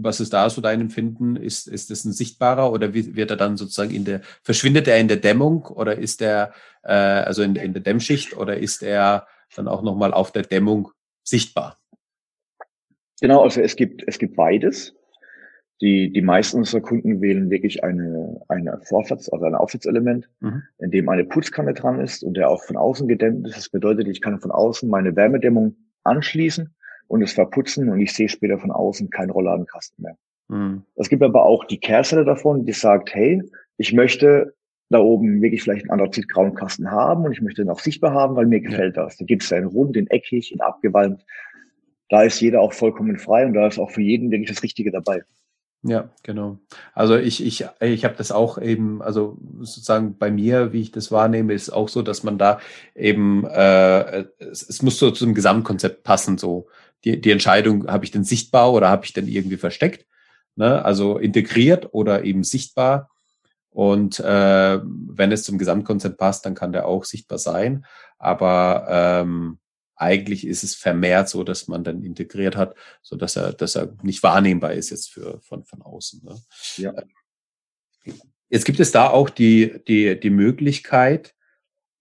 was 0.00 0.20
ist 0.20 0.32
da 0.32 0.48
so 0.50 0.60
dein 0.60 0.80
Empfinden? 0.80 1.36
Ist, 1.36 1.66
ist 1.66 1.90
das 1.90 2.04
ein 2.04 2.12
sichtbarer 2.12 2.72
oder 2.72 2.94
wird 2.94 3.30
er 3.30 3.36
dann 3.36 3.56
sozusagen 3.56 3.92
in 3.92 4.04
der, 4.04 4.20
verschwindet 4.42 4.86
er 4.88 4.98
in 4.98 5.08
der 5.08 5.16
Dämmung 5.16 5.64
oder 5.64 5.96
ist 5.96 6.22
er, 6.22 6.52
äh, 6.82 6.92
also 6.92 7.42
in, 7.42 7.56
in 7.56 7.72
der 7.72 7.82
Dämmschicht 7.82 8.36
oder 8.36 8.56
ist 8.58 8.82
er 8.82 9.26
dann 9.56 9.68
auch 9.68 9.82
nochmal 9.82 10.12
auf 10.12 10.30
der 10.30 10.42
Dämmung 10.42 10.90
sichtbar? 11.24 11.78
Genau, 13.20 13.42
also 13.42 13.60
es 13.60 13.74
gibt, 13.74 14.04
es 14.06 14.18
gibt 14.18 14.36
beides. 14.36 14.94
Die, 15.80 16.12
die 16.12 16.22
meisten 16.22 16.58
unserer 16.58 16.80
Kunden 16.80 17.20
wählen 17.20 17.50
wirklich 17.50 17.84
eine, 17.84 18.40
eine 18.48 18.80
Vorwärts-, 18.82 19.32
also 19.32 19.44
ein 19.44 19.54
Aufwärtselement, 19.54 20.28
mhm. 20.40 20.62
in 20.78 20.90
dem 20.90 21.08
eine 21.08 21.24
Putzkanne 21.24 21.72
dran 21.72 22.00
ist 22.00 22.24
und 22.24 22.36
der 22.36 22.50
auch 22.50 22.64
von 22.64 22.76
außen 22.76 23.06
gedämmt 23.06 23.46
ist. 23.46 23.56
Das 23.56 23.68
bedeutet, 23.68 24.08
ich 24.08 24.20
kann 24.20 24.40
von 24.40 24.50
außen 24.50 24.88
meine 24.88 25.14
Wärmedämmung 25.14 25.76
anschließen 26.02 26.74
und 27.06 27.22
es 27.22 27.32
verputzen 27.32 27.88
und 27.88 28.00
ich 28.00 28.12
sehe 28.12 28.28
später 28.28 28.58
von 28.58 28.72
außen 28.72 29.10
keinen 29.10 29.30
Rollladenkasten 29.30 30.02
mehr. 30.02 30.16
Mhm. 30.48 30.82
Es 30.96 31.08
gibt 31.08 31.22
aber 31.22 31.44
auch 31.44 31.64
die 31.64 31.78
Kehrseite 31.78 32.24
davon, 32.24 32.64
die 32.64 32.72
sagt, 32.72 33.14
hey, 33.14 33.42
ich 33.76 33.92
möchte 33.92 34.54
da 34.90 34.98
oben 34.98 35.42
wirklich 35.42 35.62
vielleicht 35.62 35.82
einen 35.82 36.00
andrazitgrauen 36.00 36.54
Kasten 36.54 36.90
haben 36.90 37.24
und 37.24 37.32
ich 37.32 37.42
möchte 37.42 37.62
den 37.62 37.70
auch 37.70 37.80
sichtbar 37.80 38.14
haben, 38.14 38.36
weil 38.36 38.46
mir 38.46 38.60
gefällt 38.60 38.96
ja. 38.96 39.04
das. 39.04 39.16
Da 39.18 39.24
gibt 39.24 39.42
es 39.42 39.52
einen 39.52 39.66
rund, 39.66 39.96
in 39.96 40.06
eckig, 40.08 40.52
in 40.52 40.60
abgewalmt. 40.60 41.24
Da 42.08 42.22
ist 42.22 42.40
jeder 42.40 42.62
auch 42.62 42.72
vollkommen 42.72 43.18
frei 43.18 43.44
und 43.44 43.52
da 43.52 43.66
ist 43.66 43.78
auch 43.78 43.90
für 43.90 44.00
jeden 44.00 44.30
wirklich 44.30 44.48
das 44.48 44.62
Richtige 44.62 44.90
dabei. 44.90 45.22
Ja, 45.88 46.10
genau. 46.22 46.58
Also 46.94 47.16
ich, 47.16 47.44
ich, 47.44 47.66
ich 47.80 48.04
habe 48.04 48.14
das 48.16 48.30
auch 48.30 48.58
eben, 48.58 49.00
also 49.00 49.38
sozusagen 49.60 50.18
bei 50.18 50.30
mir, 50.30 50.72
wie 50.72 50.82
ich 50.82 50.92
das 50.92 51.10
wahrnehme, 51.10 51.54
ist 51.54 51.70
auch 51.70 51.88
so, 51.88 52.02
dass 52.02 52.22
man 52.22 52.36
da 52.36 52.60
eben, 52.94 53.46
äh, 53.46 54.24
es, 54.38 54.68
es 54.68 54.82
muss 54.82 54.98
so 54.98 55.10
zum 55.10 55.34
Gesamtkonzept 55.34 56.04
passen, 56.04 56.36
so 56.36 56.68
die, 57.04 57.20
die 57.20 57.30
Entscheidung, 57.30 57.86
habe 57.88 58.04
ich 58.04 58.10
denn 58.10 58.24
sichtbar 58.24 58.72
oder 58.72 58.88
habe 58.88 59.04
ich 59.04 59.12
denn 59.12 59.28
irgendwie 59.28 59.56
versteckt? 59.56 60.06
Ne? 60.56 60.84
Also 60.84 61.18
integriert 61.18 61.88
oder 61.92 62.24
eben 62.24 62.44
sichtbar. 62.44 63.10
Und 63.70 64.18
äh, 64.20 64.80
wenn 64.82 65.32
es 65.32 65.44
zum 65.44 65.58
Gesamtkonzept 65.58 66.18
passt, 66.18 66.44
dann 66.44 66.54
kann 66.54 66.72
der 66.72 66.86
auch 66.86 67.04
sichtbar 67.04 67.38
sein. 67.38 67.86
Aber 68.18 68.86
ähm, 68.90 69.58
eigentlich 69.98 70.46
ist 70.46 70.62
es 70.62 70.74
vermehrt 70.74 71.28
so, 71.28 71.44
dass 71.44 71.68
man 71.68 71.84
dann 71.84 72.02
integriert 72.02 72.56
hat, 72.56 72.74
so 73.02 73.16
dass 73.16 73.36
er, 73.36 73.52
dass 73.52 73.76
er 73.76 73.94
nicht 74.02 74.22
wahrnehmbar 74.22 74.72
ist 74.72 74.90
jetzt 74.90 75.10
für 75.10 75.40
von 75.40 75.64
von 75.64 75.82
außen. 75.82 76.22
Ne? 76.24 76.40
Ja. 76.76 76.94
Jetzt 78.48 78.64
gibt 78.64 78.80
es 78.80 78.92
da 78.92 79.10
auch 79.10 79.28
die, 79.28 79.80
die, 79.86 80.18
die 80.18 80.30
Möglichkeit, 80.30 81.34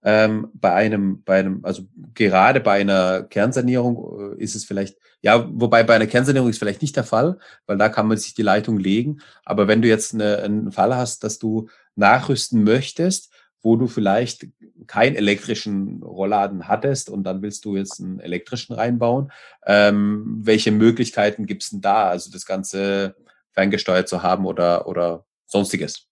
ähm, 0.03 0.49
bei 0.53 0.73
einem, 0.73 1.23
bei 1.23 1.39
einem, 1.39 1.65
also 1.65 1.83
gerade 2.13 2.61
bei 2.61 2.79
einer 2.79 3.23
Kernsanierung 3.23 4.37
äh, 4.37 4.41
ist 4.41 4.55
es 4.55 4.63
vielleicht, 4.63 4.97
ja, 5.21 5.49
wobei 5.51 5.83
bei 5.83 5.95
einer 5.95 6.07
Kernsanierung 6.07 6.49
ist 6.49 6.59
vielleicht 6.59 6.81
nicht 6.81 6.95
der 6.95 7.03
Fall, 7.03 7.39
weil 7.65 7.77
da 7.77 7.89
kann 7.89 8.07
man 8.07 8.17
sich 8.17 8.33
die 8.33 8.43
Leitung 8.43 8.79
legen. 8.79 9.19
Aber 9.43 9.67
wenn 9.67 9.81
du 9.81 9.87
jetzt 9.87 10.13
eine, 10.13 10.37
einen 10.37 10.71
Fall 10.71 10.95
hast, 10.95 11.23
dass 11.23 11.39
du 11.39 11.67
nachrüsten 11.95 12.63
möchtest, 12.63 13.33
wo 13.61 13.75
du 13.75 13.87
vielleicht 13.87 14.47
keinen 14.87 15.15
elektrischen 15.15 16.01
Rollladen 16.03 16.67
hattest 16.67 17.09
und 17.09 17.23
dann 17.23 17.41
willst 17.41 17.65
du 17.65 17.75
jetzt 17.75 17.99
einen 17.99 18.19
elektrischen 18.19 18.73
reinbauen, 18.73 19.31
ähm, 19.65 20.39
welche 20.41 20.71
Möglichkeiten 20.71 21.45
gibt 21.45 21.63
es 21.63 21.69
denn 21.71 21.81
da, 21.81 22.09
also 22.09 22.31
das 22.31 22.45
Ganze 22.45 23.15
ferngesteuert 23.51 24.07
zu 24.07 24.23
haben 24.23 24.45
oder, 24.45 24.87
oder 24.87 25.25
sonstiges? 25.45 26.07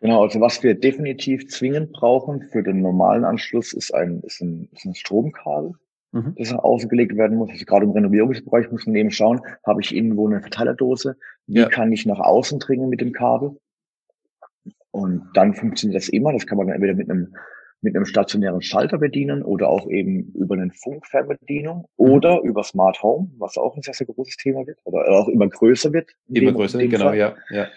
Genau, 0.00 0.22
also 0.22 0.40
was 0.40 0.62
wir 0.62 0.74
definitiv 0.74 1.48
zwingend 1.48 1.92
brauchen 1.92 2.40
für 2.40 2.62
den 2.62 2.80
normalen 2.80 3.24
Anschluss 3.24 3.74
ist 3.74 3.92
ein, 3.92 4.20
ist 4.20 4.40
ein, 4.40 4.70
ist 4.72 4.86
ein 4.86 4.94
Stromkabel, 4.94 5.74
mhm. 6.12 6.34
das 6.38 6.54
ausgelegt 6.54 7.16
werden 7.16 7.36
muss. 7.36 7.50
Also 7.50 7.66
gerade 7.66 7.84
im 7.84 7.90
Renovierungsbereich 7.90 8.70
muss 8.70 8.86
man 8.86 8.96
eben 8.96 9.10
schauen, 9.10 9.42
habe 9.66 9.82
ich 9.82 9.94
irgendwo 9.94 10.26
eine 10.26 10.40
Verteilerdose, 10.40 11.16
wie 11.46 11.58
ja. 11.58 11.68
kann 11.68 11.92
ich 11.92 12.06
nach 12.06 12.20
außen 12.20 12.58
dringen 12.60 12.88
mit 12.88 13.02
dem 13.02 13.12
Kabel? 13.12 13.58
Und 14.92 15.28
dann 15.34 15.54
funktioniert 15.54 16.00
das 16.00 16.08
immer. 16.08 16.32
Das 16.32 16.46
kann 16.46 16.58
man 16.58 16.66
dann 16.66 16.76
entweder 16.76 16.94
mit 16.94 17.10
einem 17.10 17.34
mit 17.82 17.96
einem 17.96 18.04
stationären 18.04 18.60
Schalter 18.60 18.98
bedienen 18.98 19.42
oder 19.42 19.68
auch 19.68 19.88
eben 19.88 20.32
über 20.34 20.54
eine 20.54 20.70
Funkfernbedienung 20.70 21.78
mhm. 21.78 21.84
oder 21.96 22.40
über 22.42 22.62
Smart 22.62 23.02
Home, 23.02 23.30
was 23.38 23.56
auch 23.56 23.74
ein 23.76 23.82
sehr, 23.82 23.94
sehr 23.94 24.06
großes 24.06 24.36
Thema 24.36 24.66
wird 24.66 24.78
oder 24.84 25.08
auch 25.08 25.28
immer 25.28 25.48
größer 25.48 25.92
wird. 25.92 26.10
Immer 26.28 26.52
größer, 26.52 26.78
genau, 26.86 27.06
Fall. 27.06 27.16
ja, 27.16 27.36
ja. 27.50 27.68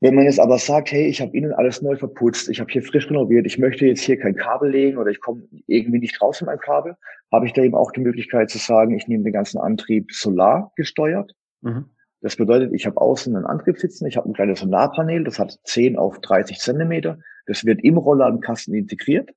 Wenn 0.00 0.16
man 0.16 0.24
jetzt 0.24 0.40
aber 0.40 0.58
sagt, 0.58 0.92
hey, 0.92 1.06
ich 1.06 1.22
habe 1.22 1.34
innen 1.34 1.52
alles 1.52 1.80
neu 1.80 1.96
verputzt, 1.96 2.50
ich 2.50 2.60
habe 2.60 2.70
hier 2.70 2.82
frisch 2.82 3.08
renoviert, 3.08 3.46
ich 3.46 3.58
möchte 3.58 3.86
jetzt 3.86 4.02
hier 4.02 4.18
kein 4.18 4.34
Kabel 4.34 4.70
legen 4.70 4.98
oder 4.98 5.10
ich 5.10 5.20
komme 5.20 5.44
irgendwie 5.66 6.00
nicht 6.00 6.20
raus 6.20 6.40
mit 6.40 6.46
meinem 6.48 6.58
Kabel, 6.58 6.96
habe 7.32 7.46
ich 7.46 7.52
da 7.52 7.62
eben 7.62 7.74
auch 7.74 7.90
die 7.90 8.00
Möglichkeit 8.00 8.50
zu 8.50 8.58
sagen, 8.58 8.94
ich 8.94 9.08
nehme 9.08 9.24
den 9.24 9.32
ganzen 9.32 9.58
Antrieb 9.58 10.12
solar 10.12 10.72
gesteuert. 10.76 11.32
Mhm. 11.62 11.86
Das 12.24 12.36
bedeutet, 12.36 12.72
ich 12.72 12.86
habe 12.86 12.98
außen 13.02 13.36
einen 13.36 13.44
Antrieb 13.44 13.78
sitzen, 13.78 14.06
ich 14.06 14.16
habe 14.16 14.30
ein 14.30 14.32
kleines 14.32 14.60
Solarpanel, 14.60 15.24
das 15.24 15.38
hat 15.38 15.58
10 15.64 15.98
auf 15.98 16.20
30 16.20 16.58
Zentimeter, 16.58 17.18
das 17.44 17.66
wird 17.66 17.84
im 17.84 17.98
Rollladenkasten 17.98 18.72
integriert 18.72 19.28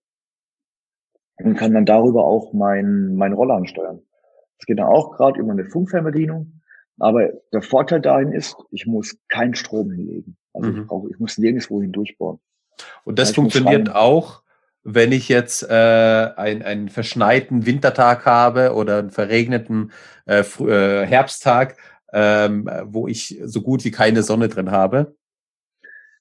und 1.35 1.55
kann 1.55 1.73
dann 1.73 1.85
darüber 1.85 2.23
auch 2.23 2.53
mein, 2.53 3.13
mein 3.15 3.33
Roller 3.33 3.55
ansteuern. 3.55 3.99
Das 4.57 4.67
geht 4.67 4.79
dann 4.79 4.87
auch 4.87 5.17
gerade 5.17 5.37
über 5.37 5.51
eine 5.51 5.65
Funkfernbedienung. 5.65 6.61
Aber 6.97 7.27
der 7.51 7.61
Vorteil 7.61 7.99
dahin 7.99 8.31
ist, 8.31 8.55
ich 8.71 8.87
muss 8.87 9.17
keinen 9.27 9.53
Strom 9.53 9.91
hinlegen. 9.91 10.37
Also 10.53 10.71
mhm. 10.71 10.79
ich, 10.79 10.87
brauche, 10.87 11.09
ich 11.09 11.19
muss 11.19 11.37
nirgendwo 11.37 11.81
hindurchbohren. 11.81 12.39
Und 13.03 13.19
das, 13.19 13.29
das 13.29 13.35
funktioniert 13.35 13.93
auch, 13.93 14.43
wenn 14.85 15.11
ich 15.11 15.27
jetzt 15.27 15.61
äh, 15.69 15.73
ein, 16.37 16.61
einen 16.63 16.87
verschneiten 16.87 17.65
Wintertag 17.65 18.25
habe 18.25 18.73
oder 18.73 18.99
einen 18.99 19.11
verregneten 19.11 19.91
äh, 20.25 20.39
äh, 20.39 21.05
Herbsttag, 21.05 21.75
ähm, 22.13 22.69
wo 22.85 23.07
ich 23.07 23.39
so 23.43 23.61
gut 23.61 23.83
wie 23.85 23.91
keine 23.91 24.23
Sonne 24.23 24.47
drin 24.47 24.71
habe. 24.71 25.15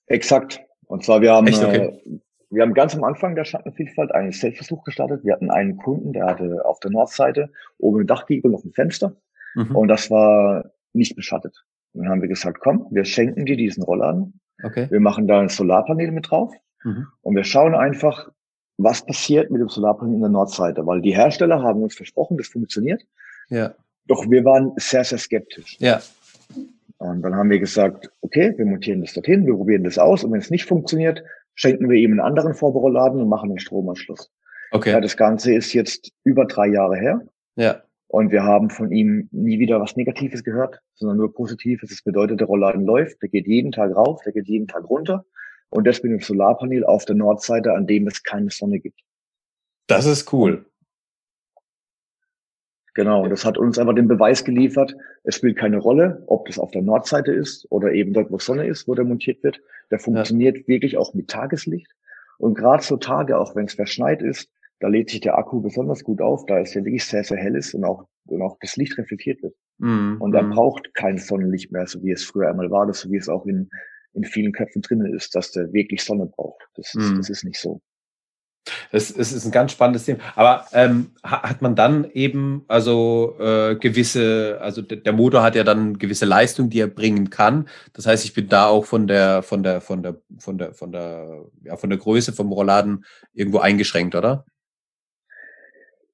Exakt. 0.07 0.61
Und 0.87 1.05
zwar 1.05 1.20
wir 1.20 1.33
haben 1.33 1.46
Echt? 1.46 1.62
Okay. 1.62 1.77
Äh, 1.77 2.20
wir 2.51 2.62
haben 2.62 2.75
ganz 2.75 2.94
am 2.94 3.05
Anfang 3.05 3.35
der 3.35 3.44
Schattenvielfalt 3.44 4.12
einen 4.12 4.33
Selbstversuch 4.33 4.85
gestartet. 4.85 5.25
Wir 5.25 5.33
hatten 5.33 5.51
einen 5.51 5.77
Kunden, 5.77 6.12
der 6.12 6.27
hatte 6.27 6.64
auf 6.64 6.79
der 6.81 6.92
Nordseite 6.92 7.51
oben 7.79 8.03
im 8.03 8.07
Dachgiebel 8.07 8.51
noch 8.51 8.64
ein 8.64 8.72
Fenster 8.72 9.16
mhm. 9.55 9.75
und 9.75 9.88
das 9.88 10.11
war 10.11 10.70
nicht 10.92 11.16
beschattet. 11.16 11.64
Dann 11.92 12.09
haben 12.09 12.22
wir 12.22 12.29
gesagt, 12.29 12.61
komm, 12.61 12.87
wir 12.90 13.05
schenken 13.05 13.46
dir 13.46 13.57
diesen 13.57 13.83
Rollladen. 13.83 14.40
Okay. 14.62 14.87
Wir 14.90 15.01
machen 15.01 15.27
da 15.27 15.40
ein 15.40 15.49
Solarpanel 15.49 16.12
mit 16.12 16.31
drauf 16.31 16.55
mhm. 16.85 17.09
und 17.22 17.35
wir 17.35 17.44
schauen 17.44 17.75
einfach, 17.75 18.31
was 18.79 19.05
passiert 19.05 19.51
mit 19.51 19.61
dem 19.61 19.68
Solarpanel 19.68 20.14
in 20.14 20.20
der 20.20 20.31
Nordseite, 20.31 20.87
weil 20.87 21.01
die 21.01 21.14
Hersteller 21.14 21.62
haben 21.62 21.83
uns 21.83 21.96
versprochen, 21.96 22.37
das 22.37 22.49
funktioniert. 22.49 23.03
Ja. 23.49 23.75
Doch 24.07 24.31
wir 24.31 24.45
waren 24.45 24.73
sehr, 24.77 25.05
sehr 25.05 25.19
skeptisch. 25.19 25.77
Ja. 25.81 26.01
Und 26.99 27.23
dann 27.23 27.35
haben 27.35 27.51
wir 27.51 27.59
gesagt, 27.59 28.11
okay, 28.23 28.55
wir 28.57 28.64
montieren 28.64 29.03
das 29.03 29.12
dorthin, 29.12 29.47
wir 29.47 29.55
probieren 29.55 29.85
das 29.85 29.99
aus 29.99 30.25
und 30.25 30.33
wenn 30.33 30.40
es 30.40 30.51
nicht 30.51 30.64
funktioniert, 30.64 31.23
schenken 31.55 31.90
wir 31.90 31.97
ihm 31.97 32.12
einen 32.12 32.21
anderen 32.21 32.55
Vorbüroladen 32.55 33.21
und 33.21 33.29
machen 33.29 33.51
einen 33.51 33.59
Stromanschluss. 33.59 34.31
Okay. 34.71 34.90
Ja, 34.90 35.01
das 35.01 35.16
Ganze 35.16 35.55
ist 35.55 35.73
jetzt 35.73 36.12
über 36.25 36.47
drei 36.47 36.69
Jahre 36.69 36.97
her. 36.97 37.21
Ja. 37.57 37.83
Und 38.09 38.31
wir 38.31 38.45
haben 38.45 38.71
von 38.71 38.92
ihm 38.92 39.29
nie 39.33 39.59
wieder 39.59 39.81
was 39.81 39.97
Negatives 39.97 40.45
gehört, 40.45 40.81
sondern 40.95 41.19
nur 41.19 41.35
Positives. 41.35 41.90
Das 41.90 42.03
bedeutet, 42.03 42.40
der 42.40 42.47
Rollladen 42.47 42.85
läuft, 42.85 43.21
der 43.21 43.29
geht 43.29 43.47
jeden 43.47 43.73
Tag 43.73 43.95
rauf, 43.95 44.23
der 44.23 44.33
geht 44.33 44.47
jeden 44.47 44.69
Tag 44.69 44.88
runter. 44.88 45.25
Und 45.71 45.87
das 45.87 46.03
mit 46.03 46.12
dem 46.12 46.21
Solarpanel 46.21 46.85
auf 46.85 47.05
der 47.05 47.16
Nordseite, 47.16 47.73
an 47.73 47.87
dem 47.87 48.07
es 48.07 48.23
keine 48.23 48.51
Sonne 48.51 48.79
gibt. 48.79 49.01
Das 49.88 50.07
ist 50.07 50.33
cool. 50.33 50.64
Genau, 52.96 53.24
und 53.24 53.28
das 53.28 53.44
hat 53.44 53.59
uns 53.59 53.78
einfach 53.78 53.94
den 53.94 54.09
Beweis 54.09 54.42
geliefert, 54.42 54.96
es 55.22 55.37
spielt 55.37 55.59
keine 55.59 55.76
Rolle, 55.76 56.24
ob 56.28 56.46
das 56.46 56.59
auf 56.59 56.70
der 56.70 56.80
Nordseite 56.80 57.30
ist 57.30 57.70
oder 57.70 57.92
eben 57.92 58.14
dort, 58.14 58.32
wo 58.32 58.38
Sonne 58.38 58.66
ist, 58.66 58.88
wo 58.88 58.94
der 58.94 59.04
montiert 59.04 59.44
wird. 59.44 59.61
Der 59.90 59.98
funktioniert 59.98 60.56
ja. 60.56 60.66
wirklich 60.66 60.96
auch 60.96 61.12
mit 61.12 61.28
Tageslicht. 61.28 61.92
Und 62.38 62.54
gerade 62.54 62.82
so 62.82 62.96
Tage, 62.96 63.38
auch 63.38 63.54
wenn 63.54 63.66
es 63.66 63.74
verschneit 63.74 64.22
ist, 64.22 64.50
da 64.80 64.88
lädt 64.88 65.11
sich 65.11 65.20
der 65.20 65.37
Akku 65.37 65.61
besonders 65.61 66.04
gut 66.04 66.22
auf, 66.22 66.46
da 66.46 66.59
es 66.59 66.72
ja 66.72 66.82
wirklich 66.87 67.04
sehr, 67.04 67.22
sehr 67.22 67.37
hell 67.37 67.54
ist 67.54 67.74
und 67.74 67.85
auch, 67.85 68.09
und 68.28 68.40
auch 68.40 68.56
das 68.62 68.76
Licht 68.76 68.96
reflektiert 68.96 69.42
wird. 69.42 69.54
Mm, 69.76 70.14
und 70.18 70.35
er 70.35 70.44
mm. 70.44 70.50
braucht 70.52 70.94
kein 70.94 71.18
Sonnenlicht 71.18 71.72
mehr, 71.72 71.87
so 71.87 72.02
wie 72.02 72.12
es 72.12 72.24
früher 72.24 72.48
einmal 72.48 72.70
war, 72.70 72.87
das 72.87 73.00
so 73.00 73.11
wie 73.11 73.16
es 73.18 73.28
auch 73.28 73.44
in, 73.44 73.68
in 74.14 74.24
vielen 74.24 74.52
Köpfen 74.52 74.80
drinnen 74.80 75.14
ist, 75.14 75.35
dass 75.35 75.52
der 75.52 75.70
wirklich 75.74 76.02
Sonne 76.02 76.24
braucht. 76.24 76.66
Das 76.76 76.94
ist, 76.94 77.12
mm. 77.12 77.16
das 77.16 77.28
ist 77.28 77.44
nicht 77.44 77.61
so. 77.61 77.82
Das, 78.92 79.12
das 79.14 79.33
ist 79.33 79.44
ein 79.44 79.52
ganz 79.52 79.72
spannendes 79.72 80.05
Thema. 80.05 80.18
Aber 80.35 80.66
ähm, 80.72 81.11
hat 81.22 81.62
man 81.62 81.76
dann 81.76 82.11
eben 82.12 82.64
also 82.68 83.37
äh, 83.38 83.76
gewisse, 83.76 84.59
also 84.61 84.83
der 84.83 85.12
Motor 85.12 85.42
hat 85.42 85.55
ja 85.55 85.64
dann 85.64 85.98
gewisse 85.98 86.24
Leistung, 86.24 86.70
die 86.70 86.81
er 86.81 86.88
bringen 86.88 87.31
kann. 87.31 87.68
Das 87.92 88.07
heißt, 88.07 88.24
ich 88.24 88.35
bin 88.35 88.48
da 88.48 88.66
auch 88.66 88.85
von 88.85 89.07
der 89.07 89.42
von 89.42 89.62
der 89.62 89.81
von 89.81 90.02
der 90.02 90.16
von 90.38 90.59
der 90.59 90.74
von 90.74 90.92
der 90.92 91.44
ja 91.62 91.76
von 91.76 91.90
der 91.90 91.98
Größe 91.98 92.33
vom 92.33 92.52
Rollladen 92.52 93.05
irgendwo 93.33 93.59
eingeschränkt, 93.59 94.14
oder? 94.14 94.44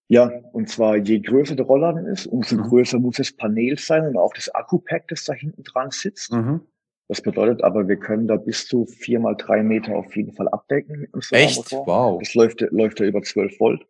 Ja, 0.08 0.30
und 0.52 0.68
zwar 0.68 0.96
je 0.96 1.20
größer 1.20 1.56
der 1.56 1.64
Rollladen 1.64 2.04
ist, 2.06 2.26
umso 2.26 2.56
mhm. 2.56 2.64
größer 2.64 2.98
muss 2.98 3.16
das 3.16 3.32
Panel 3.32 3.78
sein 3.78 4.06
und 4.06 4.18
auch 4.18 4.34
das 4.34 4.54
Akku-Pack, 4.54 5.08
das 5.08 5.24
da 5.24 5.32
hinten 5.32 5.62
dran 5.62 5.90
sitzt. 5.90 6.32
Mhm. 6.32 6.60
Das 7.08 7.20
bedeutet 7.20 7.62
aber, 7.62 7.88
wir 7.88 7.96
können 7.96 8.26
da 8.26 8.36
bis 8.36 8.66
zu 8.66 8.86
vier 8.86 9.20
mal 9.20 9.34
drei 9.34 9.62
Meter 9.62 9.96
auf 9.96 10.14
jeden 10.16 10.32
Fall 10.32 10.48
abdecken 10.48 11.08
Echt? 11.30 11.72
Wow. 11.72 12.18
Das 12.20 12.34
läuft, 12.34 12.60
läuft 12.70 13.00
ja 13.00 13.06
über 13.06 13.22
12 13.22 13.60
Volt. 13.60 13.86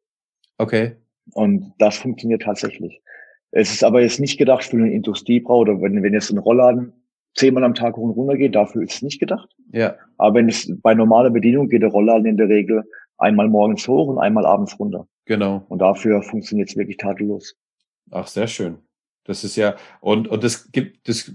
Okay. 0.59 0.96
Und 1.35 1.72
das 1.79 1.98
funktioniert 1.98 2.42
tatsächlich. 2.42 3.01
Es 3.53 3.72
ist 3.72 3.85
aber 3.85 4.01
jetzt 4.01 4.18
nicht 4.18 4.38
gedacht 4.38 4.64
für 4.64 4.77
einen 4.77 4.90
Industriebrau 4.90 5.59
oder 5.59 5.81
wenn, 5.81 6.03
wenn 6.03 6.14
jetzt 6.14 6.31
ein 6.31 6.38
Rollladen 6.38 6.92
zehnmal 7.35 7.64
am 7.64 7.75
Tag 7.75 7.96
hoch 7.96 8.03
und 8.03 8.11
runter 8.11 8.37
geht, 8.37 8.55
dafür 8.55 8.83
ist 8.83 8.94
es 8.94 9.03
nicht 9.03 9.20
gedacht. 9.20 9.55
Ja. 9.72 9.96
Aber 10.16 10.37
wenn 10.37 10.48
es 10.48 10.72
bei 10.83 10.94
normaler 10.94 11.31
Bedienung 11.31 11.68
geht 11.68 11.83
der 11.83 11.90
Rollladen 11.90 12.27
in 12.27 12.37
der 12.37 12.48
Regel 12.48 12.83
einmal 13.18 13.48
morgens 13.48 13.87
hoch 13.87 14.09
und 14.09 14.18
einmal 14.18 14.46
abends 14.46 14.79
runter. 14.79 15.07
Genau. 15.27 15.64
Und 15.68 15.79
dafür 15.81 16.22
funktioniert 16.22 16.70
es 16.70 16.77
wirklich 16.77 16.96
tadellos. 16.96 17.55
Ach, 18.11 18.27
sehr 18.27 18.48
schön. 18.48 18.79
Das 19.24 19.44
ist 19.44 19.56
ja, 19.56 19.76
und, 20.00 20.26
und 20.26 20.42
das 20.42 20.72
gibt, 20.72 21.08
das, 21.08 21.32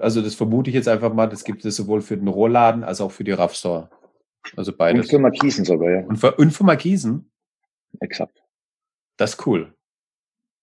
also 0.00 0.22
das 0.22 0.34
vermute 0.34 0.70
ich 0.70 0.74
jetzt 0.74 0.88
einfach 0.88 1.14
mal, 1.14 1.28
das 1.28 1.44
gibt 1.44 1.64
es 1.64 1.76
sowohl 1.76 2.00
für 2.00 2.16
den 2.16 2.26
Rohrladen 2.26 2.82
als 2.82 3.00
auch 3.00 3.12
für 3.12 3.24
die 3.24 3.32
Raffstore. 3.32 3.90
Also 4.56 4.72
beides. 4.72 5.06
Und 5.06 5.10
für 5.10 5.18
Markisen 5.20 5.64
sogar, 5.64 5.90
ja. 5.90 6.00
Und 6.06 6.16
für, 6.16 6.34
und 6.34 6.50
für 6.50 6.64
Markisen? 6.64 7.30
Exakt. 8.00 8.42
Das 9.16 9.34
ist 9.34 9.46
cool. 9.46 9.72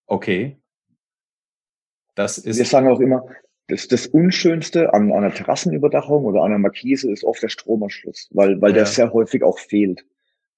Okay. 0.06 0.58
Das 2.16 2.38
ist. 2.38 2.58
Wir 2.58 2.66
sagen 2.66 2.90
auch 2.90 3.00
immer, 3.00 3.24
das, 3.70 3.88
das 3.88 4.08
Unschönste 4.08 4.94
an, 4.94 5.12
an 5.12 5.24
einer 5.24 5.34
Terrassenüberdachung 5.34 6.26
oder 6.26 6.42
an 6.42 6.48
einer 6.48 6.60
Markise 6.60 7.10
ist 7.12 7.24
oft 7.24 7.42
der 7.42 7.50
Stromanschluss, 7.50 8.28
weil, 8.32 8.60
weil 8.62 8.72
ja. 8.72 8.78
der 8.78 8.86
sehr 8.88 9.14
häufig 9.14 9.44
auch 9.44 9.60
fehlt. 9.60 10.06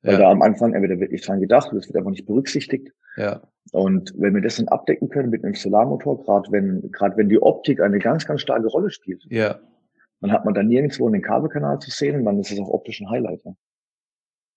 Weil 0.02 0.14
ja. 0.14 0.20
da 0.20 0.32
am 0.32 0.42
Anfang 0.42 0.74
entweder 0.74 1.00
wirklich 1.00 1.22
dran 1.22 1.40
gedacht, 1.40 1.70
das 1.74 1.88
wird 1.88 1.96
einfach 1.96 2.10
nicht 2.10 2.26
berücksichtigt. 2.26 2.92
Ja. 3.18 3.42
Und 3.72 4.14
wenn 4.18 4.34
wir 4.34 4.42
das 4.42 4.58
dann 4.58 4.68
abdecken 4.68 5.10
können 5.10 5.30
mit 5.30 5.44
einem 5.44 5.56
Solarmotor, 5.56 6.24
gerade 6.24 6.52
wenn, 6.52 6.92
gerade 6.92 7.16
wenn 7.18 7.30
die 7.30 7.42
Optik 7.42 7.80
eine 7.80 8.00
ganz, 8.00 8.26
ganz 8.26 8.42
starke 8.42 8.68
Rolle 8.68 8.90
spielt, 8.90 9.26
ja. 9.30 9.60
dann 10.20 10.32
hat 10.32 10.46
man 10.46 10.54
da 10.54 10.64
nirgendwo 10.64 11.08
einen 11.08 11.22
Kabelkanal 11.22 11.80
zu 11.80 11.90
sehen 11.92 12.20
und 12.20 12.26
dann 12.26 12.40
ist 12.40 12.52
es 12.52 12.60
auch 12.60 12.70
optisch 12.70 13.00
ein 13.02 13.10
Highlight. 13.10 13.42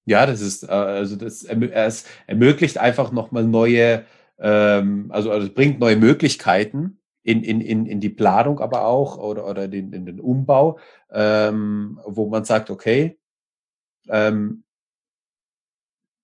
Ja, 0.07 0.27
das 0.27 0.41
ist, 0.41 0.65
äh, 0.65 0.73
also 0.73 1.17
das 1.17 1.45
es 1.45 2.07
ermöglicht 2.27 2.79
einfach 2.79 3.13
nochmal 3.13 3.45
neue, 3.45 4.05
ähm, 4.39 5.11
also, 5.11 5.31
also 5.31 5.47
es 5.47 5.55
bringt 5.55 5.81
neue 5.81 5.97
Möglichkeiten 5.97 6.99
in, 7.23 7.43
in, 7.43 7.61
in, 7.61 7.87
in 7.87 8.01
die 8.01 8.11
Planung 8.11 8.61
aber 8.61 8.85
auch 8.85 9.17
oder, 9.17 9.49
oder 9.49 9.69
den, 9.69 9.93
in 9.93 10.07
den 10.07 10.21
Umbau, 10.21 10.79
ähm, 11.11 12.01
wo 12.05 12.29
man 12.29 12.45
sagt, 12.45 12.69
okay, 12.71 13.19
ähm, 14.09 14.65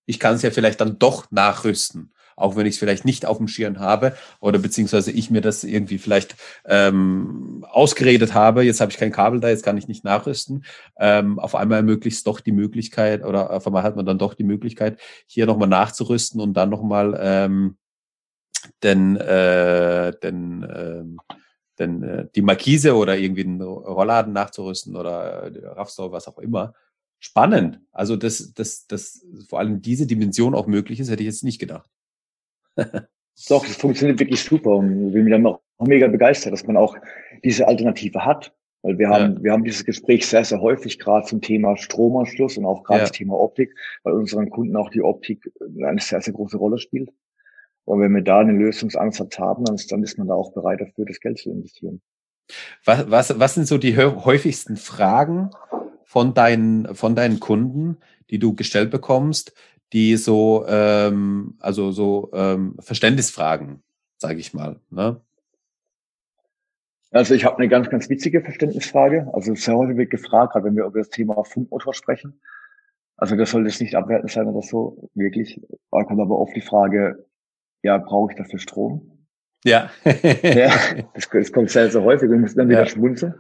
ich 0.05 0.19
kann 0.19 0.35
es 0.35 0.43
ja 0.43 0.51
vielleicht 0.51 0.81
dann 0.81 0.99
doch 0.99 1.31
nachrüsten. 1.31 2.13
Auch 2.37 2.57
wenn 2.57 2.67
ich 2.67 2.75
es 2.75 2.79
vielleicht 2.79 3.05
nicht 3.05 3.27
auf 3.27 3.39
dem 3.39 3.49
Schirm 3.49 3.79
habe 3.79 4.15
oder 4.41 4.59
beziehungsweise 4.59 5.11
ich 5.11 5.31
mir 5.31 5.41
das 5.41 5.65
irgendwie 5.65 5.99
vielleicht 5.99 6.37
ähm, 6.67 7.65
ausgeredet 7.69 8.35
habe, 8.35 8.63
jetzt 8.63 8.81
habe 8.81 8.91
ich 8.91 8.99
kein 8.99 9.13
Kabel 9.13 9.41
da, 9.41 9.49
jetzt 9.49 9.65
kann 9.65 9.77
ich 9.77 9.89
nicht 9.89 10.05
nachrüsten. 10.05 10.65
Ähm, 10.99 11.39
auf 11.39 11.55
einmal 11.55 11.79
ermöglicht 11.79 12.19
es 12.19 12.23
doch 12.25 12.41
die 12.41 12.53
Möglichkeit 12.53 13.25
oder 13.25 13.51
auf 13.51 13.67
einmal 13.67 13.83
hat 13.83 13.97
man 13.97 14.07
dann 14.07 14.19
doch 14.19 14.35
die 14.35 14.45
Möglichkeit, 14.45 14.99
hier 15.27 15.47
nochmal 15.47 15.69
nachzurüsten 15.69 16.41
und 16.41 16.55
dann 16.55 16.71
nochmal 16.71 17.19
ähm, 17.21 17.77
denn, 18.83 19.17
äh, 19.17 20.13
denn, 20.23 20.63
äh, 20.63 21.05
denn 21.79 22.03
äh, 22.03 22.29
die 22.35 22.43
Markise 22.43 22.95
oder 22.95 23.17
irgendwie 23.17 23.45
einen 23.45 23.63
Rollladen 23.63 24.33
nachzurüsten 24.33 24.97
oder 24.97 25.45
äh, 25.45 25.67
Raffstore, 25.67 26.13
was 26.13 26.29
auch 26.29 26.39
immer. 26.39 26.75
Spannend. 27.19 27.81
Also, 27.93 28.17
dass, 28.17 28.55
dass, 28.55 28.87
dass 28.87 29.25
vor 29.49 29.59
allem 29.59 29.83
diese 29.83 30.07
Dimension 30.07 30.55
auch 30.55 30.67
möglich 30.67 31.01
ist, 31.01 31.11
hätte 31.11 31.23
ich 31.23 31.27
jetzt 31.27 31.45
nicht 31.45 31.59
gedacht. 31.59 31.89
Doch, 33.49 33.67
das 33.67 33.77
funktioniert 33.77 34.19
wirklich 34.21 34.43
super 34.43 34.77
und 34.77 35.09
ich 35.09 35.13
bin 35.13 35.25
mir 35.25 35.31
dann 35.31 35.47
auch 35.47 35.61
mega 35.79 36.09
begeistert, 36.09 36.53
dass 36.53 36.67
man 36.67 36.77
auch 36.77 36.97
diese 37.43 37.67
Alternative 37.67 38.25
hat. 38.25 38.53
Weil 38.83 38.99
wir 38.99 39.11
haben, 39.11 39.35
ja. 39.35 39.43
wir 39.43 39.53
haben 39.53 39.65
dieses 39.65 39.85
Gespräch 39.85 40.27
sehr, 40.27 40.45
sehr 40.45 40.61
häufig 40.61 40.99
gerade 40.99 41.27
zum 41.27 41.43
Thema 41.43 41.77
Stromanschluss 41.77 42.57
und 42.57 42.65
auch 42.65 42.83
gerade 42.83 43.01
ja. 43.01 43.05
das 43.05 43.13
Thema 43.13 43.39
Optik, 43.39 43.75
weil 44.05 44.15
unseren 44.15 44.49
Kunden 44.49 44.75
auch 44.77 44.89
die 44.89 45.03
Optik 45.03 45.53
eine 45.61 46.01
sehr, 46.01 46.23
sehr 46.23 46.33
große 46.33 46.57
Rolle 46.57 46.79
spielt. 46.79 47.11
Und 47.85 48.01
wenn 48.01 48.15
wir 48.15 48.23
da 48.23 48.41
einen 48.41 48.59
Lösungsansatz 48.59 49.39
haben, 49.39 49.65
dann 49.65 49.75
ist, 49.75 49.93
dann 49.93 50.03
ist 50.03 50.17
man 50.17 50.29
da 50.29 50.35
auch 50.35 50.53
bereit 50.53 50.81
dafür, 50.81 51.05
das 51.05 51.21
Geld 51.21 51.39
zu 51.39 51.51
investieren. 51.51 52.01
Was, 52.85 53.11
was, 53.11 53.39
was 53.39 53.55
sind 53.55 53.67
so 53.67 53.79
die 53.79 53.97
häufigsten 53.97 54.77
Fragen 54.77 55.51
von 56.05 56.33
deinen, 56.33 56.95
von 56.95 57.15
deinen 57.15 57.39
Kunden, 57.39 57.99
die 58.31 58.39
du 58.39 58.55
gestellt 58.55 58.91
bekommst, 58.91 59.55
die 59.93 60.17
so, 60.17 60.65
ähm, 60.69 61.55
also 61.59 61.91
so 61.91 62.31
ähm, 62.33 62.77
Verständnisfragen, 62.81 63.83
sage 64.19 64.39
ich 64.39 64.55
mal. 64.55 64.81
Ne? 64.91 65.21
Also 67.13 67.35
ich 67.35 67.45
habe 67.45 67.59
eine 67.59 67.69
ganz, 67.69 67.91
ganz 67.91 68.09
witzige 68.09 68.41
Verständnisfrage. 68.41 69.29
Also 69.33 69.55
sehr 69.55 69.77
häufig 69.77 69.97
wird 69.97 70.11
gefragt, 70.11 70.53
gerade 70.53 70.67
wenn 70.67 70.77
wir 70.77 70.85
über 70.85 71.01
das 71.01 71.11
Thema 71.11 71.43
Funkmotor 71.45 71.93
sprechen. 71.93 72.41
Also 73.17 73.37
das 73.37 73.51
soll 73.51 73.67
jetzt 73.67 73.81
nicht 73.81 73.97
abwertend 73.97 74.31
sein 74.31 74.47
oder 74.47 74.63
so, 74.63 75.11
wirklich. 75.15 75.61
Da 75.91 76.05
kommt 76.05 76.21
aber 76.21 76.39
oft 76.39 76.55
die 76.55 76.63
Frage, 76.63 77.27
ja, 77.83 77.99
brauche 77.99 78.33
ich 78.33 78.39
dafür 78.39 78.59
Strom? 78.59 79.27
Ja. 79.65 79.91
ja 80.43 80.71
das, 81.15 81.29
das, 81.29 81.53
kommt 81.53 81.71
sehr, 81.71 81.91
sehr 81.91 82.03
häufig 82.03 82.31
und 82.31 82.41
muss 82.41 82.55
dann 82.55 82.69
wieder 82.69 82.81
ja. 82.81 82.87
schmunzeln. 82.87 83.35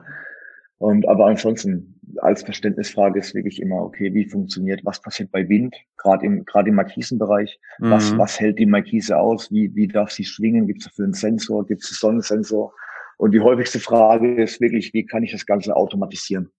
Und 0.80 1.06
aber 1.06 1.26
ansonsten 1.26 2.00
als 2.22 2.42
Verständnisfrage 2.42 3.20
ist 3.20 3.34
wirklich 3.34 3.60
immer, 3.60 3.82
okay, 3.82 4.14
wie 4.14 4.24
funktioniert, 4.24 4.80
was 4.82 5.02
passiert 5.02 5.30
bei 5.30 5.46
Wind, 5.46 5.76
gerade 5.98 6.24
im, 6.24 6.46
gerade 6.46 6.70
im 6.70 6.76
Markisenbereich, 6.76 7.60
mhm. 7.78 7.90
was, 7.90 8.16
was 8.16 8.40
hält 8.40 8.58
die 8.58 8.64
Markise 8.64 9.18
aus, 9.18 9.52
wie, 9.52 9.74
wie 9.74 9.88
darf 9.88 10.10
sie 10.10 10.24
schwingen, 10.24 10.66
gibt 10.66 10.80
es 10.80 10.86
dafür 10.86 11.04
einen 11.04 11.12
Sensor, 11.12 11.66
gibt 11.66 11.82
es 11.82 11.90
einen 11.90 11.96
Sonnensensor? 11.96 12.72
Und 13.18 13.32
die 13.32 13.40
häufigste 13.40 13.78
Frage 13.78 14.42
ist 14.42 14.58
wirklich, 14.62 14.94
wie 14.94 15.04
kann 15.04 15.22
ich 15.22 15.32
das 15.32 15.44
Ganze 15.44 15.76
automatisieren? 15.76 16.50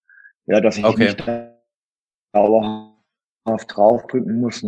Ja, 0.45 0.61
dass 0.61 0.77
ich 0.77 0.85
okay. 0.85 1.05
nicht 1.05 1.27
dauerhaft 2.31 3.75
draufdrücken 3.75 4.39
muss, 4.39 4.63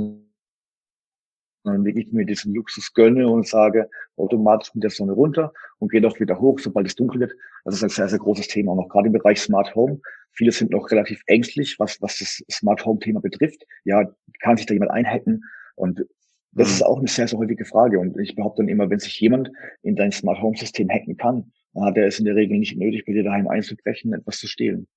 sondern 1.64 1.86
wirklich 1.86 2.12
mir 2.12 2.26
diesen 2.26 2.54
Luxus 2.54 2.94
gönne 2.94 3.28
und 3.28 3.48
sage, 3.48 3.90
automatisch 4.18 4.74
mit 4.74 4.84
der 4.84 4.92
Sonne 4.92 5.14
runter 5.14 5.54
und 5.80 5.92
gehe 5.92 6.02
doch 6.02 6.20
wieder 6.20 6.40
hoch, 6.40 6.60
sobald 6.60 6.88
es 6.88 6.96
dunkel 6.96 7.22
wird. 7.22 7.34
Das 7.64 7.76
ist 7.76 7.84
ein 7.84 7.90
sehr, 7.90 8.10
sehr 8.10 8.20
großes 8.20 8.48
Thema. 8.48 8.74
Auch 8.74 8.90
gerade 8.90 9.08
im 9.08 9.14
Bereich 9.14 9.40
Smart 9.40 9.74
Home. 9.76 10.00
Viele 10.34 10.52
sind 10.52 10.72
noch 10.72 10.92
relativ 10.92 11.22
ängstlich, 11.28 11.76
was, 11.80 12.02
was 12.02 12.20
das 12.20 12.44
Smart 12.52 12.86
Home 12.86 13.00
Thema 13.00 13.22
betrifft. 13.22 13.66
Ja, 13.86 14.10
kann 14.42 14.58
sich 14.58 14.66
da 14.66 14.74
jemand 14.74 14.92
einhacken? 14.92 15.44
Und 15.76 16.06
das 16.52 16.68
mhm. 16.68 16.74
ist 16.74 16.82
auch 16.84 17.00
eine 17.00 17.08
sehr, 17.08 17.28
sehr 17.28 17.40
häufige 17.40 17.66
Frage. 17.66 18.00
Und 18.00 18.20
ich 18.20 18.36
behaupte 18.36 18.62
dann 18.62 18.70
immer, 18.70 18.90
wenn 18.90 19.00
sich 19.00 19.20
jemand 19.20 19.52
in 19.82 19.96
dein 19.96 20.12
Smart 20.12 20.42
Home 20.42 20.58
System 20.58 20.90
hacken 20.90 21.18
kann, 21.18 21.52
dann 21.74 21.86
hat 21.86 21.98
er 21.98 22.08
es 22.08 22.20
in 22.20 22.26
der 22.26 22.36
Regel 22.36 22.60
nicht 22.60 22.78
nötig, 22.78 23.06
bei 23.06 23.14
dir 23.14 23.24
daheim 23.24 23.48
einzubrechen, 23.48 24.14
etwas 24.14 24.38
zu 24.40 24.48
stehlen. 24.48 24.88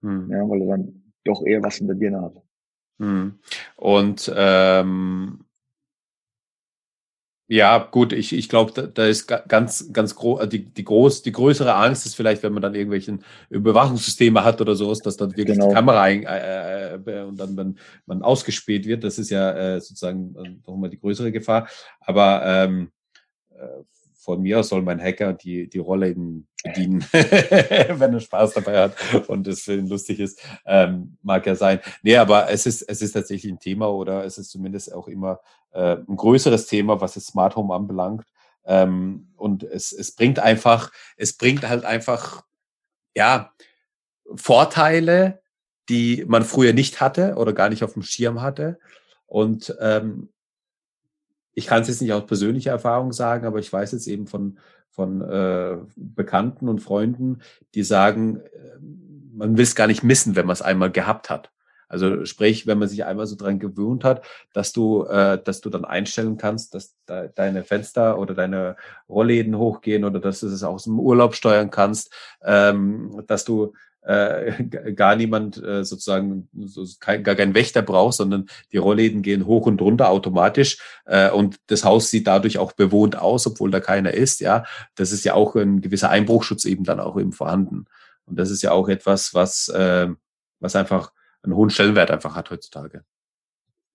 Mhm. 0.00 0.30
Ja, 0.30 0.48
weil 0.48 0.62
er 0.62 0.68
dann 0.68 1.12
doch 1.24 1.44
eher 1.44 1.62
was 1.62 1.80
in 1.80 1.86
der 1.86 1.94
Birne 1.94 2.22
hat. 2.22 2.42
Mhm. 2.98 3.38
Und 3.76 4.32
ähm, 4.34 5.45
ja, 7.48 7.78
gut, 7.78 8.12
ich, 8.12 8.32
ich 8.32 8.48
glaube, 8.48 8.72
da, 8.72 8.82
da 8.82 9.06
ist 9.06 9.28
ganz, 9.28 9.92
ganz 9.92 10.16
groß, 10.16 10.42
äh, 10.42 10.48
die, 10.48 10.64
die 10.64 10.84
groß, 10.84 11.22
die 11.22 11.30
größere 11.30 11.74
Angst 11.74 12.04
ist 12.04 12.16
vielleicht, 12.16 12.42
wenn 12.42 12.52
man 12.52 12.62
dann 12.62 12.74
irgendwelchen 12.74 13.22
Überwachungssysteme 13.50 14.42
hat 14.42 14.60
oder 14.60 14.74
sowas, 14.74 14.98
dass 14.98 15.16
dann 15.16 15.30
wirklich 15.36 15.56
genau. 15.56 15.68
die 15.68 15.74
Kamera 15.74 16.02
ein, 16.02 16.24
äh, 16.24 16.94
äh, 16.94 17.22
und 17.22 17.38
dann 17.38 17.54
man, 17.54 17.78
man 18.06 18.22
ausgespäht 18.22 18.86
wird. 18.86 19.04
Das 19.04 19.18
ist 19.18 19.30
ja 19.30 19.52
äh, 19.52 19.80
sozusagen 19.80 20.34
äh, 20.36 20.56
nochmal 20.66 20.90
die 20.90 20.98
größere 20.98 21.30
Gefahr. 21.30 21.68
Aber 22.00 22.42
ähm, 22.44 22.90
äh, 23.50 23.84
von 24.26 24.42
mir 24.42 24.58
aus 24.58 24.70
soll 24.70 24.82
mein 24.82 25.00
Hacker 25.00 25.32
die, 25.32 25.68
die 25.68 25.78
Rolle 25.78 26.08
eben 26.10 26.48
bedienen, 26.64 27.00
wenn 27.12 28.12
er 28.12 28.18
Spaß 28.18 28.54
dabei 28.54 28.80
hat 28.80 28.96
und 29.28 29.46
es 29.46 29.62
für 29.62 29.74
ihn 29.74 29.86
lustig 29.86 30.18
ist, 30.18 30.42
ähm, 30.66 31.16
mag 31.22 31.46
ja 31.46 31.54
sein. 31.54 31.78
Nee, 32.02 32.16
aber 32.16 32.50
es 32.50 32.66
ist, 32.66 32.82
es 32.82 33.02
ist 33.02 33.12
tatsächlich 33.12 33.52
ein 33.52 33.60
Thema 33.60 33.88
oder 33.88 34.24
es 34.24 34.36
ist 34.36 34.50
zumindest 34.50 34.92
auch 34.92 35.06
immer 35.06 35.38
äh, 35.76 35.98
ein 36.08 36.16
größeres 36.16 36.66
Thema, 36.66 37.00
was 37.00 37.14
das 37.14 37.26
Smart 37.26 37.54
Home 37.54 37.74
anbelangt. 37.74 38.24
Ähm, 38.64 39.28
und 39.36 39.62
es, 39.62 39.92
es 39.92 40.14
bringt 40.14 40.38
einfach, 40.38 40.90
es 41.16 41.36
bringt 41.36 41.68
halt 41.68 41.84
einfach, 41.84 42.42
ja, 43.14 43.52
Vorteile, 44.34 45.40
die 45.88 46.24
man 46.26 46.42
früher 46.42 46.72
nicht 46.72 47.00
hatte 47.00 47.36
oder 47.36 47.52
gar 47.52 47.68
nicht 47.68 47.84
auf 47.84 47.92
dem 47.92 48.02
Schirm 48.02 48.40
hatte. 48.40 48.78
Und 49.26 49.76
ähm, 49.80 50.30
ich 51.52 51.66
kann 51.66 51.82
es 51.82 51.88
jetzt 51.88 52.02
nicht 52.02 52.12
aus 52.12 52.26
persönlicher 52.26 52.72
Erfahrung 52.72 53.12
sagen, 53.12 53.46
aber 53.46 53.58
ich 53.58 53.72
weiß 53.72 53.92
jetzt 53.92 54.08
eben 54.08 54.26
von, 54.26 54.58
von 54.90 55.20
äh, 55.20 55.76
Bekannten 55.94 56.68
und 56.68 56.80
Freunden, 56.80 57.42
die 57.74 57.82
sagen, 57.82 58.40
äh, 58.40 58.78
man 59.32 59.56
will 59.56 59.64
es 59.64 59.76
gar 59.76 59.86
nicht 59.86 60.02
missen, 60.02 60.34
wenn 60.34 60.46
man 60.46 60.54
es 60.54 60.62
einmal 60.62 60.90
gehabt 60.90 61.30
hat. 61.30 61.52
Also 61.88 62.24
sprich, 62.24 62.66
wenn 62.66 62.78
man 62.78 62.88
sich 62.88 63.04
einmal 63.04 63.26
so 63.26 63.36
dran 63.36 63.58
gewöhnt 63.58 64.04
hat, 64.04 64.24
dass 64.52 64.72
du, 64.72 65.04
äh, 65.04 65.42
dass 65.42 65.60
du 65.60 65.70
dann 65.70 65.84
einstellen 65.84 66.36
kannst, 66.36 66.74
dass 66.74 66.96
de 67.08 67.30
deine 67.34 67.64
Fenster 67.64 68.18
oder 68.18 68.34
deine 68.34 68.76
Rollläden 69.08 69.56
hochgehen 69.56 70.04
oder 70.04 70.18
dass 70.20 70.40
du 70.40 70.48
es 70.48 70.62
aus 70.62 70.84
dem 70.84 70.98
Urlaub 70.98 71.34
steuern 71.34 71.70
kannst, 71.70 72.12
ähm, 72.42 73.22
dass 73.26 73.44
du 73.44 73.72
äh, 74.02 74.64
gar 74.94 75.16
niemand 75.16 75.62
äh, 75.62 75.84
sozusagen 75.84 76.48
so, 76.64 76.84
kein, 76.98 77.22
gar 77.22 77.34
kein 77.34 77.54
Wächter 77.54 77.82
braucht, 77.82 78.14
sondern 78.14 78.46
die 78.72 78.78
Rollläden 78.78 79.22
gehen 79.22 79.46
hoch 79.46 79.66
und 79.66 79.80
runter 79.80 80.10
automatisch 80.10 80.78
äh, 81.04 81.30
und 81.30 81.56
das 81.68 81.84
Haus 81.84 82.10
sieht 82.10 82.26
dadurch 82.26 82.58
auch 82.58 82.72
bewohnt 82.72 83.16
aus, 83.16 83.46
obwohl 83.46 83.70
da 83.70 83.80
keiner 83.80 84.14
ist. 84.14 84.40
Ja, 84.40 84.64
das 84.94 85.12
ist 85.12 85.24
ja 85.24 85.34
auch 85.34 85.54
ein 85.54 85.80
gewisser 85.80 86.10
Einbruchschutz 86.10 86.64
eben 86.64 86.84
dann 86.84 87.00
auch 87.00 87.18
eben 87.18 87.32
vorhanden. 87.32 87.86
Und 88.24 88.38
das 88.38 88.50
ist 88.50 88.62
ja 88.62 88.72
auch 88.72 88.88
etwas, 88.88 89.34
was 89.34 89.68
äh, 89.68 90.08
was 90.60 90.76
einfach 90.76 91.12
einen 91.46 91.56
hohen 91.56 91.70
Stellenwert 91.70 92.10
einfach 92.10 92.36
hat 92.36 92.50
heutzutage. 92.50 93.04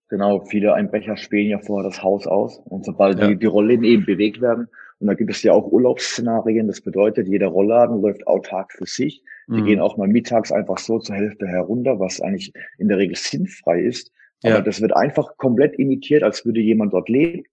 Genau, 0.10 0.44
viele 0.46 0.74
Einbrecher 0.74 1.16
spähen 1.16 1.50
ja 1.50 1.60
vorher 1.60 1.90
das 1.90 2.04
Haus 2.04 2.28
aus 2.28 2.60
und 2.66 2.84
sobald 2.84 3.20
ja. 3.20 3.28
die, 3.28 3.38
die 3.38 3.46
Rollläden 3.46 3.86
eben 3.86 4.06
bewegt 4.06 4.42
werden, 4.42 4.68
und 5.02 5.08
da 5.08 5.16
gibt 5.16 5.32
es 5.32 5.42
ja 5.42 5.52
auch 5.52 5.72
Urlaubsszenarien, 5.72 6.68
das 6.68 6.82
bedeutet, 6.82 7.28
jeder 7.28 7.48
Rollladen 7.48 8.02
läuft 8.02 8.28
autark 8.28 8.72
für 8.72 8.86
sich. 8.86 9.24
Die 9.48 9.62
mhm. 9.62 9.66
gehen 9.66 9.80
auch 9.80 9.98
mal 9.98 10.08
mittags 10.08 10.52
einfach 10.52 10.78
so 10.78 11.00
zur 11.00 11.16
Hälfte 11.16 11.48
herunter, 11.48 12.00
was 12.00 12.22
eigentlich 12.22 12.54
in 12.78 12.88
der 12.88 13.00
Regel 13.00 13.16
sinnfrei 13.16 13.82
ist. 13.82 14.12
Aber 14.44 14.56
ja. 14.56 14.62
das 14.62 14.80
wird 14.80 14.96
einfach 14.96 15.38
komplett 15.38 15.78
imitiert, 15.80 16.22
als 16.22 16.46
würde 16.46 16.62
jemand 16.62 16.94
dort 16.94 17.10
leben. 17.10 17.46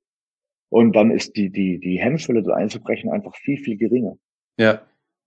Und 0.68 0.94
dann 0.94 1.10
ist 1.10 1.36
die, 1.36 1.48
die, 1.48 1.80
die 1.80 1.98
Hemmschwelle 1.98 2.42
dort 2.42 2.58
einzubrechen 2.58 3.10
einfach 3.10 3.34
viel, 3.34 3.56
viel 3.56 3.78
geringer. 3.78 4.18
Ja. 4.58 4.82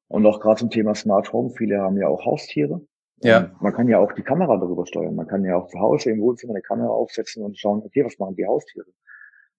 Und 0.07 0.23
auch 0.27 0.39
gerade 0.39 0.59
zum 0.59 0.69
Thema 0.69 0.93
Smart 0.93 1.33
Home, 1.33 1.49
viele 1.49 1.79
haben 1.79 1.97
ja 1.97 2.07
auch 2.07 2.23
Haustiere. 2.23 2.81
Ja. 3.23 3.51
man 3.59 3.73
kann 3.73 3.87
ja 3.87 3.99
auch 3.99 4.11
die 4.13 4.23
Kamera 4.23 4.57
darüber 4.57 4.85
steuern. 4.85 5.15
Man 5.15 5.27
kann 5.27 5.43
ja 5.43 5.55
auch 5.55 5.67
zu 5.67 5.79
Hause 5.79 6.11
im 6.11 6.21
Wohnzimmer 6.21 6.53
eine 6.53 6.61
Kamera 6.61 6.89
aufsetzen 6.89 7.43
und 7.43 7.57
schauen, 7.57 7.81
okay, 7.85 8.03
was 8.03 8.17
machen 8.19 8.35
die 8.35 8.45
Haustiere? 8.45 8.87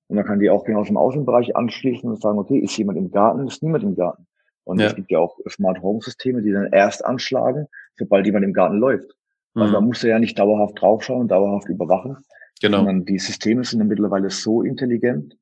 Und 0.08 0.16
dann 0.16 0.26
kann 0.26 0.40
die 0.40 0.50
auch 0.50 0.64
genau 0.64 0.80
aus 0.80 0.88
dem 0.88 0.96
Außenbereich 0.96 1.56
anschließen 1.56 2.08
und 2.10 2.20
sagen, 2.20 2.38
okay, 2.38 2.58
ist 2.58 2.76
jemand 2.76 2.98
im 2.98 3.10
Garten, 3.10 3.46
ist 3.46 3.62
niemand 3.62 3.84
im 3.84 3.94
Garten. 3.94 4.26
Und 4.64 4.80
ja. 4.80 4.86
es 4.86 4.94
gibt 4.94 5.10
ja 5.10 5.18
auch 5.18 5.38
Smart 5.48 5.80
Home 5.82 6.00
Systeme, 6.02 6.42
die 6.42 6.52
dann 6.52 6.72
erst 6.72 7.04
anschlagen, 7.04 7.66
sobald 7.96 8.26
jemand 8.26 8.44
im 8.44 8.52
Garten 8.52 8.78
läuft. 8.78 9.16
Also 9.54 9.68
mhm. 9.68 9.72
man 9.74 9.84
muss 9.86 10.02
ja 10.02 10.18
nicht 10.18 10.38
dauerhaft 10.38 10.80
draufschauen, 10.80 11.28
dauerhaft 11.28 11.68
überwachen. 11.68 12.18
Genau. 12.60 12.78
Sondern 12.78 13.04
die 13.04 13.18
Systeme 13.18 13.64
sind 13.64 13.80
ja 13.80 13.84
mittlerweile 13.84 14.30
so 14.30 14.62
intelligent, 14.62 15.36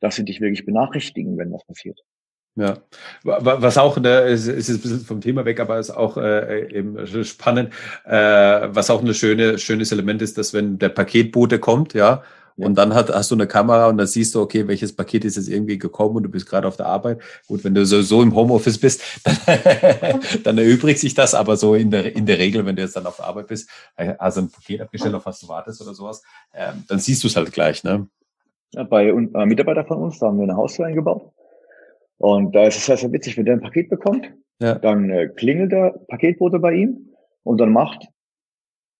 dass 0.00 0.16
sie 0.16 0.24
dich 0.24 0.40
wirklich 0.40 0.66
benachrichtigen, 0.66 1.38
wenn 1.38 1.52
was 1.52 1.64
passiert. 1.64 2.00
Ja, 2.56 2.78
was 3.22 3.76
auch, 3.76 3.98
ne, 3.98 4.22
es 4.22 4.46
ist 4.46 4.70
ein 4.70 4.80
bisschen 4.80 5.00
vom 5.00 5.20
Thema 5.20 5.44
weg, 5.44 5.60
aber 5.60 5.78
ist 5.78 5.90
auch 5.90 6.16
äh, 6.16 6.66
eben 6.74 7.06
spannend, 7.24 7.74
äh, 8.06 8.14
was 8.14 8.88
auch 8.88 9.02
ein 9.02 9.14
schöne, 9.14 9.58
schönes 9.58 9.92
Element 9.92 10.22
ist, 10.22 10.38
dass 10.38 10.54
wenn 10.54 10.78
der 10.78 10.88
Paketbote 10.88 11.58
kommt, 11.58 11.92
ja, 11.92 12.22
und 12.58 12.76
dann 12.78 12.94
hat, 12.94 13.10
hast 13.10 13.30
du 13.30 13.34
eine 13.34 13.46
Kamera 13.46 13.88
und 13.88 13.98
dann 13.98 14.06
siehst 14.06 14.34
du, 14.34 14.40
okay, 14.40 14.66
welches 14.66 14.94
Paket 14.94 15.26
ist 15.26 15.36
jetzt 15.36 15.48
irgendwie 15.48 15.78
gekommen 15.78 16.16
und 16.16 16.22
du 16.22 16.30
bist 16.30 16.48
gerade 16.48 16.66
auf 16.66 16.78
der 16.78 16.86
Arbeit. 16.86 17.20
Gut, 17.46 17.62
wenn 17.64 17.74
du 17.74 17.84
so, 17.84 18.00
so 18.00 18.22
im 18.22 18.34
Homeoffice 18.34 18.78
bist, 18.78 19.02
dann, 19.46 20.20
dann 20.42 20.58
erübrigt 20.58 21.00
sich 21.00 21.12
das, 21.12 21.34
aber 21.34 21.58
so 21.58 21.74
in 21.74 21.90
der, 21.90 22.16
in 22.16 22.24
der 22.24 22.38
Regel, 22.38 22.64
wenn 22.64 22.74
du 22.74 22.80
jetzt 22.80 22.96
dann 22.96 23.04
auf 23.04 23.16
der 23.16 23.26
Arbeit 23.26 23.48
bist, 23.48 23.68
also 23.96 24.40
ein 24.40 24.50
Paket 24.50 24.80
abgestellt, 24.80 25.14
auf 25.14 25.26
was 25.26 25.40
du 25.40 25.48
wartest 25.48 25.82
oder 25.82 25.92
sowas, 25.92 26.22
ähm, 26.54 26.84
dann 26.88 26.98
siehst 26.98 27.22
du 27.22 27.28
es 27.28 27.36
halt 27.36 27.52
gleich, 27.52 27.84
ne? 27.84 28.08
bei 28.84 29.06
äh, 29.08 29.46
Mitarbeiter 29.46 29.84
von 29.84 29.98
uns, 29.98 30.18
da 30.18 30.26
haben 30.26 30.38
wir 30.38 30.44
eine 30.44 30.56
Haustür 30.56 30.86
eingebaut. 30.86 31.32
Und 32.18 32.54
da 32.54 32.66
ist 32.66 32.76
es 32.76 32.86
sehr, 32.86 32.96
sehr 32.96 33.12
witzig, 33.12 33.36
wenn 33.36 33.44
der 33.44 33.54
ein 33.54 33.60
Paket 33.60 33.90
bekommt, 33.90 34.32
ja. 34.60 34.76
dann 34.76 35.10
äh, 35.10 35.28
klingelt 35.28 35.72
der 35.72 35.98
Paketbote 36.08 36.58
bei 36.58 36.72
ihm 36.72 37.10
und 37.42 37.58
dann 37.58 37.72
macht, 37.72 38.08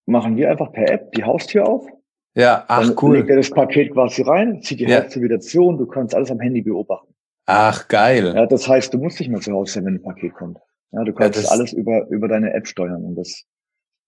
machen 0.07 0.37
wir 0.37 0.51
einfach 0.51 0.73
per 0.73 0.91
App 0.91 1.13
die 1.13 1.25
Haustür 1.25 1.67
auf. 1.67 1.87
Ja, 2.35 2.65
ach 2.69 2.87
dann 2.87 2.97
cool. 3.01 3.17
legt 3.17 3.31
er 3.31 3.37
das 3.37 3.51
Paket 3.51 3.93
quasi 3.93 4.23
rein, 4.23 4.61
zieht 4.61 4.81
die 4.81 4.85
ja. 4.85 5.03
Haustür 5.03 5.23
wieder 5.23 5.41
zu 5.41 5.65
und 5.65 5.79
du 5.79 5.87
kannst 5.87 6.15
alles 6.15 6.31
am 6.31 6.41
Handy 6.41 6.61
beobachten. 6.61 7.15
Ach, 7.47 7.89
geil. 7.89 8.33
Ja, 8.35 8.45
das 8.45 8.69
heißt, 8.69 8.93
du 8.93 8.99
musst 8.99 9.21
nicht 9.21 9.31
mehr 9.31 9.41
zu 9.41 9.53
Hause 9.53 9.75
sein, 9.75 9.87
wenn 9.87 9.95
ein 9.95 10.03
Paket 10.03 10.35
kommt. 10.35 10.59
Ja, 10.93 11.05
du 11.05 11.13
kannst 11.15 11.43
ja, 11.43 11.51
alles 11.51 11.73
über, 11.73 12.07
über 12.09 12.29
deine 12.29 12.53
App 12.53 12.67
steuern 12.67 13.05
und 13.05 13.15
das 13.15 13.45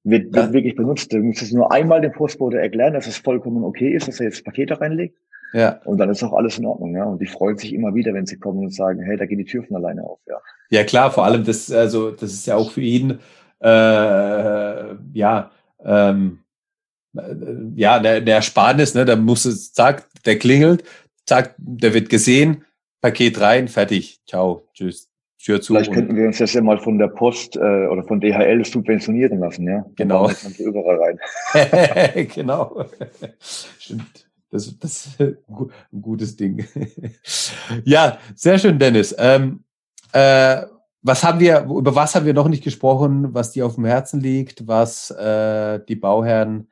wird, 0.05 0.35
wird 0.35 0.53
wirklich 0.53 0.75
benutzt. 0.75 1.13
Du 1.13 1.19
musst 1.19 1.43
es 1.43 1.53
nur 1.53 1.73
einmal 1.73 2.01
dem 2.01 2.13
Postbote 2.13 2.59
erklären, 2.59 2.95
dass 2.95 3.07
es 3.07 3.17
vollkommen 3.17 3.65
okay 3.65 3.95
ist, 3.95 4.09
dass 4.09 4.21
er 4.21 4.27
jetzt 4.27 4.45
Pakete 4.45 4.81
reinlegt. 4.81 5.19
Ja. 5.53 5.81
Und 5.85 5.99
dann 5.99 6.11
ist 6.11 6.23
auch 6.23 6.33
alles 6.33 6.59
in 6.59 6.67
Ordnung, 6.67 6.95
ja. 6.95 7.05
Und 7.05 7.21
die 7.21 7.27
freuen 7.27 7.57
sich 7.57 7.73
immer 7.73 7.95
wieder, 7.95 8.15
wenn 8.15 8.27
sie 8.27 8.39
kommen 8.39 8.59
und 8.59 8.75
sagen, 8.75 9.03
hey, 9.03 9.17
da 9.17 9.27
geht 9.27 9.39
die 9.39 9.45
Tür 9.45 9.65
von 9.65 9.77
alleine 9.77 10.03
auf, 10.03 10.19
ja. 10.27 10.37
Ja, 10.71 10.85
klar, 10.85 11.11
vor 11.11 11.25
allem 11.25 11.45
das, 11.45 11.71
also, 11.73 12.11
das 12.11 12.33
ist 12.33 12.47
ja 12.47 12.57
auch 12.57 12.71
für 12.71 12.83
ihn, 12.83 13.19
äh, 13.61 14.95
ja, 15.13 15.51
ähm, 15.85 16.41
äh, 17.17 17.23
ja, 17.75 17.99
der, 17.99 18.21
der 18.21 18.37
Ersparnis, 18.37 18.95
ne, 18.95 19.05
da 19.05 19.17
muss 19.17 19.47
es, 19.47 19.73
zack, 19.73 20.07
der 20.27 20.39
klingelt, 20.39 20.85
zack, 21.27 21.55
der 21.57 21.95
wird 21.95 22.11
gesehen, 22.11 22.65
Paket 23.01 23.41
rein, 23.41 23.69
fertig, 23.69 24.21
ciao, 24.27 24.69
tschüss. 24.75 25.09
Tür 25.41 25.61
zu. 25.61 25.73
Vielleicht 25.73 25.93
könnten 25.93 26.17
wir 26.17 26.27
uns 26.27 26.39
das 26.39 26.53
ja 26.53 26.61
mal 26.61 26.79
von 26.79 26.99
der 26.99 27.07
Post 27.07 27.57
äh, 27.57 27.61
oder 27.61 28.03
von 28.03 28.21
DHL 28.21 28.65
subventionieren 28.65 29.39
lassen, 29.39 29.69
ja? 29.69 29.87
Genau. 29.95 30.29
überall 30.59 30.99
rein. 31.55 32.27
genau. 32.35 32.85
Stimmt. 33.39 34.28
Das, 34.51 34.79
das 34.79 35.07
ist 35.07 35.21
ein 35.21 36.03
gutes 36.03 36.37
Ding. 36.37 36.67
ja, 37.85 38.19
sehr 38.35 38.59
schön, 38.59 38.79
Dennis. 38.79 39.15
Ähm, 39.19 39.65
äh, 40.13 40.63
was 41.03 41.23
haben 41.23 41.41
wir, 41.41 41.65
über 41.65 41.95
was 41.95 42.15
haben 42.15 42.27
wir 42.27 42.35
noch 42.35 42.49
nicht 42.49 42.65
gesprochen, 42.65 43.33
was 43.35 43.53
dir 43.53 43.67
auf 43.67 43.77
dem 43.77 43.85
Herzen 43.85 44.21
liegt, 44.21 44.67
was 44.67 45.11
äh, 45.11 45.81
die 45.87 45.97
Bauherren 45.97 46.71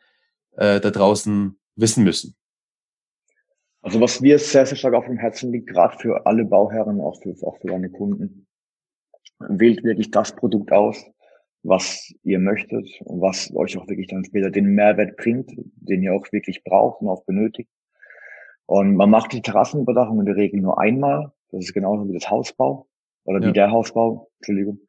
äh, 0.57 0.81
da 0.81 0.91
draußen 0.91 1.59
wissen 1.77 2.05
müssen? 2.05 2.35
Also 3.83 4.01
was 4.01 4.21
mir 4.21 4.39
sehr, 4.39 4.67
sehr 4.67 4.77
stark 4.77 4.95
auf 4.95 5.07
dem 5.07 5.17
Herzen 5.17 5.53
liegt, 5.53 5.69
gerade 5.69 5.97
für 5.99 6.27
alle 6.27 6.45
Bauherren, 6.45 7.01
auch 7.01 7.23
für, 7.23 7.35
auch 7.47 7.57
für 7.61 7.69
deine 7.69 7.89
Kunden, 7.89 8.47
wählt 9.39 9.85
wirklich 9.85 10.11
das 10.11 10.35
Produkt 10.35 10.73
aus, 10.73 11.05
was 11.66 12.12
ihr 12.22 12.38
möchtet 12.38 12.88
und 13.05 13.20
was 13.20 13.52
euch 13.55 13.76
auch 13.76 13.88
wirklich 13.88 14.07
dann 14.07 14.24
später 14.24 14.50
den 14.50 14.66
Mehrwert 14.66 15.16
bringt, 15.16 15.52
den 15.57 16.02
ihr 16.02 16.14
auch 16.14 16.31
wirklich 16.33 16.62
braucht 16.64 17.00
und 17.00 17.09
auch 17.09 17.24
benötigt. 17.24 17.70
Und 18.66 18.96
man 18.96 19.11
macht 19.11 19.33
die 19.33 19.42
Terrassenüberdachung 19.42 20.20
in 20.20 20.26
der 20.26 20.37
Regel 20.37 20.61
nur 20.61 20.81
einmal. 20.81 21.33
Das 21.50 21.64
ist 21.64 21.72
genauso 21.72 22.09
wie 22.09 22.14
das 22.14 22.31
Hausbau 22.31 22.87
oder 23.24 23.40
ja. 23.40 23.48
wie 23.48 23.52
der 23.52 23.70
Hausbau, 23.70 24.31
Entschuldigung. 24.38 24.81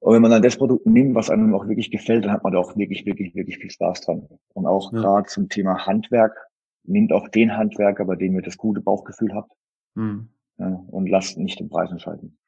Und 0.00 0.14
wenn 0.14 0.22
man 0.22 0.30
dann 0.30 0.42
das 0.42 0.56
Produkt 0.56 0.86
nimmt, 0.86 1.14
was 1.14 1.30
einem 1.30 1.54
auch 1.54 1.66
wirklich 1.66 1.90
gefällt, 1.90 2.24
dann 2.24 2.32
hat 2.32 2.44
man 2.44 2.52
da 2.52 2.58
auch 2.58 2.76
wirklich, 2.76 3.06
wirklich, 3.06 3.34
wirklich 3.34 3.58
viel 3.58 3.70
Spaß 3.70 4.02
dran. 4.02 4.28
Und 4.52 4.66
auch 4.66 4.92
ja. 4.92 5.00
gerade 5.00 5.28
zum 5.28 5.48
Thema 5.48 5.86
Handwerk, 5.86 6.36
nimmt 6.84 7.12
auch 7.12 7.28
den 7.28 7.56
Handwerker, 7.56 8.04
bei 8.04 8.14
dem 8.14 8.34
ihr 8.34 8.42
das 8.42 8.56
gute 8.56 8.80
Bauchgefühl 8.80 9.34
habt. 9.34 9.52
Mhm. 9.94 10.28
Ja, 10.58 10.84
und 10.88 11.08
lasst 11.08 11.38
nicht 11.38 11.60
den 11.60 11.68
Preis 11.68 11.90
entscheiden. 11.90 12.38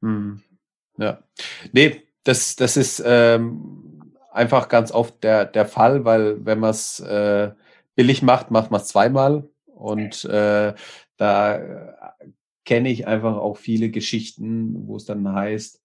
Mhm. 0.00 0.42
Ja. 0.96 1.22
Nee, 1.72 2.02
das, 2.28 2.56
das 2.56 2.76
ist 2.76 3.02
ähm, 3.06 4.12
einfach 4.30 4.68
ganz 4.68 4.92
oft 4.92 5.24
der, 5.24 5.46
der 5.46 5.64
Fall, 5.64 6.04
weil 6.04 6.44
wenn 6.44 6.60
man 6.60 6.70
es 6.70 7.00
äh, 7.00 7.52
billig 7.94 8.22
macht, 8.22 8.50
macht 8.50 8.70
man 8.70 8.82
es 8.82 8.88
zweimal. 8.88 9.48
Und 9.64 10.26
äh, 10.26 10.74
da 11.16 12.14
kenne 12.66 12.90
ich 12.90 13.06
einfach 13.06 13.36
auch 13.38 13.56
viele 13.56 13.88
Geschichten, 13.88 14.86
wo 14.86 14.96
es 14.96 15.06
dann 15.06 15.32
heißt, 15.32 15.80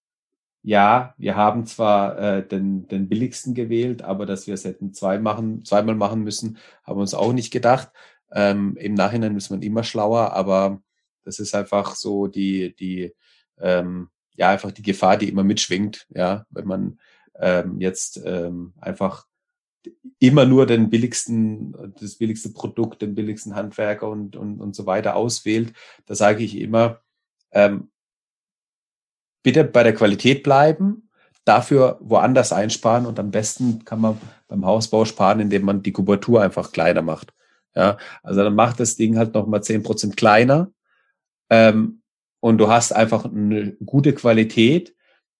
ja, 0.62 1.14
wir 1.16 1.34
haben 1.34 1.64
zwar 1.64 2.18
äh, 2.18 2.46
den, 2.46 2.88
den 2.88 3.08
billigsten 3.08 3.54
gewählt, 3.54 4.02
aber 4.02 4.26
dass 4.26 4.46
wir 4.46 4.52
es 4.52 4.66
hätten 4.66 4.92
zwei 4.92 5.18
machen, 5.18 5.64
zweimal 5.64 5.94
machen 5.94 6.24
müssen, 6.24 6.58
haben 6.82 6.98
wir 6.98 7.02
uns 7.02 7.14
auch 7.14 7.32
nicht 7.32 7.52
gedacht. 7.52 7.90
Ähm, 8.32 8.76
Im 8.76 8.92
Nachhinein 8.92 9.36
ist 9.36 9.48
man 9.48 9.62
immer 9.62 9.82
schlauer, 9.82 10.34
aber 10.34 10.82
das 11.24 11.38
ist 11.38 11.54
einfach 11.54 11.94
so 11.96 12.26
die, 12.26 12.74
die, 12.76 13.14
ähm, 13.58 14.10
ja, 14.36 14.50
einfach 14.50 14.72
die 14.72 14.82
Gefahr, 14.82 15.16
die 15.16 15.28
immer 15.28 15.44
mitschwingt, 15.44 16.06
ja, 16.10 16.46
wenn 16.50 16.66
man 16.66 16.98
ähm, 17.38 17.80
jetzt 17.80 18.20
ähm, 18.24 18.72
einfach 18.80 19.26
immer 20.18 20.46
nur 20.46 20.66
den 20.66 20.90
billigsten, 20.90 21.94
das 22.00 22.16
billigste 22.16 22.50
Produkt, 22.50 23.02
den 23.02 23.14
billigsten 23.14 23.54
Handwerker 23.54 24.08
und, 24.08 24.36
und, 24.36 24.60
und 24.60 24.74
so 24.74 24.86
weiter 24.86 25.14
auswählt, 25.16 25.72
da 26.06 26.14
sage 26.14 26.42
ich 26.42 26.56
immer, 26.58 27.00
ähm, 27.52 27.90
bitte 29.42 29.64
bei 29.64 29.82
der 29.82 29.94
Qualität 29.94 30.42
bleiben, 30.42 31.10
dafür 31.44 31.98
woanders 32.00 32.52
einsparen 32.52 33.04
und 33.04 33.18
am 33.18 33.30
besten 33.30 33.84
kann 33.84 34.00
man 34.00 34.18
beim 34.48 34.64
Hausbau 34.64 35.04
sparen, 35.04 35.40
indem 35.40 35.64
man 35.64 35.82
die 35.82 35.92
Kubatur 35.92 36.42
einfach 36.42 36.72
kleiner 36.72 37.02
macht. 37.02 37.34
Ja, 37.74 37.98
also 38.22 38.42
dann 38.42 38.54
macht 38.54 38.80
das 38.80 38.96
Ding 38.96 39.18
halt 39.18 39.34
nochmal 39.34 39.62
zehn 39.62 39.82
Prozent 39.82 40.16
kleiner 40.16 40.70
ähm, 41.50 42.02
und 42.44 42.58
du 42.58 42.68
hast 42.68 42.92
einfach 42.92 43.24
eine 43.24 43.72
gute 43.86 44.12
Qualität. 44.12 44.94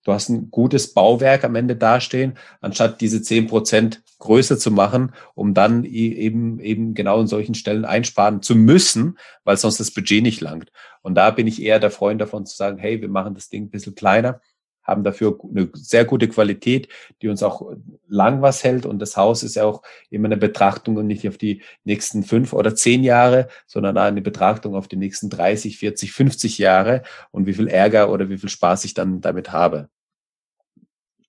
Du 0.04 0.12
hast 0.14 0.30
ein 0.30 0.50
gutes 0.50 0.94
Bauwerk 0.94 1.44
am 1.44 1.54
Ende 1.54 1.76
dastehen, 1.76 2.38
anstatt 2.62 3.02
diese 3.02 3.20
zehn 3.20 3.46
Prozent 3.46 4.02
größer 4.20 4.58
zu 4.58 4.70
machen, 4.70 5.12
um 5.34 5.52
dann 5.52 5.84
eben, 5.84 6.60
eben 6.60 6.94
genau 6.94 7.20
in 7.20 7.26
solchen 7.26 7.54
Stellen 7.54 7.84
einsparen 7.84 8.40
zu 8.40 8.54
müssen, 8.54 9.18
weil 9.44 9.58
sonst 9.58 9.80
das 9.80 9.90
Budget 9.90 10.22
nicht 10.22 10.40
langt. 10.40 10.72
Und 11.02 11.14
da 11.14 11.30
bin 11.30 11.46
ich 11.46 11.60
eher 11.60 11.78
der 11.78 11.90
Freund 11.90 12.22
davon 12.22 12.46
zu 12.46 12.56
sagen, 12.56 12.78
hey, 12.78 13.02
wir 13.02 13.10
machen 13.10 13.34
das 13.34 13.50
Ding 13.50 13.64
ein 13.64 13.70
bisschen 13.70 13.94
kleiner, 13.94 14.40
haben 14.84 15.02
dafür 15.02 15.38
eine 15.50 15.68
sehr 15.72 16.04
gute 16.04 16.28
Qualität, 16.28 16.88
die 17.22 17.28
uns 17.28 17.42
auch 17.42 17.72
lang 18.06 18.42
was 18.42 18.62
hält. 18.62 18.86
Und 18.86 19.00
das 19.00 19.16
Haus 19.16 19.42
ist 19.42 19.56
ja 19.56 19.64
auch 19.64 19.82
immer 20.10 20.26
eine 20.26 20.36
Betrachtung 20.36 20.96
und 20.96 21.06
nicht 21.06 21.26
auf 21.26 21.38
die 21.38 21.62
nächsten 21.84 22.22
fünf 22.22 22.52
oder 22.52 22.74
zehn 22.74 23.02
Jahre, 23.02 23.48
sondern 23.66 23.96
eine 23.98 24.20
Betrachtung 24.20 24.74
auf 24.74 24.86
die 24.88 24.96
nächsten 24.96 25.30
30, 25.30 25.78
40, 25.78 26.12
50 26.12 26.58
Jahre 26.58 27.02
und 27.30 27.46
wie 27.46 27.54
viel 27.54 27.68
Ärger 27.68 28.12
oder 28.12 28.28
wie 28.28 28.38
viel 28.38 28.50
Spaß 28.50 28.84
ich 28.84 28.94
dann 28.94 29.20
damit 29.20 29.52
habe. 29.52 29.88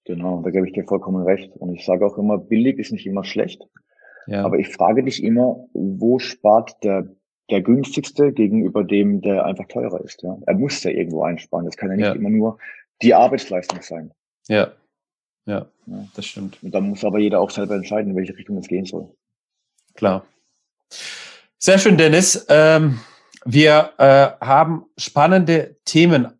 Genau, 0.05 0.41
da 0.43 0.51
gebe 0.51 0.67
ich 0.67 0.73
dir 0.73 0.83
vollkommen 0.83 1.23
recht. 1.23 1.51
Und 1.57 1.73
ich 1.73 1.83
sage 1.83 2.05
auch 2.05 2.17
immer, 2.17 2.37
billig 2.37 2.77
ist 2.77 2.91
nicht 2.91 3.07
immer 3.07 3.23
schlecht. 3.23 3.67
Ja. 4.27 4.43
Aber 4.45 4.59
ich 4.59 4.69
frage 4.69 5.03
dich 5.03 5.23
immer, 5.23 5.67
wo 5.73 6.19
spart 6.19 6.83
der, 6.83 7.07
der 7.49 7.61
günstigste 7.61 8.31
gegenüber 8.31 8.83
dem, 8.83 9.21
der 9.21 9.45
einfach 9.45 9.65
teurer 9.67 10.01
ist? 10.01 10.21
Ja? 10.21 10.37
Er 10.45 10.55
muss 10.55 10.83
ja 10.83 10.91
irgendwo 10.91 11.23
einsparen. 11.23 11.65
Das 11.65 11.75
kann 11.75 11.89
ja 11.89 11.95
nicht 11.95 12.05
ja. 12.05 12.13
immer 12.13 12.29
nur 12.29 12.57
die 13.01 13.13
Arbeitsleistung 13.13 13.81
sein. 13.81 14.11
Ja. 14.47 14.73
ja, 15.45 15.67
ja, 15.85 16.07
das 16.15 16.25
stimmt. 16.25 16.61
Und 16.63 16.71
dann 16.73 16.89
muss 16.89 17.03
aber 17.03 17.19
jeder 17.19 17.39
auch 17.39 17.49
selber 17.49 17.75
entscheiden, 17.75 18.11
in 18.11 18.17
welche 18.17 18.37
Richtung 18.37 18.57
es 18.57 18.67
gehen 18.67 18.85
soll. 18.85 19.13
Klar. 19.95 20.25
Sehr 21.57 21.79
schön, 21.79 21.97
Dennis. 21.97 22.45
Ähm, 22.49 22.99
wir 23.45 23.93
äh, 23.97 24.45
haben 24.45 24.85
spannende 24.97 25.77
Themen 25.85 26.35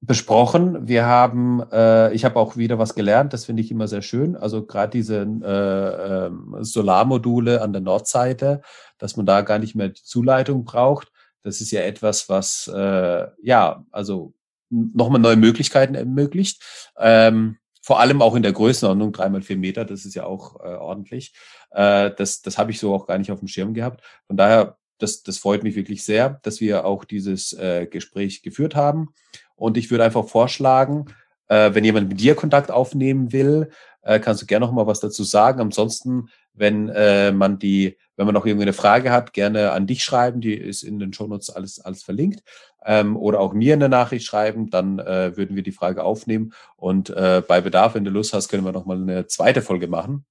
besprochen. 0.00 0.88
Wir 0.88 1.04
haben, 1.04 1.62
äh, 1.70 2.12
ich 2.14 2.24
habe 2.24 2.38
auch 2.38 2.56
wieder 2.56 2.78
was 2.78 2.94
gelernt, 2.94 3.32
das 3.32 3.44
finde 3.44 3.62
ich 3.62 3.70
immer 3.70 3.86
sehr 3.86 4.02
schön. 4.02 4.36
Also 4.36 4.64
gerade 4.64 4.90
diese 4.90 5.22
äh, 5.22 6.26
äh, 6.26 6.30
Solarmodule 6.64 7.60
an 7.60 7.72
der 7.72 7.82
Nordseite, 7.82 8.62
dass 8.98 9.16
man 9.16 9.26
da 9.26 9.42
gar 9.42 9.58
nicht 9.58 9.74
mehr 9.74 9.88
die 9.88 10.02
Zuleitung 10.02 10.64
braucht. 10.64 11.12
Das 11.42 11.60
ist 11.60 11.70
ja 11.70 11.82
etwas, 11.82 12.28
was 12.28 12.70
äh, 12.74 13.26
ja, 13.42 13.84
also 13.90 14.34
nochmal 14.70 15.20
neue 15.20 15.36
Möglichkeiten 15.36 15.94
ermöglicht. 15.94 16.62
Ähm, 16.98 17.58
vor 17.82 18.00
allem 18.00 18.22
auch 18.22 18.34
in 18.34 18.42
der 18.42 18.52
Größenordnung, 18.52 19.12
dreimal 19.12 19.42
vier 19.42 19.56
Meter, 19.56 19.84
das 19.84 20.04
ist 20.04 20.14
ja 20.14 20.24
auch 20.24 20.60
äh, 20.60 20.74
ordentlich. 20.74 21.34
Äh, 21.70 22.10
das 22.16 22.42
das 22.42 22.58
habe 22.58 22.70
ich 22.70 22.78
so 22.78 22.94
auch 22.94 23.06
gar 23.06 23.18
nicht 23.18 23.32
auf 23.32 23.40
dem 23.40 23.48
Schirm 23.48 23.74
gehabt. 23.74 24.02
Von 24.26 24.36
daher, 24.36 24.76
das, 24.98 25.22
das 25.22 25.38
freut 25.38 25.62
mich 25.62 25.76
wirklich 25.76 26.04
sehr, 26.04 26.40
dass 26.42 26.60
wir 26.60 26.84
auch 26.84 27.04
dieses 27.04 27.52
äh, 27.54 27.86
Gespräch 27.86 28.42
geführt 28.42 28.76
haben. 28.76 29.14
Und 29.56 29.76
ich 29.76 29.90
würde 29.90 30.04
einfach 30.04 30.28
vorschlagen, 30.28 31.06
äh, 31.48 31.74
wenn 31.74 31.84
jemand 31.84 32.08
mit 32.08 32.20
dir 32.20 32.34
Kontakt 32.34 32.70
aufnehmen 32.70 33.32
will, 33.32 33.70
äh, 34.02 34.20
kannst 34.20 34.42
du 34.42 34.46
gerne 34.46 34.66
noch 34.66 34.72
mal 34.72 34.86
was 34.86 35.00
dazu 35.00 35.24
sagen. 35.24 35.60
Ansonsten, 35.60 36.28
wenn 36.52 36.88
äh, 36.88 37.32
man 37.32 37.58
die, 37.58 37.96
wenn 38.16 38.26
man 38.26 38.34
noch 38.34 38.46
irgendwie 38.46 38.64
eine 38.64 38.72
Frage 38.72 39.10
hat, 39.10 39.32
gerne 39.32 39.72
an 39.72 39.86
dich 39.86 40.04
schreiben. 40.04 40.40
Die 40.40 40.54
ist 40.54 40.82
in 40.82 40.98
den 40.98 41.12
Shownotes 41.12 41.50
alles, 41.50 41.80
alles 41.80 42.02
verlinkt. 42.02 42.42
Ähm, 42.84 43.16
oder 43.16 43.40
auch 43.40 43.52
mir 43.52 43.74
eine 43.74 43.88
Nachricht 43.88 44.26
schreiben, 44.26 44.70
dann 44.70 44.98
äh, 44.98 45.36
würden 45.36 45.56
wir 45.56 45.62
die 45.62 45.72
Frage 45.72 46.04
aufnehmen. 46.04 46.52
Und 46.76 47.10
äh, 47.10 47.42
bei 47.46 47.60
Bedarf, 47.60 47.94
wenn 47.94 48.04
du 48.04 48.10
Lust 48.10 48.32
hast, 48.32 48.48
können 48.48 48.64
wir 48.64 48.72
noch 48.72 48.86
mal 48.86 48.96
eine 48.96 49.26
zweite 49.26 49.62
Folge 49.62 49.88
machen. 49.88 50.24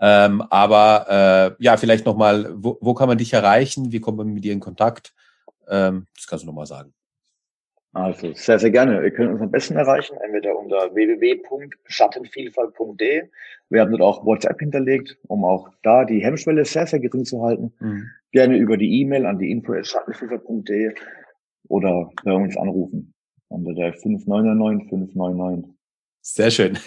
Ähm, 0.00 0.42
aber 0.42 1.56
äh, 1.58 1.62
ja, 1.62 1.76
vielleicht 1.76 2.04
noch 2.04 2.16
mal, 2.16 2.52
wo, 2.56 2.78
wo 2.80 2.94
kann 2.94 3.08
man 3.08 3.18
dich 3.18 3.32
erreichen? 3.32 3.92
Wie 3.92 4.00
kommt 4.00 4.18
man 4.18 4.28
mit 4.28 4.44
dir 4.44 4.52
in 4.52 4.60
Kontakt? 4.60 5.14
Ähm, 5.68 6.06
das 6.16 6.26
kannst 6.26 6.42
du 6.42 6.46
noch 6.46 6.54
mal 6.54 6.66
sagen. 6.66 6.92
Also 7.94 8.34
sehr, 8.34 8.58
sehr 8.58 8.72
gerne. 8.72 9.02
Ihr 9.02 9.12
könnt 9.12 9.32
uns 9.32 9.40
am 9.40 9.52
besten 9.52 9.76
erreichen, 9.76 10.16
entweder 10.24 10.58
unter 10.58 10.92
www.schattenvielfalt.de. 10.94 13.22
Wir 13.70 13.80
haben 13.80 13.92
dort 13.92 14.02
auch 14.02 14.26
WhatsApp 14.26 14.58
hinterlegt, 14.58 15.16
um 15.28 15.44
auch 15.44 15.70
da 15.82 16.04
die 16.04 16.22
Hemmschwelle 16.22 16.64
sehr, 16.64 16.86
sehr 16.86 16.98
gering 16.98 17.24
zu 17.24 17.42
halten. 17.42 17.72
Mhm. 17.78 18.10
Gerne 18.32 18.58
über 18.58 18.76
die 18.76 19.00
E-Mail 19.00 19.26
an 19.26 19.38
die 19.38 19.48
info.schattenvielfalt.de 19.50 20.92
oder 21.68 22.10
bei 22.24 22.32
uns 22.32 22.56
anrufen 22.56 23.14
unter 23.48 23.74
der 23.74 23.92
599 23.92 24.88
599. 24.88 25.73
Sehr 26.26 26.50
schön. 26.50 26.78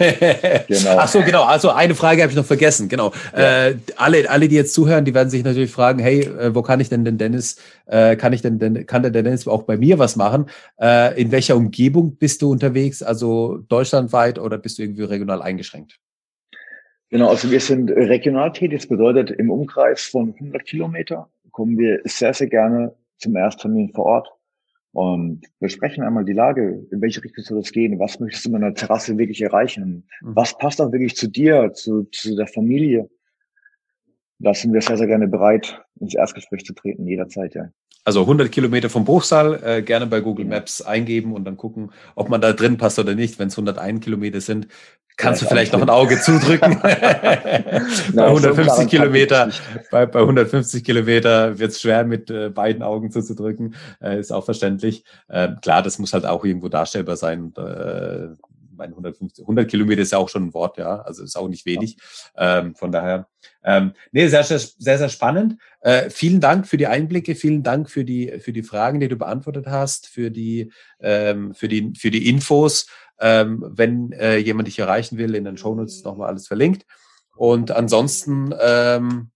genau. 0.67 0.97
Ach 0.97 1.07
so, 1.07 1.21
genau. 1.21 1.43
Also 1.43 1.69
eine 1.69 1.93
Frage 1.93 2.23
habe 2.23 2.31
ich 2.31 2.35
noch 2.35 2.43
vergessen. 2.43 2.89
Genau. 2.89 3.13
Ja. 3.33 3.67
Äh, 3.67 3.75
alle, 3.95 4.27
alle, 4.27 4.47
die 4.47 4.55
jetzt 4.55 4.73
zuhören, 4.73 5.05
die 5.05 5.13
werden 5.13 5.29
sich 5.29 5.43
natürlich 5.43 5.69
fragen: 5.69 5.99
Hey, 5.99 6.21
äh, 6.21 6.55
wo 6.55 6.63
kann 6.63 6.79
ich 6.79 6.89
denn 6.89 7.05
den 7.05 7.19
Dennis? 7.19 7.61
Äh, 7.85 8.15
kann 8.15 8.33
ich 8.33 8.41
denn, 8.41 8.57
denn 8.57 8.88
kann 8.88 9.03
der 9.03 9.11
Dennis 9.11 9.47
auch 9.47 9.61
bei 9.61 9.77
mir 9.77 9.99
was 9.99 10.15
machen? 10.15 10.47
Äh, 10.81 11.21
in 11.21 11.31
welcher 11.31 11.55
Umgebung 11.55 12.15
bist 12.15 12.41
du 12.41 12.49
unterwegs? 12.49 13.03
Also 13.03 13.59
deutschlandweit 13.69 14.39
oder 14.39 14.57
bist 14.57 14.79
du 14.79 14.81
irgendwie 14.81 15.03
regional 15.03 15.43
eingeschränkt? 15.43 15.99
Genau. 17.11 17.29
Also 17.29 17.51
wir 17.51 17.59
sind 17.59 17.91
regional 17.91 18.51
tätig. 18.53 18.79
Das 18.79 18.89
bedeutet 18.89 19.29
im 19.29 19.51
Umkreis 19.51 20.01
von 20.01 20.33
100 20.33 20.65
Kilometer 20.65 21.29
kommen 21.51 21.77
wir 21.77 22.01
sehr 22.05 22.33
sehr 22.33 22.47
gerne 22.47 22.95
zum 23.19 23.35
Ersttermin 23.35 23.91
vor 23.93 24.05
Ort 24.05 24.36
und 24.97 25.45
wir 25.59 25.69
sprechen 25.69 26.03
einmal 26.03 26.25
die 26.25 26.33
Lage, 26.33 26.87
in 26.89 27.01
welche 27.01 27.23
Richtung 27.23 27.43
soll 27.43 27.59
es 27.59 27.71
gehen, 27.71 27.99
was 27.99 28.19
möchtest 28.19 28.47
du 28.47 28.49
mit 28.49 28.63
einer 28.63 28.73
Terrasse 28.73 29.15
wirklich 29.15 29.39
erreichen, 29.43 30.07
mhm. 30.21 30.35
was 30.35 30.57
passt 30.57 30.81
auch 30.81 30.91
wirklich 30.91 31.15
zu 31.15 31.27
dir, 31.29 31.71
zu, 31.73 32.05
zu 32.05 32.35
der 32.35 32.47
Familie. 32.47 33.07
Da 34.39 34.55
sind 34.55 34.73
wir 34.73 34.81
sehr, 34.81 34.97
sehr 34.97 35.05
gerne 35.05 35.27
bereit, 35.27 35.79
ins 35.99 36.15
Erstgespräch 36.15 36.65
zu 36.65 36.73
treten, 36.73 37.05
jederzeit, 37.05 37.53
ja. 37.53 37.69
Also 38.08 38.22
100 38.22 38.49
Kilometer 38.49 38.89
vom 38.89 39.03
Bruchsal, 39.03 39.62
äh, 39.66 39.82
gerne 39.82 40.08
bei 40.08 40.22
Google 40.22 40.45
Maps 40.45 40.82
eingeben 40.82 41.34
und 41.34 41.43
dann 41.43 41.58
gucken, 41.58 41.91
ob 42.16 42.30
man 42.30 42.39
da 42.39 42.53
drin 42.53 42.78
passt 42.78 42.97
oder 42.99 43.16
nicht. 43.16 43.38
Wenn 43.38 43.49
es 43.49 43.58
101 43.58 43.99
Kilometer 43.99 44.39
sind, 44.39 44.70
kannst 45.18 45.41
ja, 45.41 45.45
du 45.45 45.53
vielleicht 45.53 45.74
noch 45.74 45.82
ein 45.82 45.89
Auge 45.89 46.18
zudrücken. 46.22 46.80
bei 46.82 48.26
150 48.26 48.88
Kilometer, 48.88 49.51
bei, 49.91 50.05
bei 50.05 50.22
150 50.22 50.86
Kilometer 50.86 51.60
wird 51.60 51.72
es 51.72 51.82
schwer, 51.82 52.05
mit 52.05 52.30
äh, 52.30 52.47
beiden 52.47 52.82
Augen 52.82 53.12
zuzudrücken. 53.12 53.76
Äh, 54.01 54.22
ist 54.22 54.32
auch 54.32 54.45
verständlich. 54.45 55.03
Äh, 55.28 55.49
klar, 55.62 55.82
das 55.82 55.99
muss 55.99 56.14
halt 56.14 56.26
auch 56.26 56.45
irgendwo 56.45 56.70
darstellbar 56.70 57.18
sein. 57.18 57.51
Äh, 57.58 58.38
meine 58.78 58.91
150, 58.91 59.43
100 59.43 59.69
Kilometer 59.69 60.01
ist 60.01 60.11
ja 60.11 60.17
auch 60.17 60.30
schon 60.30 60.45
ein 60.45 60.53
Wort, 60.53 60.78
ja, 60.78 61.01
also 61.01 61.23
ist 61.23 61.36
auch 61.36 61.49
nicht 61.49 61.65
wenig. 61.65 61.97
Ähm, 62.38 62.75
von 62.75 62.91
daher, 62.91 63.28
ähm, 63.63 63.93
nee, 64.11 64.28
sehr, 64.28 64.43
sehr, 64.43 64.59
sehr, 64.59 64.97
sehr 64.97 65.09
spannend. 65.09 65.57
Äh, 65.82 66.09
vielen 66.09 66.39
Dank 66.39 66.67
für 66.67 66.78
die 66.78 66.88
Einblicke, 66.88 67.36
vielen 67.36 67.63
Dank 67.63 67.89
für 67.89 68.05
die, 68.05 68.39
für 68.39 68.53
die 68.53 68.63
Fragen, 68.63 68.99
die 68.99 69.07
du 69.07 69.17
beantwortet 69.17 69.67
hast, 69.67 70.07
für 70.07 70.32
die, 70.32 70.71
ähm, 70.99 71.53
für 71.53 71.67
die, 71.67 71.93
für 71.97 72.11
die 72.11 72.30
Infos. 72.30 72.88
Ähm, 73.19 73.65
wenn 73.67 74.11
äh, 74.11 74.38
jemand 74.38 74.67
dich 74.67 74.78
erreichen 74.78 75.17
will, 75.17 75.34
in 75.34 75.43
den 75.43 75.57
Shownotes 75.57 76.03
nochmal 76.03 76.30
alles 76.30 76.47
verlinkt. 76.47 76.86
Und 77.36 77.71
ansonsten 77.71 78.53
ähm, 78.59 79.32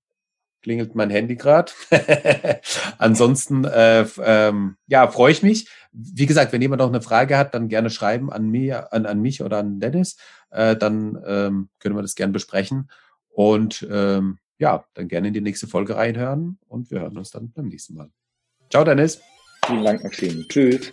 klingelt 0.61 0.95
mein 0.95 1.09
Handy 1.09 1.35
gerade. 1.35 1.71
ansonsten 2.97 3.65
äh, 3.65 4.05
ähm, 4.23 4.77
ja, 4.87 5.07
freue 5.07 5.31
ich 5.31 5.43
mich. 5.43 5.69
Wie 5.91 6.25
gesagt, 6.25 6.53
wenn 6.53 6.61
jemand 6.61 6.79
noch 6.79 6.87
eine 6.87 7.01
Frage 7.01 7.37
hat, 7.37 7.53
dann 7.53 7.67
gerne 7.67 7.89
schreiben 7.89 8.31
an, 8.31 8.49
mir, 8.49 8.93
an, 8.93 9.05
an 9.05 9.21
mich 9.21 9.41
oder 9.41 9.57
an 9.57 9.79
Dennis. 9.79 10.17
Äh, 10.49 10.75
dann 10.75 11.21
ähm, 11.25 11.69
können 11.79 11.95
wir 11.95 12.01
das 12.01 12.15
gerne 12.15 12.33
besprechen. 12.33 12.89
Und 13.29 13.87
ähm, 13.91 14.37
ja, 14.57 14.85
dann 14.93 15.07
gerne 15.07 15.29
in 15.29 15.33
die 15.33 15.41
nächste 15.41 15.67
Folge 15.67 15.95
reinhören 15.95 16.59
und 16.67 16.91
wir 16.91 17.01
hören 17.01 17.17
uns 17.17 17.31
dann 17.31 17.51
beim 17.51 17.67
nächsten 17.67 17.95
Mal. 17.95 18.09
Ciao, 18.69 18.83
Dennis. 18.83 19.19
Vielen 19.65 19.83
Dank, 19.83 20.03
Maxim. 20.03 20.45
Tschüss. 20.47 20.91